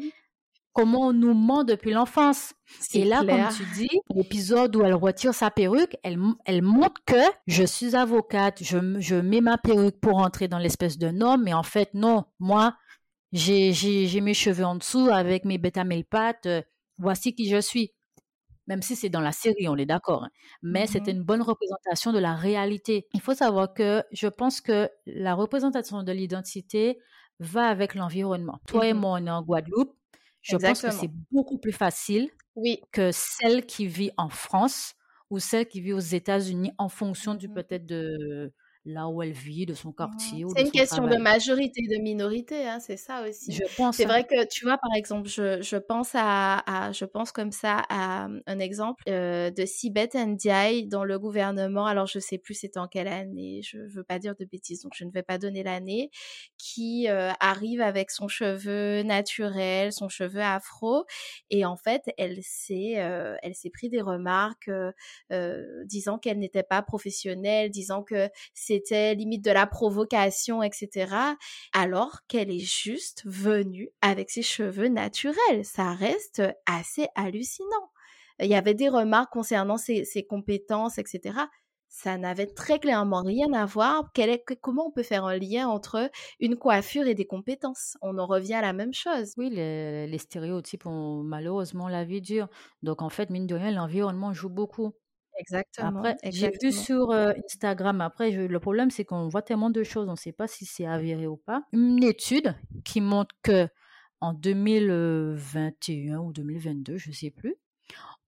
comment 0.75 1.07
on 1.07 1.13
nous 1.13 1.33
ment 1.33 1.63
depuis 1.63 1.91
l'enfance. 1.91 2.53
Et 2.93 3.05
là, 3.05 3.23
comme 3.25 3.47
tu 3.55 3.63
dis, 3.73 4.01
l'épisode 4.13 4.75
où 4.75 4.83
elle 4.83 4.93
retire 4.93 5.33
sa 5.33 5.49
perruque, 5.49 5.95
elle, 6.03 6.19
elle 6.45 6.61
montre 6.61 7.01
que 7.05 7.15
je 7.47 7.63
suis 7.63 7.95
avocate, 7.95 8.61
je, 8.61 8.99
je 8.99 9.15
mets 9.15 9.41
ma 9.41 9.57
perruque 9.57 9.99
pour 10.01 10.17
entrer 10.17 10.47
dans 10.47 10.59
l'espèce 10.59 10.97
d'un 10.97 11.21
homme, 11.21 11.43
mais 11.43 11.53
en 11.53 11.63
fait, 11.63 11.93
non, 11.93 12.25
moi, 12.39 12.75
j'ai 13.31 14.21
mes 14.21 14.33
cheveux 14.33 14.65
en 14.65 14.75
dessous 14.75 15.07
avec 15.11 15.45
mes 15.45 15.57
bêta 15.57 15.83
pattes, 16.09 16.45
euh, 16.45 16.61
voici 16.97 17.33
qui 17.33 17.49
je 17.49 17.61
suis. 17.61 17.93
Même 18.67 18.81
si 18.81 18.95
c'est 18.95 19.09
dans 19.09 19.21
la 19.21 19.31
série, 19.31 19.69
on 19.69 19.77
est 19.77 19.85
d'accord. 19.85 20.25
Hein. 20.25 20.29
Mais 20.63 20.87
c'était 20.87 21.13
mmh 21.13 21.17
une 21.17 21.23
bonne 21.23 21.41
représentation 21.43 22.11
de 22.11 22.19
la 22.19 22.33
réalité. 22.33 23.07
Il 23.13 23.21
faut 23.21 23.35
savoir 23.35 23.73
que 23.73 24.03
je 24.11 24.27
pense 24.27 24.59
que 24.59 24.89
la 25.05 25.35
représentation 25.35 26.01
de 26.01 26.11
l'identité 26.11 26.97
va 27.39 27.67
avec 27.67 27.93
l'environnement. 27.93 28.59
Toi 28.67 28.87
et 28.87 28.93
mmh 28.93 28.97
moi, 28.97 29.19
on 29.21 29.27
est 29.27 29.29
en 29.29 29.43
Guadeloupe 29.43 29.93
je 30.45 30.57
pense 30.57 30.81
que 30.81 30.91
c'est 30.91 31.11
beaucoup 31.31 31.57
plus 31.57 31.71
facile 31.71 32.29
que 32.91 33.11
celle 33.11 33.65
qui 33.65 33.87
vit 33.87 34.11
en 34.17 34.29
France 34.29 34.95
ou 35.29 35.39
celle 35.39 35.67
qui 35.67 35.81
vit 35.81 35.93
aux 35.93 35.99
États-Unis 35.99 36.71
en 36.77 36.89
fonction 36.89 37.33
du 37.35 37.49
mmh 37.49 37.53
peut-être 37.53 37.85
de 37.85 38.53
là 38.85 39.07
où 39.07 39.21
elle 39.23 39.31
vit, 39.31 39.65
de 39.65 39.73
son 39.73 39.89
mmh 39.89 39.95
quartier. 39.95 40.45
C'est 40.55 40.61
une 40.61 40.71
question 40.71 41.07
de 41.07 41.17
majorité 41.17 41.81
et 41.83 41.97
de 41.97 42.01
minorité, 42.01 42.67
hein, 42.67 42.79
c'est 42.79 42.97
ça 42.97 43.27
aussi. 43.27 43.51
Je 43.51 43.63
pense. 43.75 43.97
C'est 43.97 44.05
vrai 44.05 44.19
hein. 44.19 44.23
que 44.23 44.47
tu 44.47 44.65
vois, 44.65 44.77
par 44.77 44.93
exemple, 44.95 45.27
je, 45.27 45.61
je 45.61 45.77
pense 45.77 46.11
à, 46.13 46.91
je 46.91 47.05
pense 47.05 47.31
comme 47.31 47.51
ça 47.51 47.83
à 47.89 48.27
mmh, 48.27 48.41
un 48.45 48.59
exemple 48.59 49.03
euh, 49.09 49.49
de 49.49 49.65
Sibeth 49.65 50.15
Ndiaye 50.15 50.87
dans 50.87 51.03
le 51.03 51.17
gouvernement. 51.17 51.85
Alors 51.85 52.05
je 52.05 52.19
sais 52.19 52.37
plus 52.37 52.53
c'était 52.53 52.79
en 52.79 52.87
quelle 52.87 53.07
année, 53.07 53.61
je 53.63 53.79
veux 53.79 54.03
pas 54.03 54.19
dire 54.19 54.35
de 54.35 54.45
bêtises, 54.45 54.81
donc 54.81 54.93
je 54.95 55.03
ne 55.05 55.11
vais 55.11 55.23
pas 55.23 55.37
donner 55.37 55.63
l'année, 55.63 56.11
qui 56.57 57.07
euh, 57.09 57.31
arrive 57.39 57.81
avec 57.81 58.11
son 58.11 58.27
cheveu 58.27 59.03
naturel, 59.03 59.91
son 59.93 60.09
cheveu 60.09 60.41
afro, 60.41 61.05
et 61.49 61.65
en 61.65 61.77
fait 61.77 62.03
elle 62.17 62.39
s'est, 62.43 62.95
euh, 62.97 63.35
elle 63.41 63.55
s'est 63.55 63.71
pris 63.71 63.89
des 63.89 64.01
remarques 64.01 64.69
disant 65.85 66.17
qu'elle 66.19 66.39
n'était 66.39 66.63
pas 66.63 66.81
professionnelle, 66.81 67.71
disant 67.71 68.03
que 68.03 68.29
c'est 68.53 68.74
c'était 68.75 69.15
limite 69.15 69.43
de 69.43 69.51
la 69.51 69.67
provocation, 69.67 70.61
etc. 70.61 71.15
Alors 71.73 72.19
qu'elle 72.27 72.51
est 72.51 72.59
juste 72.59 73.23
venue 73.25 73.89
avec 74.01 74.29
ses 74.29 74.41
cheveux 74.41 74.89
naturels. 74.89 75.63
Ça 75.63 75.93
reste 75.93 76.41
assez 76.65 77.07
hallucinant. 77.15 77.91
Il 78.41 78.47
y 78.47 78.55
avait 78.55 78.73
des 78.73 78.89
remarques 78.89 79.31
concernant 79.31 79.77
ses, 79.77 80.25
compétences, 80.29 80.97
etc. 80.97 81.39
Ça 81.87 82.17
n'avait 82.17 82.47
très 82.47 82.79
clairement 82.79 83.21
rien 83.21 83.53
à 83.53 83.65
voir. 83.65 84.11
comment 84.61 84.87
on 84.87 84.91
peut 84.91 85.03
faire 85.03 85.23
un 85.23 85.37
lien 85.37 85.69
entre 85.69 86.11
une 86.41 86.57
coiffure 86.57 87.07
et 87.07 87.15
des 87.15 87.25
compétences? 87.25 87.95
On 88.01 88.17
en 88.17 88.25
revient 88.25 88.55
à 88.55 88.61
la 88.61 88.73
même 88.73 88.93
chose. 88.93 89.31
Oui, 89.37 89.49
les, 89.49 90.05
les 90.05 90.17
stéréotypes 90.17 90.85
ont 90.85 91.23
malheureusement 91.23 91.87
la 91.87 92.03
vie 92.03 92.21
dure. 92.21 92.49
Donc 92.83 93.01
en 93.01 93.09
fait, 93.09 93.29
mine 93.29 93.47
de 93.47 93.55
rien, 93.55 93.71
l'environnement 93.71 94.33
joue 94.33 94.49
beaucoup. 94.49 94.93
Exactement. 95.37 95.99
Après, 95.99 96.15
j'ai 96.23 96.51
vu 96.61 96.71
sur 96.71 97.11
euh, 97.11 97.33
Instagram, 97.45 98.01
après, 98.01 98.31
le 98.31 98.59
problème, 98.59 98.89
c'est 98.89 99.05
qu'on 99.05 99.27
voit 99.27 99.41
tellement 99.41 99.69
de 99.69 99.83
choses, 99.83 100.07
on 100.07 100.11
ne 100.11 100.17
sait 100.17 100.31
pas 100.31 100.47
si 100.47 100.65
c'est 100.65 100.85
avéré 100.85 101.27
ou 101.27 101.37
pas. 101.37 101.61
Une 101.73 102.03
étude 102.03 102.55
qui 102.83 103.01
montre 103.01 103.35
que 103.41 103.67
en 104.21 104.33
2021 104.33 106.19
ou 106.19 106.33
2022, 106.33 106.97
je 106.97 107.09
ne 107.09 107.13
sais 107.13 107.31
plus, 107.31 107.55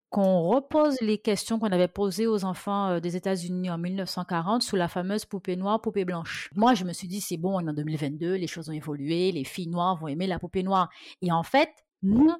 qu'on 0.09 0.41
repose 0.41 0.99
les 1.01 1.17
questions 1.17 1.59
qu'on 1.59 1.67
avait 1.67 1.87
posées 1.87 2.27
aux 2.27 2.45
enfants 2.45 2.99
des 2.99 3.15
États-Unis 3.15 3.69
en 3.69 3.77
1940 3.77 4.61
sous 4.61 4.75
la 4.75 4.87
fameuse 4.87 5.25
poupée 5.25 5.55
noire, 5.55 5.81
poupée 5.81 6.05
blanche. 6.05 6.49
Moi, 6.55 6.73
je 6.75 6.85
me 6.85 6.93
suis 6.93 7.07
dit, 7.07 7.19
c'est 7.19 7.37
bon, 7.37 7.57
on 7.57 7.67
est 7.67 7.69
en 7.69 7.73
2022, 7.73 8.35
les 8.35 8.47
choses 8.47 8.69
ont 8.69 8.73
évolué, 8.73 9.31
les 9.31 9.43
filles 9.43 9.67
noires 9.67 9.97
vont 9.97 10.07
aimer 10.07 10.27
la 10.27 10.39
poupée 10.39 10.63
noire. 10.63 10.89
Et 11.21 11.31
en 11.31 11.43
fait, 11.43 11.69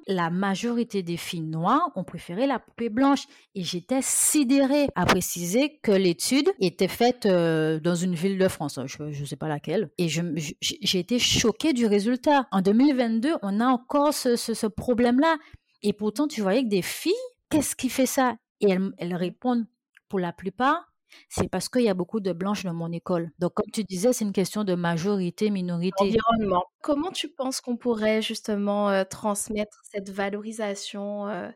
la 0.06 0.30
majorité 0.30 1.02
des 1.02 1.16
filles 1.16 1.40
noires 1.40 1.90
ont 1.96 2.04
préféré 2.04 2.46
la 2.46 2.58
poupée 2.58 2.88
blanche. 2.88 3.26
Et 3.54 3.62
j'étais 3.62 4.00
sidérée 4.02 4.88
à 4.94 5.04
préciser 5.04 5.78
que 5.82 5.92
l'étude 5.92 6.50
était 6.60 6.88
faite 6.88 7.26
euh, 7.26 7.80
dans 7.80 7.94
une 7.94 8.14
ville 8.14 8.38
de 8.38 8.48
France, 8.48 8.78
je 8.86 9.02
ne 9.02 9.24
sais 9.24 9.36
pas 9.36 9.48
laquelle. 9.48 9.90
Et 9.98 10.08
j'ai 10.08 10.98
été 10.98 11.18
choquée 11.18 11.72
du 11.72 11.86
résultat. 11.86 12.46
En 12.52 12.62
2022, 12.62 13.34
on 13.42 13.60
a 13.60 13.66
encore 13.66 14.14
ce, 14.14 14.66
problème-là. 14.66 15.36
Et 15.82 15.92
pourtant, 15.92 16.28
tu 16.28 16.40
voyais 16.40 16.62
que 16.62 16.68
des 16.68 16.82
filles, 16.82 17.12
qu'est-ce 17.50 17.74
qui 17.74 17.88
fait 17.88 18.06
ça? 18.06 18.36
Et 18.60 18.76
elles 18.98 19.14
répondent 19.14 19.66
pour 20.08 20.18
la 20.18 20.32
plupart 20.32 20.88
c'est 21.28 21.48
parce 21.48 21.68
qu'il 21.68 21.82
y 21.82 21.88
a 21.88 21.94
beaucoup 21.94 22.20
de 22.20 22.32
blanches 22.32 22.64
dans 22.64 22.74
mon 22.74 22.92
école. 22.92 23.30
Donc, 23.38 23.54
comme 23.54 23.70
tu 23.72 23.84
disais, 23.84 24.12
c'est 24.12 24.24
une 24.24 24.32
question 24.32 24.64
de 24.64 24.74
majorité, 24.74 25.50
minorité. 25.50 26.04
Environnement. 26.04 26.64
Comment 26.82 27.10
tu 27.10 27.28
penses 27.28 27.60
qu'on 27.60 27.76
pourrait 27.76 28.22
justement 28.22 28.90
euh, 28.90 29.04
transmettre 29.04 29.82
cette 29.90 30.10
valorisation 30.10 31.28
euh, 31.28 31.48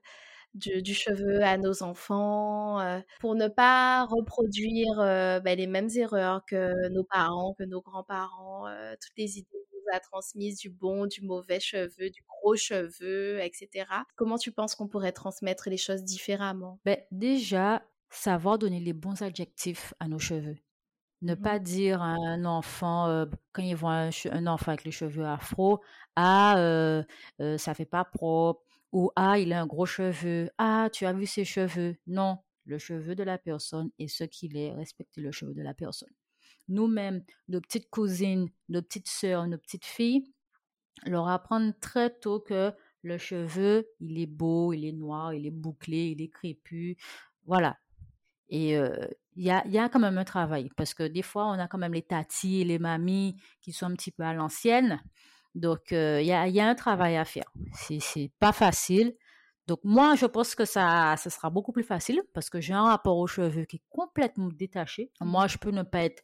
du, 0.55 0.95
cheveu 0.95 1.43
à 1.43 1.57
nos 1.57 1.83
enfants 1.83 2.81
euh, 2.81 3.01
pour 3.21 3.35
ne 3.35 3.49
pas 3.49 4.05
reproduire 4.05 4.97
ben, 4.97 5.57
les 5.57 5.67
mêmes 5.67 5.89
erreurs 5.97 6.45
que 6.47 6.89
nos 6.91 7.05
parents, 7.05 7.55
que 7.59 7.65
nos 7.65 7.81
grands-parents, 7.81 8.67
toutes 9.01 9.17
les 9.17 9.39
idées 9.39 9.49
qu'on 9.51 9.79
nous 9.79 9.97
a 9.97 10.01
transmises 10.01 10.59
du 10.59 10.69
bon, 10.69 11.07
du 11.07 11.23
mauvais 11.23 11.61
cheveu, 11.61 12.11
du 12.11 12.23
gros 12.29 12.55
cheveu, 12.57 13.41
etc. 13.41 13.87
Comment 14.17 14.37
tu 14.37 14.53
penses 14.53 14.75
qu'on 14.75 14.89
pourrait 14.89 15.13
transmettre 15.13 15.71
les 15.71 15.79
choses 15.79 16.03
différemment? 16.03 16.79
Ben, 16.85 16.99
Déjà, 17.11 17.83
savoir 18.13 18.59
donner 18.59 18.81
les 18.81 18.93
bons 18.93 19.23
adjectifs 19.23 19.95
à 20.01 20.09
nos 20.09 20.19
cheveux. 20.19 20.57
Ne 21.23 21.35
pas 21.35 21.59
dire 21.61 22.03
à 22.03 22.15
un 22.15 22.45
enfant, 22.45 23.07
euh, 23.07 23.27
quand 23.53 23.63
il 23.63 23.77
voit 23.77 24.11
un, 24.31 24.47
enfant 24.47 24.73
avec 24.73 24.85
les 24.85 24.91
cheveux 24.91 25.25
afro, 25.25 25.81
ah, 26.17 26.59
euh, 26.59 27.05
euh, 27.41 27.57
ça 27.59 27.75
fait 27.75 27.87
pas 27.87 28.05
propre, 28.05 28.61
ou 28.91 29.11
ah, 29.15 29.39
il 29.39 29.53
a 29.53 29.61
un 29.63 29.67
gros 29.67 29.87
cheveu, 29.87 30.51
ah, 30.59 30.89
tu 30.93 31.07
as 31.07 31.13
vu 31.13 31.27
ses 31.27 31.45
cheveux. 31.45 31.97
Non, 32.09 32.39
le 32.65 32.79
cheveu 32.79 33.15
de 33.15 33.23
la 33.23 33.39
personne 33.39 33.91
est 33.99 34.09
ce 34.09 34.25
qu'il 34.25 34.57
est, 34.57 34.73
respecter 34.73 35.21
le 35.21 35.31
cheveu 35.31 35.55
de 35.55 35.63
la 35.63 35.75
personne. 35.75 36.13
Nous-mêmes, 36.69 37.23
nos 37.49 37.61
petites 37.61 37.89
cousines, 37.89 38.49
nos 38.69 38.83
petites 38.83 39.09
sœurs, 39.09 39.47
nos 39.47 39.59
petites 39.59 39.87
filles, 39.87 40.25
leur 41.07 41.29
apprendre 41.29 41.73
très 41.81 42.11
tôt 42.11 42.41
que 42.41 42.73
le 43.03 43.19
cheveu, 43.19 43.89
il 44.01 44.19
est 44.19 44.27
beau, 44.27 44.73
il 44.73 44.85
est 44.85 44.93
noir, 44.93 45.35
il 45.35 45.47
est 45.47 45.51
bouclé, 45.51 46.11
il 46.11 46.23
est 46.23 46.29
crépus. 46.29 46.97
Voilà, 47.47 47.77
et 48.55 48.79
il 49.35 49.45
y, 49.45 49.51
a, 49.51 49.89
quand 49.89 49.99
même 49.99 50.19
un 50.19 50.25
travail 50.25 50.69
parce 50.77 50.93
que 50.93 51.05
des 51.05 51.23
fois, 51.23 51.47
on 51.47 51.59
a 51.59 51.67
quand 51.67 51.79
même 51.79 51.95
les 51.95 52.03
tatis 52.03 52.65
les 52.65 52.79
mamies 52.79 53.35
qui 53.63 53.73
sont 53.73 53.87
un 53.87 53.95
petit 53.95 54.11
peu 54.11 54.23
à 54.25 54.35
l'ancienne. 54.35 55.03
Donc, 55.55 55.91
il 55.91 56.27
y, 56.27 56.33
a, 56.33 56.47
y, 56.47 56.61
a, 56.61 56.69
un 56.69 56.75
travail 56.75 57.17
à 57.17 57.25
faire. 57.25 57.51
C'est 57.73 58.31
pas 58.39 58.53
facile. 58.53 59.15
Donc, 59.67 59.81
moi, 59.85 60.17
je 60.17 60.27
pense 60.27 60.55
que 60.55 60.67
ça, 60.67 61.15
ça 61.17 61.31
sera 61.31 61.49
beaucoup 61.49 61.73
plus 61.73 61.83
facile 61.83 62.21
parce 62.35 62.51
que 62.51 62.61
j'ai 62.61 62.75
un 62.75 62.85
rapport 62.85 63.17
aux 63.17 63.27
cheveux 63.27 63.65
qui 63.65 63.77
est 63.77 63.83
complètement 63.89 64.49
détaché. 64.49 65.11
Moi, 65.23 65.47
je 65.47 65.57
peux 65.57 65.71
ne 65.71 65.83
pas 65.83 66.03
être 66.03 66.23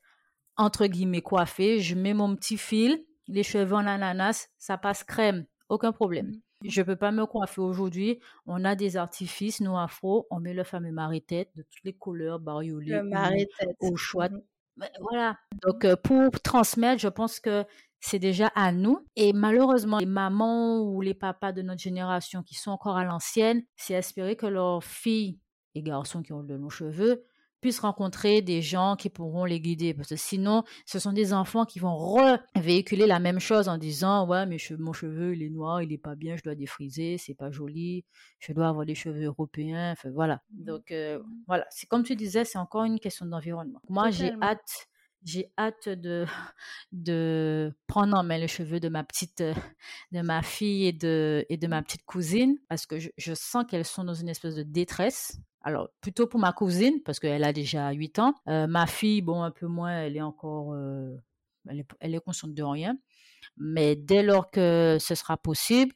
entre 0.58 0.86
guillemets 0.86 1.22
coiffée. 1.22 1.80
Je 1.80 1.94
mets 1.94 2.12
mon 2.14 2.36
petit 2.36 2.58
fil, 2.58 3.02
les 3.26 3.42
cheveux 3.42 3.74
en 3.74 3.86
ananas, 3.86 4.48
ça 4.58 4.76
passe 4.76 5.02
crème. 5.02 5.46
Aucun 5.70 5.92
problème. 5.92 6.32
Je 6.64 6.82
peux 6.82 6.96
pas 6.96 7.12
me 7.12 7.24
coiffer 7.26 7.60
aujourd'hui. 7.60 8.18
On 8.46 8.64
a 8.64 8.74
des 8.74 8.96
artifices, 8.96 9.60
nous 9.60 9.78
afro, 9.78 10.26
on 10.30 10.40
met 10.40 10.54
le 10.54 10.64
fameux 10.64 10.90
marie-tête 10.90 11.50
de 11.54 11.62
toutes 11.62 11.84
les 11.84 11.92
couleurs, 11.92 12.40
bariolées, 12.40 13.00
au 13.80 13.96
choix. 13.96 14.28
Mmh. 14.28 14.40
Voilà. 15.00 15.36
Donc, 15.62 15.84
euh, 15.84 15.96
pour 15.96 16.30
transmettre, 16.40 17.00
je 17.00 17.08
pense 17.08 17.40
que 17.40 17.64
c'est 18.00 18.18
déjà 18.18 18.48
à 18.54 18.72
nous. 18.72 19.04
Et 19.16 19.32
malheureusement, 19.32 19.98
les 19.98 20.06
mamans 20.06 20.80
ou 20.82 21.00
les 21.00 21.14
papas 21.14 21.52
de 21.52 21.62
notre 21.62 21.80
génération 21.80 22.42
qui 22.42 22.54
sont 22.54 22.70
encore 22.70 22.96
à 22.96 23.04
l'ancienne, 23.04 23.62
c'est 23.76 23.94
espérer 23.94 24.36
que 24.36 24.46
leurs 24.46 24.84
filles 24.84 25.38
et 25.74 25.82
garçons 25.82 26.22
qui 26.22 26.32
ont 26.32 26.42
de 26.42 26.54
longs 26.54 26.70
cheveux 26.70 27.24
puissent 27.60 27.80
rencontrer 27.80 28.42
des 28.42 28.62
gens 28.62 28.96
qui 28.96 29.10
pourront 29.10 29.44
les 29.44 29.60
guider. 29.60 29.94
Parce 29.94 30.08
que 30.08 30.16
sinon, 30.16 30.64
ce 30.86 30.98
sont 30.98 31.12
des 31.12 31.32
enfants 31.32 31.64
qui 31.64 31.78
vont 31.78 31.96
re-véhiculer 31.96 33.06
la 33.06 33.18
même 33.18 33.40
chose 33.40 33.68
en 33.68 33.78
disant 33.78 34.26
Ouais, 34.26 34.46
mais 34.46 34.58
mon 34.78 34.92
cheveu, 34.92 35.34
il 35.34 35.42
est 35.42 35.50
noir, 35.50 35.82
il 35.82 35.92
est 35.92 35.98
pas 35.98 36.14
bien, 36.14 36.36
je 36.36 36.42
dois 36.42 36.54
défriser, 36.54 37.18
c'est 37.18 37.34
pas 37.34 37.50
joli, 37.50 38.04
je 38.38 38.52
dois 38.52 38.68
avoir 38.68 38.86
des 38.86 38.94
cheveux 38.94 39.24
européens. 39.24 39.92
Enfin, 39.92 40.10
voilà. 40.10 40.40
Mmh. 40.52 40.64
Donc, 40.64 40.90
euh, 40.90 41.18
voilà. 41.46 41.66
C'est 41.70 41.86
comme 41.86 42.02
tu 42.02 42.16
disais, 42.16 42.44
c'est 42.44 42.58
encore 42.58 42.84
une 42.84 43.00
question 43.00 43.26
d'environnement. 43.26 43.80
Moi, 43.88 44.10
j'ai 44.10 44.32
hâte. 44.42 44.88
J'ai 45.24 45.50
hâte 45.58 45.88
de, 45.88 46.26
de 46.92 47.74
prendre 47.88 48.16
en 48.16 48.22
main 48.22 48.38
les 48.38 48.46
cheveux 48.46 48.78
de 48.78 48.88
ma 48.88 49.02
petite, 49.02 49.42
de 50.12 50.20
ma 50.22 50.42
fille 50.42 50.86
et 50.86 50.92
de, 50.92 51.44
et 51.48 51.56
de 51.56 51.66
ma 51.66 51.82
petite 51.82 52.04
cousine 52.04 52.56
parce 52.68 52.86
que 52.86 53.00
je, 53.00 53.08
je 53.16 53.34
sens 53.34 53.64
qu'elles 53.68 53.84
sont 53.84 54.04
dans 54.04 54.14
une 54.14 54.28
espèce 54.28 54.54
de 54.54 54.62
détresse 54.62 55.40
Alors, 55.62 55.90
plutôt 56.00 56.26
pour 56.26 56.40
ma 56.40 56.52
cousine, 56.52 57.02
parce 57.02 57.18
qu'elle 57.18 57.44
a 57.44 57.52
déjà 57.52 57.90
8 57.90 58.18
ans. 58.20 58.34
Euh, 58.48 58.66
ma 58.66 58.86
fille, 58.86 59.22
bon, 59.22 59.42
un 59.42 59.50
peu 59.50 59.66
moins, 59.66 60.02
elle 60.02 60.16
est 60.16 60.22
encore... 60.22 60.72
Euh, 60.72 61.16
elle, 61.68 61.80
est, 61.80 61.86
elle, 62.00 62.14
est, 62.14 62.20
consciente 62.20 62.54
de 62.54 62.62
rien. 62.62 62.96
Mais 63.56 63.96
dès 63.96 64.22
lors 64.22 64.50
que 64.50 64.98
ce 65.00 65.14
sera 65.14 65.36
possible, 65.36 65.92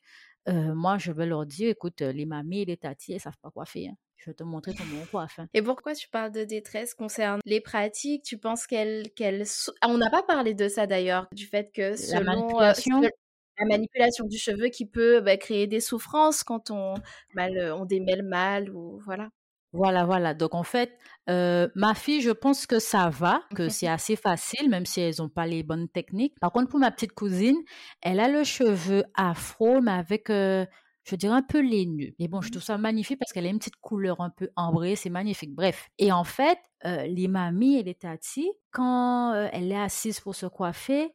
euh, 0.49 0.75
moi, 0.75 0.99
je 0.99 1.13
vais 1.13 1.27
leur 1.27 1.47
dire, 1.47 1.71
écoute, 1.71 2.01
les 2.01 2.27
mamies 2.27 2.63
et 2.63 2.65
les 2.65 2.77
tatis, 2.77 3.13
elles 3.13 3.21
savent 3.21 3.39
pas 3.41 3.51
quoi 3.51 3.65
faire. 3.65 3.91
Hein. 3.93 3.97
Je 4.17 4.31
vais 4.31 4.35
te 4.35 4.45
montrer 4.45 4.73
comment 4.75 5.03
on 5.03 5.07
coiffe. 5.07 5.39
Hein. 5.39 5.49
Et 5.53 5.63
pourquoi 5.63 5.95
tu 5.95 6.09
parles 6.09 6.31
de 6.31 6.45
détresse 6.45 6.95
concernant 6.95 7.41
les 7.45 7.61
pratiques? 7.61 8.23
Tu 8.25 8.39
penses 8.39 8.67
qu'elles... 8.67 9.11
qu'elles... 9.15 9.45
On 9.85 9.99
n'a 9.99 10.11
pas 10.11 10.23
parlé 10.23 10.55
de 10.55 10.69
ça 10.69 10.87
d'ailleurs, 10.87 11.27
du 11.33 11.47
fait 11.47 11.73
que 11.73 11.97
selon, 11.97 12.21
la 12.21 12.35
manipulation? 12.35 13.01
la 13.01 13.67
manipulation 13.67 14.27
du 14.27 14.39
cheveu 14.39 14.69
qui 14.69 14.87
peut 14.87 15.21
bah, 15.21 15.37
créer 15.37 15.67
des 15.67 15.81
souffrances 15.81 16.43
quand 16.43 16.71
on, 16.71 16.95
mal, 17.35 17.73
on 17.77 17.85
démêle 17.85 18.23
mal 18.23 18.71
ou 18.71 19.01
voilà. 19.05 19.31
Voilà, 19.73 20.05
voilà. 20.05 20.35
Donc 20.35 20.55
en 20.55 20.65
fait, 20.65 20.99
euh, 21.31 21.69
ma 21.75 21.95
fille, 21.95 22.21
je 22.21 22.31
pense 22.31 22.67
que 22.67 22.79
ça 22.79 23.09
va, 23.09 23.43
que 23.55 23.71
c'est 23.71 23.89
assez 23.89 24.17
facile, 24.17 24.69
même 24.69 24.85
si 24.85 25.01
elles 25.01 25.15
n'ont 25.19 25.31
pas 25.31 25.47
les 25.47 25.63
bonnes 25.63 25.89
techniques. 25.89 26.39
Par 26.41 26.53
contre, 26.53 26.69
pour 26.69 26.79
ma 26.79 26.91
petite 26.91 27.13
cousine, 27.13 27.57
elle 28.03 28.21
a 28.21 28.29
le 28.29 28.45
cheveu 28.45 29.05
afro, 29.15 29.81
mais 29.81 29.93
avec, 29.93 30.29
euh, 30.29 30.67
je 31.05 31.17
dirais, 31.17 31.35
un 31.35 31.43
peu 31.43 31.61
laineux. 31.61 32.13
Mais 32.19 32.29
bon, 32.29 32.43
je 32.43 32.51
trouve 32.51 32.63
ça 32.63 32.77
magnifique 32.77 33.19
parce 33.19 33.33
qu'elle 33.33 33.47
a 33.47 33.49
une 33.49 33.59
petite 33.59 33.77
couleur 33.77 34.21
un 34.21 34.29
peu 34.29 34.51
ambrée, 34.57 34.95
c'est 34.95 35.11
magnifique. 35.11 35.55
Bref. 35.55 35.89
Et 35.99 36.13
en 36.13 36.25
fait, 36.25 36.59
euh, 36.85 37.07
les 37.07 37.29
mamies 37.29 37.79
et 37.79 37.83
les 37.83 37.95
tatis, 37.95 38.51
quand 38.73 39.33
elle 39.53 39.73
est 39.73 39.81
assise 39.81 40.21
pour 40.21 40.35
se 40.35 40.47
coiffer, 40.47 41.15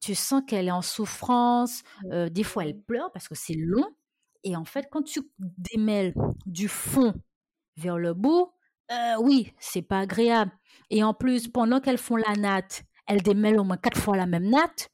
tu 0.00 0.14
sens 0.14 0.42
qu'elle 0.46 0.68
est 0.68 0.72
en 0.72 0.82
souffrance. 0.82 1.82
des 2.04 2.42
fois, 2.42 2.64
elle 2.64 2.78
pleure 2.78 3.10
parce 3.12 3.26
que 3.26 3.34
c'est 3.34 3.56
long. 3.56 3.86
Et 4.44 4.54
en 4.54 4.64
fait, 4.66 4.86
quand 4.90 5.02
tu 5.02 5.20
démêles 5.38 6.14
du 6.44 6.68
fond 6.68 7.14
vers 7.76 7.98
le 7.98 8.14
bout, 8.14 8.52
euh, 8.90 9.16
oui, 9.20 9.52
c'est 9.58 9.82
pas 9.82 10.00
agréable. 10.00 10.52
Et 10.90 11.02
en 11.02 11.14
plus, 11.14 11.48
pendant 11.48 11.80
qu'elles 11.80 11.98
font 11.98 12.16
la 12.16 12.34
natte, 12.34 12.84
elles 13.06 13.22
démêlent 13.22 13.58
au 13.58 13.64
moins 13.64 13.76
quatre 13.76 14.00
fois 14.00 14.16
la 14.16 14.26
même 14.26 14.48
natte. 14.48 14.90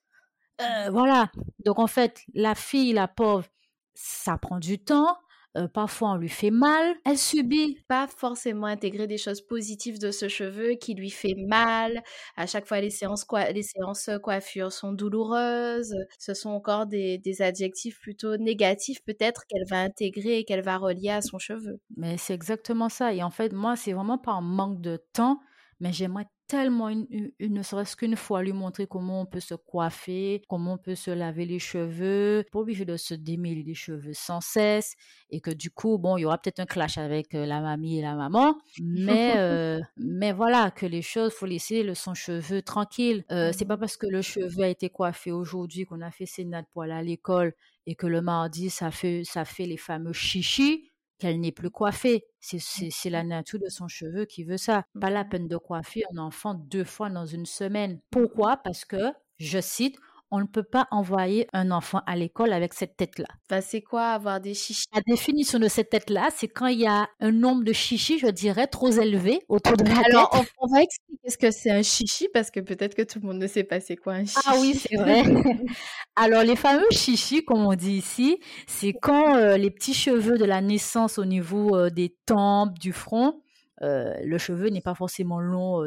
Euh, 0.60 0.90
voilà. 0.90 1.30
Donc 1.64 1.78
en 1.78 1.86
fait, 1.86 2.22
la 2.34 2.54
fille, 2.54 2.92
la 2.92 3.08
pauvre, 3.08 3.46
ça 3.94 4.38
prend 4.38 4.58
du 4.58 4.78
temps. 4.78 5.16
Euh, 5.56 5.68
parfois 5.68 6.12
on 6.12 6.16
lui 6.16 6.28
fait 6.28 6.50
mal, 6.50 6.94
elle 7.04 7.18
subit. 7.18 7.78
Pas 7.88 8.06
forcément 8.06 8.66
intégrer 8.66 9.06
des 9.06 9.18
choses 9.18 9.42
positives 9.42 9.98
de 9.98 10.10
ce 10.10 10.28
cheveu 10.28 10.74
qui 10.74 10.94
lui 10.94 11.10
fait 11.10 11.34
mal. 11.46 12.02
À 12.36 12.46
chaque 12.46 12.66
fois, 12.66 12.80
les 12.80 12.90
séances, 12.90 13.26
les 13.52 13.62
séances 13.62 14.10
coiffure 14.22 14.72
sont 14.72 14.92
douloureuses. 14.92 15.94
Ce 16.18 16.34
sont 16.34 16.50
encore 16.50 16.86
des, 16.86 17.18
des 17.18 17.42
adjectifs 17.42 18.00
plutôt 18.00 18.36
négatifs 18.36 19.02
peut-être 19.04 19.42
qu'elle 19.48 19.66
va 19.68 19.80
intégrer 19.80 20.38
et 20.38 20.44
qu'elle 20.44 20.62
va 20.62 20.78
relier 20.78 21.10
à 21.10 21.20
son 21.20 21.38
cheveu. 21.38 21.80
Mais 21.96 22.16
c'est 22.16 22.34
exactement 22.34 22.88
ça. 22.88 23.12
Et 23.12 23.22
en 23.22 23.30
fait, 23.30 23.52
moi, 23.52 23.76
c'est 23.76 23.92
vraiment 23.92 24.18
par 24.18 24.40
manque 24.42 24.80
de 24.80 24.98
temps 25.12 25.40
mais 25.82 25.92
j'aimerais 25.92 26.26
tellement, 26.46 26.88
une, 26.88 27.06
ne 27.40 27.62
serait-ce 27.62 27.96
qu'une 27.96 28.16
fois, 28.16 28.42
lui 28.42 28.52
montrer 28.52 28.86
comment 28.86 29.22
on 29.22 29.26
peut 29.26 29.40
se 29.40 29.54
coiffer, 29.54 30.42
comment 30.48 30.74
on 30.74 30.78
peut 30.78 30.94
se 30.94 31.10
laver 31.10 31.46
les 31.46 31.58
cheveux, 31.58 32.44
pas 32.52 32.58
obligé 32.58 32.84
de 32.84 32.96
se 32.96 33.14
démêler 33.14 33.62
les 33.62 33.74
cheveux 33.74 34.12
sans 34.12 34.40
cesse, 34.40 34.94
et 35.30 35.40
que 35.40 35.50
du 35.50 35.70
coup, 35.70 35.98
bon, 35.98 36.16
il 36.16 36.22
y 36.22 36.24
aura 36.24 36.38
peut-être 36.38 36.60
un 36.60 36.66
clash 36.66 36.98
avec 36.98 37.34
euh, 37.34 37.46
la 37.46 37.60
mamie 37.60 37.98
et 37.98 38.02
la 38.02 38.14
maman, 38.14 38.58
mais, 38.80 39.34
euh, 39.36 39.80
mais 39.96 40.32
voilà, 40.32 40.70
que 40.70 40.86
les 40.86 41.02
choses, 41.02 41.32
faut 41.32 41.46
laisser 41.46 41.82
le 41.82 41.94
son 41.94 42.14
cheveux 42.14 42.62
tranquille. 42.62 43.24
Euh, 43.30 43.52
c'est 43.52 43.64
pas 43.64 43.76
parce 43.76 43.96
que 43.96 44.06
le 44.06 44.22
cheveu 44.22 44.64
a 44.64 44.68
été 44.68 44.90
coiffé 44.90 45.32
aujourd'hui 45.32 45.86
qu'on 45.86 46.00
a 46.00 46.10
fait 46.10 46.26
ses 46.26 46.44
nattes 46.44 46.68
pour 46.72 46.82
aller 46.82 46.92
à 46.92 47.02
l'école 47.02 47.54
et 47.86 47.94
que 47.94 48.06
le 48.06 48.20
mardi, 48.20 48.70
ça 48.70 48.90
fait, 48.90 49.22
ça 49.24 49.44
fait 49.44 49.66
les 49.66 49.76
fameux 49.76 50.12
chichis 50.12 50.91
qu'elle 51.22 51.38
n'est 51.38 51.52
plus 51.52 51.70
coiffée. 51.70 52.24
C'est 52.40 53.10
la 53.10 53.22
nature 53.22 53.60
de 53.60 53.68
son 53.68 53.86
cheveu 53.86 54.24
qui 54.24 54.42
veut 54.42 54.56
ça. 54.56 54.84
Pas 55.00 55.08
la 55.08 55.24
peine 55.24 55.46
de 55.46 55.56
coiffer 55.56 56.02
un 56.12 56.18
enfant 56.18 56.54
deux 56.54 56.82
fois 56.82 57.10
dans 57.10 57.26
une 57.26 57.46
semaine. 57.46 58.00
Pourquoi? 58.10 58.56
Parce 58.56 58.84
que, 58.84 59.12
je 59.38 59.60
cite, 59.60 59.96
on 60.32 60.40
ne 60.40 60.46
peut 60.46 60.62
pas 60.62 60.88
envoyer 60.90 61.46
un 61.52 61.70
enfant 61.70 62.00
à 62.06 62.16
l'école 62.16 62.54
avec 62.54 62.72
cette 62.72 62.96
tête-là. 62.96 63.28
Ben, 63.50 63.60
c'est 63.60 63.82
quoi 63.82 64.08
avoir 64.08 64.40
des 64.40 64.54
chichis? 64.54 64.86
La 64.94 65.02
définition 65.06 65.58
de 65.58 65.68
cette 65.68 65.90
tête-là, 65.90 66.30
c'est 66.34 66.48
quand 66.48 66.68
il 66.68 66.80
y 66.80 66.86
a 66.86 67.06
un 67.20 67.30
nombre 67.30 67.64
de 67.64 67.72
chichis, 67.74 68.18
je 68.18 68.28
dirais, 68.28 68.66
trop 68.66 68.90
élevé 68.90 69.40
autour 69.50 69.76
de 69.76 69.84
la 69.84 69.90
Alors, 69.90 70.30
tête. 70.30 70.40
Alors, 70.40 70.44
on, 70.58 70.66
va 70.74 70.82
expliquer 70.82 71.28
ce 71.28 71.36
que 71.36 71.50
c'est 71.50 71.70
un 71.70 71.82
chichi 71.82 72.28
parce 72.32 72.50
que 72.50 72.60
peut-être 72.60 72.94
que 72.94 73.02
tout 73.02 73.20
le 73.20 73.26
monde 73.26 73.38
ne 73.38 73.46
sait 73.46 73.62
pas 73.62 73.78
c'est 73.78 73.96
quoi 73.96 74.14
un 74.14 74.24
chichi. 74.24 74.40
Ah 74.46 74.54
oui, 74.58 74.74
c'est 74.74 74.96
vrai. 74.96 75.22
Alors, 76.16 76.44
les 76.44 76.56
fameux 76.56 76.90
chichis, 76.90 77.44
comme 77.44 77.66
on 77.66 77.74
dit 77.74 77.98
ici, 77.98 78.40
c'est 78.66 78.94
quand 78.94 79.36
euh, 79.36 79.58
les 79.58 79.70
petits 79.70 79.94
cheveux 79.94 80.38
de 80.38 80.46
la 80.46 80.62
naissance 80.62 81.18
au 81.18 81.26
niveau 81.26 81.76
euh, 81.76 81.90
des 81.90 82.16
tempes, 82.24 82.78
du 82.78 82.94
front, 82.94 83.42
euh, 83.82 84.14
le 84.24 84.38
cheveu 84.38 84.70
n'est 84.70 84.80
pas 84.80 84.94
forcément 84.94 85.40
long 85.40 85.82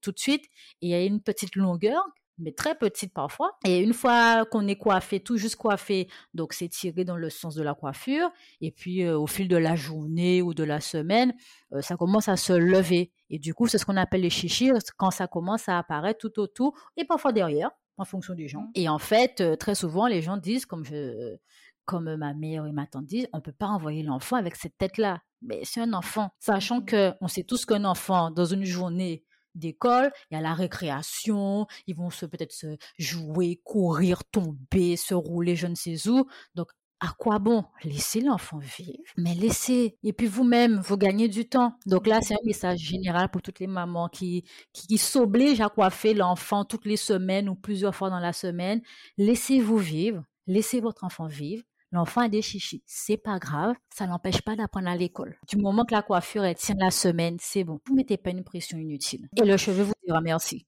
tout 0.00 0.12
de 0.12 0.18
suite 0.18 0.44
et 0.82 0.86
il 0.86 0.90
y 0.90 0.94
a 0.94 1.02
une 1.02 1.20
petite 1.20 1.56
longueur 1.56 2.04
mais 2.42 2.52
très 2.52 2.74
petite 2.74 3.14
parfois. 3.14 3.56
Et 3.64 3.80
une 3.80 3.92
fois 3.92 4.44
qu'on 4.46 4.66
est 4.66 4.76
coiffé, 4.76 5.20
tout 5.20 5.36
juste 5.36 5.56
coiffé, 5.56 6.08
donc 6.34 6.52
c'est 6.52 6.68
tiré 6.68 7.04
dans 7.04 7.16
le 7.16 7.30
sens 7.30 7.54
de 7.54 7.62
la 7.62 7.74
coiffure. 7.74 8.30
Et 8.60 8.70
puis 8.70 9.02
euh, 9.02 9.18
au 9.18 9.26
fil 9.26 9.48
de 9.48 9.56
la 9.56 9.76
journée 9.76 10.42
ou 10.42 10.54
de 10.54 10.64
la 10.64 10.80
semaine, 10.80 11.34
euh, 11.72 11.80
ça 11.80 11.96
commence 11.96 12.28
à 12.28 12.36
se 12.36 12.52
lever. 12.52 13.12
Et 13.30 13.38
du 13.38 13.54
coup, 13.54 13.66
c'est 13.66 13.78
ce 13.78 13.86
qu'on 13.86 13.96
appelle 13.96 14.22
les 14.22 14.30
chichis 14.30 14.70
quand 14.96 15.10
ça 15.10 15.26
commence 15.26 15.68
à 15.68 15.78
apparaître 15.78 16.18
tout 16.18 16.40
autour 16.40 16.74
et 16.96 17.04
parfois 17.04 17.32
derrière, 17.32 17.70
en 17.96 18.04
fonction 18.04 18.34
du 18.34 18.48
gens. 18.48 18.62
Mmh. 18.62 18.72
Et 18.74 18.88
en 18.88 18.98
fait, 18.98 19.40
euh, 19.40 19.56
très 19.56 19.74
souvent, 19.74 20.06
les 20.06 20.22
gens 20.22 20.36
disent, 20.36 20.66
comme 20.66 20.84
je, 20.84 21.36
comme 21.84 22.16
ma 22.16 22.34
mère 22.34 22.66
et 22.66 22.72
ma 22.72 22.86
tante 22.86 23.06
disent, 23.06 23.28
on 23.32 23.40
peut 23.40 23.52
pas 23.52 23.68
envoyer 23.68 24.02
l'enfant 24.02 24.36
avec 24.36 24.56
cette 24.56 24.76
tête-là. 24.76 25.20
Mais 25.42 25.60
c'est 25.64 25.80
un 25.80 25.92
enfant, 25.92 26.30
sachant 26.38 26.80
mmh. 26.80 26.84
que 26.84 27.12
on 27.20 27.28
sait 27.28 27.42
tous 27.44 27.64
qu'un 27.64 27.84
enfant 27.84 28.30
dans 28.30 28.44
une 28.44 28.64
journée 28.64 29.24
d'école, 29.54 30.12
il 30.30 30.34
y 30.34 30.36
a 30.36 30.40
la 30.40 30.54
récréation, 30.54 31.66
ils 31.86 31.96
vont 31.96 32.10
se 32.10 32.26
peut-être 32.26 32.52
se 32.52 32.76
jouer, 32.98 33.60
courir, 33.64 34.24
tomber, 34.24 34.96
se 34.96 35.14
rouler, 35.14 35.56
je 35.56 35.66
ne 35.66 35.74
sais 35.74 36.08
où. 36.08 36.26
Donc 36.54 36.68
à 37.00 37.12
quoi 37.18 37.40
bon? 37.40 37.64
Laissez 37.82 38.20
l'enfant 38.20 38.58
vivre, 38.58 39.02
mais 39.16 39.34
laissez. 39.34 39.96
Et 40.04 40.12
puis 40.12 40.28
vous-même, 40.28 40.80
vous 40.80 40.96
gagnez 40.96 41.28
du 41.28 41.48
temps. 41.48 41.74
Donc 41.84 42.06
là, 42.06 42.20
c'est 42.22 42.34
un 42.34 42.46
message 42.46 42.78
général 42.78 43.28
pour 43.28 43.42
toutes 43.42 43.58
les 43.58 43.66
mamans 43.66 44.08
qui, 44.08 44.44
qui, 44.72 44.86
qui 44.86 44.98
s'obligent 44.98 45.60
à 45.60 45.68
coiffer 45.68 46.14
l'enfant 46.14 46.64
toutes 46.64 46.86
les 46.86 46.96
semaines 46.96 47.48
ou 47.48 47.56
plusieurs 47.56 47.94
fois 47.94 48.08
dans 48.08 48.20
la 48.20 48.32
semaine. 48.32 48.82
Laissez-vous 49.18 49.78
vivre, 49.78 50.22
laissez 50.46 50.80
votre 50.80 51.02
enfant 51.02 51.26
vivre. 51.26 51.64
L'enfant 51.92 52.22
a 52.22 52.28
des 52.28 52.42
chichis, 52.42 52.82
c'est 52.86 53.16
pas 53.16 53.38
grave, 53.38 53.74
ça 53.94 54.06
n'empêche 54.06 54.42
pas 54.42 54.56
d'apprendre 54.56 54.88
à 54.88 54.96
l'école. 54.96 55.36
Du 55.48 55.56
moment 55.56 55.84
que 55.84 55.94
la 55.94 56.02
coiffure 56.02 56.44
elle 56.44 56.54
tient 56.54 56.74
la 56.78 56.90
semaine, 56.90 57.36
c'est 57.38 57.64
bon. 57.64 57.80
Vous 57.86 57.94
mettez 57.94 58.16
pas 58.16 58.30
une 58.30 58.44
pression 58.44 58.78
inutile. 58.78 59.28
Et 59.36 59.44
le 59.44 59.56
cheveu 59.56 59.82
vous 59.82 59.92
dira 60.04 60.20
merci. 60.20 60.66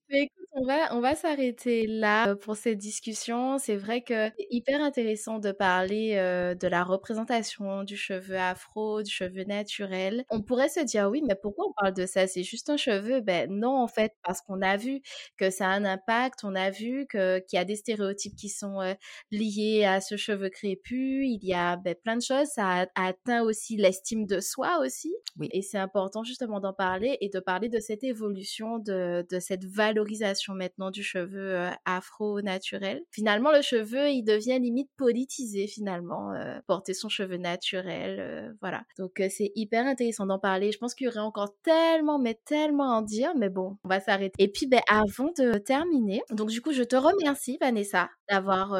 On 0.56 0.64
va, 0.64 0.94
on 0.94 1.00
va 1.00 1.16
s'arrêter 1.16 1.88
là 1.88 2.28
euh, 2.28 2.36
pour 2.36 2.54
cette 2.54 2.78
discussion. 2.78 3.58
C'est 3.58 3.74
vrai 3.74 4.02
que 4.02 4.30
c'est 4.38 4.46
hyper 4.50 4.80
intéressant 4.80 5.40
de 5.40 5.50
parler 5.50 6.14
euh, 6.14 6.54
de 6.54 6.68
la 6.68 6.84
représentation 6.84 7.82
du 7.82 7.96
cheveu 7.96 8.36
afro, 8.36 9.02
du 9.02 9.10
cheveu 9.10 9.42
naturel. 9.42 10.24
On 10.30 10.42
pourrait 10.42 10.68
se 10.68 10.78
dire 10.78 11.08
oui, 11.10 11.24
mais 11.26 11.34
pourquoi 11.34 11.66
on 11.66 11.72
parle 11.72 11.92
de 11.92 12.06
ça? 12.06 12.28
C'est 12.28 12.44
juste 12.44 12.70
un 12.70 12.76
cheveu? 12.76 13.20
Ben 13.20 13.50
non, 13.50 13.76
en 13.76 13.88
fait, 13.88 14.12
parce 14.22 14.42
qu'on 14.42 14.62
a 14.62 14.76
vu 14.76 15.00
que 15.36 15.50
ça 15.50 15.66
a 15.66 15.72
un 15.72 15.84
impact. 15.84 16.44
On 16.44 16.54
a 16.54 16.70
vu 16.70 17.06
que 17.08 17.40
qu'il 17.40 17.56
y 17.56 17.60
a 17.60 17.64
des 17.64 17.74
stéréotypes 17.74 18.36
qui 18.36 18.48
sont 18.48 18.80
euh, 18.80 18.94
liés 19.32 19.84
à 19.84 20.00
ce 20.00 20.16
cheveu 20.16 20.50
crépus. 20.50 21.13
Il 21.22 21.44
y 21.44 21.54
a 21.54 21.76
ben, 21.76 21.94
plein 21.94 22.16
de 22.16 22.22
choses. 22.22 22.48
Ça 22.48 22.82
a, 22.82 22.86
atteint 22.94 23.42
aussi 23.42 23.76
l'estime 23.76 24.26
de 24.26 24.40
soi 24.40 24.78
aussi. 24.80 25.14
Oui. 25.38 25.48
Et 25.52 25.62
c'est 25.62 25.78
important 25.78 26.24
justement 26.24 26.60
d'en 26.60 26.72
parler 26.72 27.18
et 27.20 27.28
de 27.28 27.40
parler 27.40 27.68
de 27.68 27.80
cette 27.80 28.04
évolution, 28.04 28.78
de, 28.78 29.26
de 29.28 29.40
cette 29.40 29.64
valorisation 29.64 30.54
maintenant 30.54 30.90
du 30.90 31.02
cheveu 31.02 31.56
euh, 31.56 31.70
afro 31.84 32.40
naturel. 32.42 33.02
Finalement, 33.10 33.52
le 33.52 33.62
cheveu, 33.62 34.10
il 34.10 34.22
devient 34.22 34.58
limite 34.60 34.90
politisé 34.96 35.66
finalement, 35.66 36.32
euh, 36.32 36.58
porter 36.66 36.94
son 36.94 37.08
cheveu 37.08 37.36
naturel, 37.36 38.18
euh, 38.20 38.52
voilà. 38.60 38.84
Donc 38.98 39.22
c'est 39.30 39.52
hyper 39.54 39.86
intéressant 39.86 40.26
d'en 40.26 40.38
parler. 40.38 40.72
Je 40.72 40.78
pense 40.78 40.94
qu'il 40.94 41.06
y 41.06 41.08
aurait 41.08 41.20
encore 41.20 41.54
tellement, 41.62 42.18
mais 42.18 42.38
tellement 42.44 42.92
à 42.92 42.96
en 42.96 43.02
dire, 43.02 43.32
mais 43.36 43.48
bon, 43.48 43.76
on 43.84 43.88
va 43.88 44.00
s'arrêter. 44.00 44.42
Et 44.42 44.48
puis, 44.48 44.66
ben, 44.66 44.80
avant 44.88 45.32
de 45.36 45.58
terminer, 45.58 46.22
donc 46.30 46.50
du 46.50 46.60
coup, 46.60 46.72
je 46.72 46.82
te 46.82 46.96
remercie, 46.96 47.58
Vanessa, 47.60 48.10
d'avoir 48.28 48.76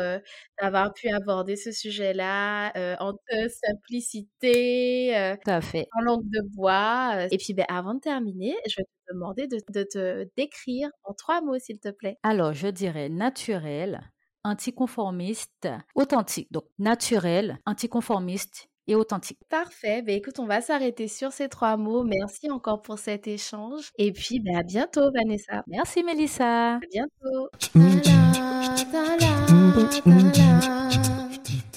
d'avoir 0.61 0.93
pu 0.95 1.09
aborder 1.11 1.57
ce 1.57 1.73
sujet-là 1.73 2.73
en 3.01 3.13
toute 3.13 3.51
simplicité, 3.65 5.37
Tout 5.45 5.51
à 5.51 5.61
fait. 5.61 5.89
en 5.93 6.03
langue 6.03 6.29
de 6.31 6.41
bois. 6.55 7.27
Et 7.31 7.37
puis, 7.39 7.55
ben, 7.55 7.67
avant 7.69 7.95
de 7.95 8.01
terminer, 8.01 8.55
je 8.69 8.75
vais 8.79 8.85
te 8.85 9.13
demander 9.13 9.47
de, 9.47 9.59
de 9.73 9.83
te 9.85 10.29
décrire 10.37 10.89
en 11.05 11.15
trois 11.15 11.41
mots 11.43 11.59
s'il 11.59 11.79
te 11.79 11.91
plaît 11.91 12.19
Alors, 12.23 12.53
je 12.53 12.69
dirais 12.69 13.09
naturel, 13.09 14.11
anticonformiste, 14.45 15.69
authentique. 15.95 16.51
Donc, 16.53 16.65
naturel, 16.79 17.59
anticonformiste 17.67 18.69
et 18.87 18.95
authentique. 18.95 19.39
Parfait. 19.49 20.03
Ben, 20.03 20.17
écoute, 20.17 20.39
on 20.39 20.47
va 20.47 20.61
s'arrêter 20.61 21.09
sur 21.09 21.33
ces 21.33 21.49
trois 21.49 21.77
mots. 21.77 22.05
Merci 22.05 22.51
encore 22.51 22.83
pour 22.83 22.99
cet 22.99 23.27
échange. 23.27 23.91
Et 23.99 24.13
puis, 24.13 24.41
ben, 24.41 24.57
à 24.57 24.63
bientôt, 24.63 25.11
Vanessa. 25.13 25.63
Merci, 25.67 26.03
Mélissa. 26.03 26.77
À 26.77 26.81
bientôt. 26.91 27.51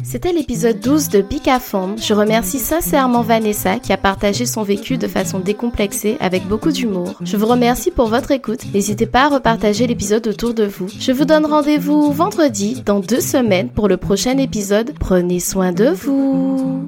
C'était 0.09 0.31
l'épisode 0.31 0.79
12 0.79 1.09
de 1.09 1.25
Fond. 1.59 1.97
Je 1.97 2.13
remercie 2.13 2.59
sincèrement 2.59 3.23
Vanessa 3.23 3.77
qui 3.77 3.91
a 3.91 3.97
partagé 3.97 4.45
son 4.45 4.63
vécu 4.63 4.97
de 4.97 5.05
façon 5.05 5.39
décomplexée 5.39 6.15
avec 6.21 6.47
beaucoup 6.47 6.71
d'humour. 6.71 7.15
Je 7.23 7.35
vous 7.35 7.45
remercie 7.45 7.91
pour 7.91 8.07
votre 8.07 8.31
écoute. 8.31 8.61
N'hésitez 8.73 9.05
pas 9.05 9.25
à 9.25 9.27
repartager 9.27 9.85
l'épisode 9.85 10.25
autour 10.25 10.53
de 10.53 10.63
vous. 10.63 10.87
Je 10.87 11.11
vous 11.11 11.25
donne 11.25 11.45
rendez-vous 11.45 12.09
vendredi 12.13 12.81
dans 12.85 13.01
deux 13.01 13.19
semaines 13.19 13.67
pour 13.69 13.89
le 13.89 13.97
prochain 13.97 14.37
épisode. 14.37 14.93
Prenez 14.97 15.41
soin 15.41 15.73
de 15.73 15.89
vous. 15.89 16.87